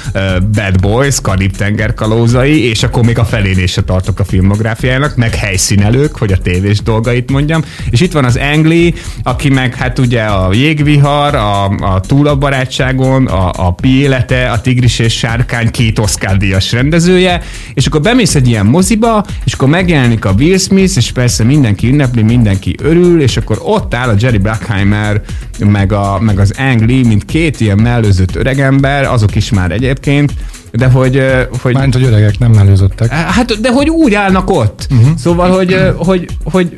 Bad 0.53 0.79
Boys, 0.81 1.21
Karib-tenger 1.21 1.93
kalózai, 1.93 2.69
és 2.69 2.83
akkor 2.83 3.03
még 3.03 3.19
a 3.19 3.25
felén 3.25 3.59
is 3.59 3.71
se 3.71 3.81
tartok 3.81 4.19
a 4.19 4.23
filmográfiájának, 4.23 5.15
meg 5.15 5.35
helyszínelők, 5.35 6.17
hogy 6.17 6.31
a 6.31 6.37
tévés 6.37 6.81
dolgait 6.81 7.31
mondjam. 7.31 7.63
És 7.89 8.01
itt 8.01 8.11
van 8.11 8.25
az 8.25 8.39
Ang 8.53 8.65
Lee, 8.65 8.91
aki 9.23 9.49
meg 9.49 9.75
hát 9.75 9.99
ugye 9.99 10.21
a 10.21 10.53
Jégvihar, 10.53 11.35
a, 11.35 11.63
a 11.65 11.99
Túl 11.99 12.27
a 12.27 12.35
barátságon, 12.35 13.27
a, 13.27 13.51
a 13.67 13.73
Pi 13.73 13.99
élete, 13.99 14.51
a 14.51 14.61
Tigris 14.61 14.99
és 14.99 15.13
Sárkány 15.17 15.71
két 15.71 15.99
Oscar 15.99 16.37
díjas 16.37 16.71
rendezője, 16.71 17.41
és 17.73 17.85
akkor 17.85 18.01
bemész 18.01 18.35
egy 18.35 18.47
ilyen 18.47 18.65
moziba, 18.65 19.25
és 19.43 19.53
akkor 19.53 19.67
megjelenik 19.67 20.25
a 20.25 20.31
Will 20.31 20.57
Smith, 20.57 20.97
és 20.97 21.11
persze 21.11 21.43
mindenki 21.43 21.87
ünnepli, 21.87 22.21
mindenki 22.21 22.75
örül, 22.81 23.21
és 23.21 23.37
akkor 23.37 23.59
ott 23.61 23.93
áll 23.93 24.09
a 24.09 24.15
Jerry 24.19 24.37
Bruckheimer, 24.37 25.21
meg, 25.59 25.91
a, 25.91 26.19
meg 26.29 26.39
az 26.39 26.53
Ang 26.57 26.89
Lee, 26.89 27.07
mint 27.07 27.25
két 27.25 27.59
ilyen 27.59 27.77
mellőzött 27.77 28.35
öregember, 28.35 29.03
azok 29.03 29.35
is 29.35 29.49
már 29.49 29.71
egyébként, 29.71 30.33
de 30.71 30.87
hogy, 30.87 31.23
hogy 31.61 31.73
Mármint, 31.73 31.93
hogy 31.93 32.03
öregek 32.03 32.39
nem 32.39 32.51
mellőzöttek. 32.51 33.11
Hát, 33.11 33.61
de 33.61 33.71
hogy 33.71 33.89
úgy 33.89 34.13
állnak 34.13 34.49
ott. 34.49 34.87
Uh-huh. 34.91 35.17
Szóval, 35.17 35.51
hogy, 35.51 35.73
ö, 35.73 35.91
hogy, 35.95 36.25
hogy, 36.43 36.75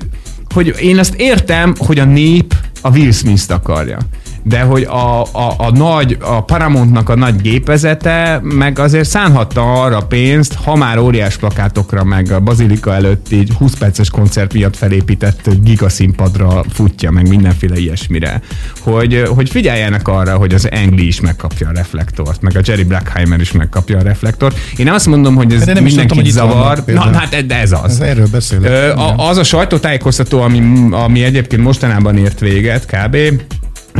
hogy 0.54 0.76
én 0.82 0.99
ezt 0.99 1.14
értem, 1.14 1.74
hogy 1.78 1.99
a 1.99 2.06
nép 2.06 2.54
a 2.82 2.89
Will 2.89 3.12
Smith-t 3.12 3.52
akarja. 3.52 3.97
De 4.44 4.62
hogy 4.62 4.84
a, 4.84 5.22
a, 5.22 5.54
a 5.58 5.72
nagy, 5.72 6.18
a 6.20 6.44
Paramountnak 6.44 7.10
a 7.10 7.16
nagy 7.16 7.42
gépezete 7.42 8.39
meg 8.44 8.80
azért 8.80 9.10
szánhatta 9.10 9.84
arra 9.84 10.00
pénzt, 10.00 10.54
ha 10.54 10.76
már 10.76 10.98
óriás 10.98 11.38
plakátokra, 11.38 12.04
meg 12.04 12.32
a 12.32 12.39
Bazilika 12.39 12.94
előtt 12.94 13.32
így 13.32 13.54
20 13.54 13.74
perces 13.74 14.10
koncert 14.10 14.54
miatt 14.54 14.76
felépített 14.76 15.50
gigaszínpadra 15.64 16.64
futja, 16.70 17.12
meg 17.12 17.28
mindenféle 17.28 17.80
ilyesmire. 17.80 18.42
Hogy, 18.80 19.24
hogy 19.36 19.50
figyeljenek 19.50 20.08
arra, 20.08 20.36
hogy 20.36 20.54
az 20.54 20.70
Angli 20.72 21.08
is 21.08 21.22
megkapja 21.22 21.68
a 21.68 21.72
reflektort, 21.74 22.42
meg 22.42 22.58
a 22.58 22.60
Jerry 22.64 22.84
Bruckheimer 22.84 23.39
is 23.39 23.52
megkapja 23.52 23.98
a 23.98 24.02
reflektort. 24.02 24.58
Én 24.78 24.89
azt 24.89 25.06
mondom, 25.06 25.36
hogy 25.36 25.54
ez 25.54 25.64
De 25.66 25.74
nem 25.74 25.84
mindenkit 25.84 26.26
itt 26.26 26.32
zavar. 26.32 26.78
Na, 26.78 26.84
például. 26.84 27.14
hát 27.14 27.46
ez 27.48 27.72
az. 27.72 27.92
Ez 27.92 28.00
erről 28.00 28.28
beszélek. 28.32 28.72
Ö, 28.72 28.92
a, 28.92 29.30
az 29.30 29.38
a 29.38 29.44
sajtótájékoztató, 29.44 30.42
ami, 30.42 30.88
ami 30.92 31.24
egyébként 31.24 31.62
mostanában 31.62 32.18
ért 32.18 32.39
véget 32.39 32.86
kb., 32.86 33.18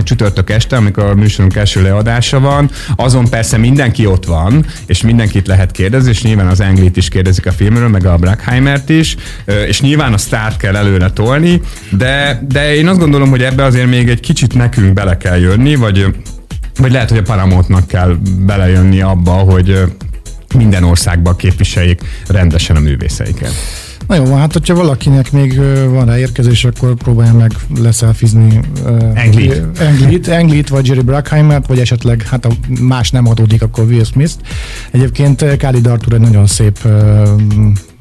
csütörtök 0.04 0.50
este, 0.50 0.76
amikor 0.76 1.04
a 1.04 1.16
műsorunk 1.16 1.56
első 1.56 1.82
leadása 1.82 2.40
van, 2.40 2.70
azon 2.96 3.30
persze 3.30 3.58
mindenki 3.58 4.06
ott 4.06 4.26
van, 4.26 4.66
és 4.86 5.02
mindenkit 5.02 5.48
lehet 5.48 5.72
kérdezni, 5.72 6.10
és 6.10 6.22
nyilván 6.22 6.48
az 6.48 6.60
Anglit 6.60 6.98
is 6.98 7.10
kérdezik 7.10 7.46
a 7.46 7.52
filmről, 7.52 7.88
meg 7.88 8.06
a 8.06 8.18
Bruckheimert 8.18 8.90
is, 8.90 9.16
és 9.68 9.82
nyilván 9.82 10.14
a 10.14 10.18
sztárt 10.18 10.58
kell 10.58 10.76
előre 10.76 11.10
tolni, 11.10 11.62
de, 11.90 12.42
de 12.48 12.76
én 12.76 12.88
azt 12.88 13.00
gondolom, 13.00 13.30
hogy 13.30 13.44
ebbe 13.44 13.64
azért 13.64 13.88
még 13.90 14.10
egy 14.10 14.20
kicsit 14.20 14.54
nekünk 14.54 14.94
bele 14.94 15.18
kell 15.18 15.40
jönni, 15.40 15.76
vagy 15.76 16.06
vagy 16.78 16.92
lehet, 16.92 17.10
hogy 17.10 17.18
a 17.18 17.22
Paramountnak 17.22 17.88
kell 17.88 18.18
belejönni 18.40 19.02
abba, 19.02 19.32
hogy 19.32 19.84
minden 20.56 20.84
országban 20.84 21.36
képviseljék 21.36 22.02
rendesen 22.28 22.76
a 22.76 22.80
művészeiket. 22.80 23.54
Na 24.12 24.18
jó, 24.18 24.36
hát 24.36 24.54
hogyha 24.54 24.76
valakinek 24.76 25.32
még 25.32 25.62
van 25.90 26.06
rá 26.06 26.18
érkezés, 26.18 26.66
akkor 26.66 26.94
próbálja 26.94 27.34
meg 27.34 27.52
leszelfizni 27.80 28.60
Ang 29.16 29.34
Lee-t. 29.34 29.80
Anglit, 29.80 30.28
Anglit, 30.28 30.70
vagy 30.70 30.88
Jerry 30.88 31.02
Bruckheimert, 31.02 31.68
vagy 31.68 31.80
esetleg, 31.80 32.22
hát 32.22 32.46
ha 32.46 32.52
más 32.82 33.12
nem 33.12 33.28
adódik, 33.28 33.62
akkor 33.62 33.84
Will 33.86 34.04
Smith-t. 34.04 34.38
Egyébként 34.92 35.42
ö, 35.42 35.56
Khalid 35.56 35.88
Arthur 35.88 36.14
egy 36.14 36.20
nagyon 36.20 36.48
szép 36.48 36.78
ö, 36.84 37.24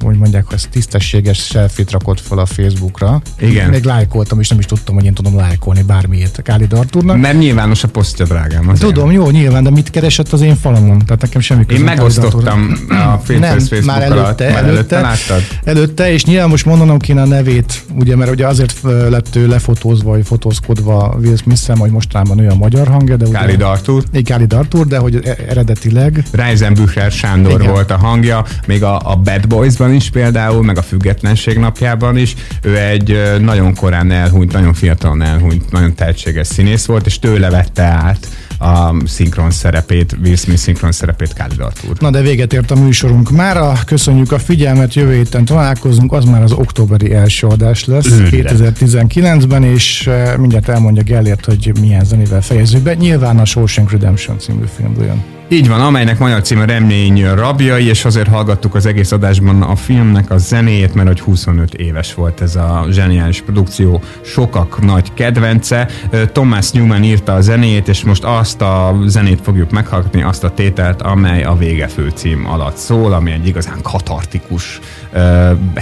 hogy 0.07 0.17
mondják, 0.17 0.45
hogy 0.45 0.55
ez 0.55 0.65
tisztességes 0.71 1.37
selfit 1.45 1.91
rakott 1.91 2.19
fel 2.21 2.37
a 2.37 2.45
Facebookra. 2.45 3.21
Igen. 3.39 3.69
Még 3.69 3.83
lájkoltam, 3.83 4.39
és 4.39 4.49
nem 4.49 4.59
is 4.59 4.65
tudtam, 4.65 4.95
hogy 4.95 5.05
én 5.05 5.13
tudom 5.13 5.35
lájkolni 5.35 5.81
bármiért 5.81 6.41
Kálid 6.43 6.73
Arturnak. 6.73 7.19
Mert 7.19 7.37
nyilvános 7.39 7.83
a 7.83 7.87
posztja, 7.87 8.25
drágám. 8.25 8.69
azért. 8.69 8.93
Tudom, 8.93 9.11
jó, 9.11 9.29
nyilván, 9.29 9.63
de 9.63 9.69
mit 9.69 9.89
keresett 9.89 10.31
az 10.33 10.41
én 10.41 10.55
falamon? 10.55 10.97
Tehát 11.05 11.21
nekem 11.21 11.41
semmi 11.41 11.65
Én 11.69 11.79
megosztottam 11.81 12.77
a 12.89 13.17
Facebook 13.25 13.83
már 13.85 14.11
alatt. 14.11 14.41
előtte, 14.41 14.53
Már 14.53 14.63
előtte, 14.63 14.99
láttad? 15.01 15.41
előtte, 15.63 16.11
és 16.11 16.25
nyilván 16.25 16.49
most 16.49 16.65
mondanom 16.65 16.99
kéne 16.99 17.21
a 17.21 17.25
nevét, 17.25 17.83
ugye, 17.99 18.15
mert 18.15 18.31
ugye 18.31 18.47
azért 18.47 18.81
lett 19.09 19.35
ő 19.35 19.47
lefotózva, 19.47 20.09
vagy 20.09 20.25
fotózkodva 20.25 21.15
Will 21.21 21.35
smith 21.35 21.77
hogy 21.77 21.91
mostanában 21.91 22.39
ő 22.39 22.49
a 22.49 22.55
magyar 22.55 22.87
hangja, 22.87 23.17
de 23.17 23.25
ugye, 23.25 23.37
Kálid 23.37 23.61
Artur. 23.61 24.03
Igen, 24.11 24.23
Kálid 24.23 24.53
Artur, 24.53 24.87
de 24.87 24.97
hogy 24.97 25.19
e- 25.23 25.35
eredetileg 25.47 26.23
Reisenbücher 26.31 27.11
Sándor. 27.11 27.59
Igen. 27.61 27.71
volt 27.73 27.91
a 27.91 27.97
hangja, 27.97 28.45
még 28.67 28.83
a, 28.83 29.11
a 29.11 29.15
Bad 29.15 29.47
Boys-ban 29.47 29.90
is 29.93 30.09
például, 30.09 30.63
meg 30.63 30.77
a 30.77 30.81
Függetlenség 30.81 31.57
napjában 31.57 32.17
is. 32.17 32.35
Ő 32.61 32.77
egy 32.77 33.39
nagyon 33.39 33.75
korán 33.75 34.11
elhunyt, 34.11 34.51
nagyon 34.51 34.73
fiatalon 34.73 35.21
elhunyt, 35.21 35.71
nagyon 35.71 35.95
tehetséges 35.95 36.47
színész 36.47 36.85
volt, 36.85 37.05
és 37.05 37.19
tőle 37.19 37.49
vette 37.49 37.83
át 37.83 38.27
a 38.59 38.95
szinkron 39.05 39.51
szerepét, 39.51 40.15
Will 40.23 40.35
Smith 40.35 40.59
szinkron 40.59 40.91
szerepét 40.91 41.33
Khalid. 41.33 41.63
Na 41.99 42.09
de 42.09 42.21
véget 42.21 42.53
ért 42.53 42.71
a 42.71 42.75
műsorunk 42.75 43.31
mára. 43.31 43.73
Köszönjük 43.85 44.31
a 44.31 44.39
figyelmet, 44.39 44.93
jövő 44.93 45.13
héten 45.13 45.45
találkozunk, 45.45 46.13
az 46.13 46.25
már 46.25 46.43
az 46.43 46.51
októberi 46.51 47.13
első 47.13 47.47
adás 47.47 47.85
lesz 47.85 48.09
Őrület. 48.11 48.53
2019-ben, 48.57 49.63
és 49.63 50.09
mindjárt 50.37 50.69
elmondja 50.69 51.03
Gellért, 51.03 51.45
hogy 51.45 51.71
milyen 51.79 52.05
zenével 52.05 52.41
fejezzük 52.41 52.81
be. 52.81 52.93
Nyilván 52.93 53.39
a 53.39 53.45
Shawshank 53.45 53.91
Redemption 53.91 54.39
című 54.39 54.65
filmből 54.77 55.05
jön. 55.05 55.40
Így 55.53 55.67
van, 55.67 55.81
amelynek 55.81 56.19
magyar 56.19 56.41
címe 56.41 56.65
Remlény 56.65 57.25
rabjai, 57.33 57.87
és 57.87 58.05
azért 58.05 58.27
hallgattuk 58.27 58.75
az 58.75 58.85
egész 58.85 59.11
adásban 59.11 59.61
a 59.61 59.75
filmnek 59.75 60.31
a 60.31 60.37
zenéjét, 60.37 60.93
mert 60.93 61.07
hogy 61.07 61.19
25 61.19 61.73
éves 61.73 62.13
volt 62.13 62.41
ez 62.41 62.55
a 62.55 62.85
zseniális 62.89 63.41
produkció, 63.41 64.01
sokak 64.21 64.81
nagy 64.81 65.13
kedvence. 65.13 65.87
Thomas 66.31 66.71
Newman 66.71 67.03
írta 67.03 67.33
a 67.33 67.41
zenéjét, 67.41 67.87
és 67.87 68.03
most 68.03 68.23
azt 68.23 68.61
a 68.61 68.95
zenét 69.05 69.41
fogjuk 69.41 69.71
meghallgatni, 69.71 70.23
azt 70.23 70.43
a 70.43 70.49
tételt, 70.53 71.01
amely 71.01 71.43
a 71.43 71.55
vége 71.55 71.87
főcím 71.87 72.47
alatt 72.47 72.77
szól, 72.77 73.13
ami 73.13 73.31
egy 73.31 73.47
igazán 73.47 73.81
katartikus, 73.81 74.79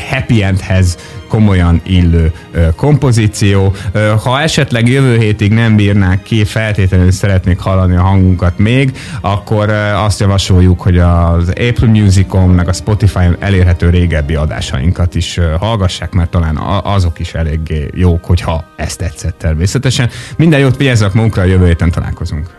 happy 0.10 0.44
endhez 0.44 0.98
komolyan 1.30 1.82
illő 1.84 2.32
kompozíció. 2.76 3.74
Ha 4.24 4.42
esetleg 4.42 4.88
jövő 4.88 5.18
hétig 5.18 5.52
nem 5.54 5.76
bírnák 5.76 6.24
ki, 6.24 6.44
feltétlenül 6.44 7.12
szeretnék 7.12 7.60
hallani 7.60 7.96
a 7.96 8.02
hangunkat 8.02 8.58
még, 8.58 8.98
akkor 9.22 9.70
azt 9.96 10.20
javasoljuk, 10.20 10.82
hogy 10.82 10.98
az 10.98 11.50
Apple 11.50 11.88
Musicon, 11.88 12.50
meg 12.50 12.68
a 12.68 12.74
Spotify-on 12.74 13.36
elérhető 13.40 13.90
régebbi 13.90 14.36
adásainkat 14.36 15.16
is 15.16 15.40
hallgassák, 15.60 16.12
mert 16.12 16.30
talán 16.30 16.58
azok 16.84 17.20
is 17.20 17.34
eléggé 17.34 17.90
jók, 17.94 18.26
hogyha 18.26 18.64
ezt 18.76 18.98
tetszett 18.98 19.38
természetesen. 19.38 20.10
Minden 20.38 20.60
jót, 20.60 20.78
vigyázzanak 20.78 21.14
magunkra, 21.14 21.42
a 21.42 21.46
jövő 21.46 21.66
héten 21.66 21.92
találkozunk. 21.92 22.59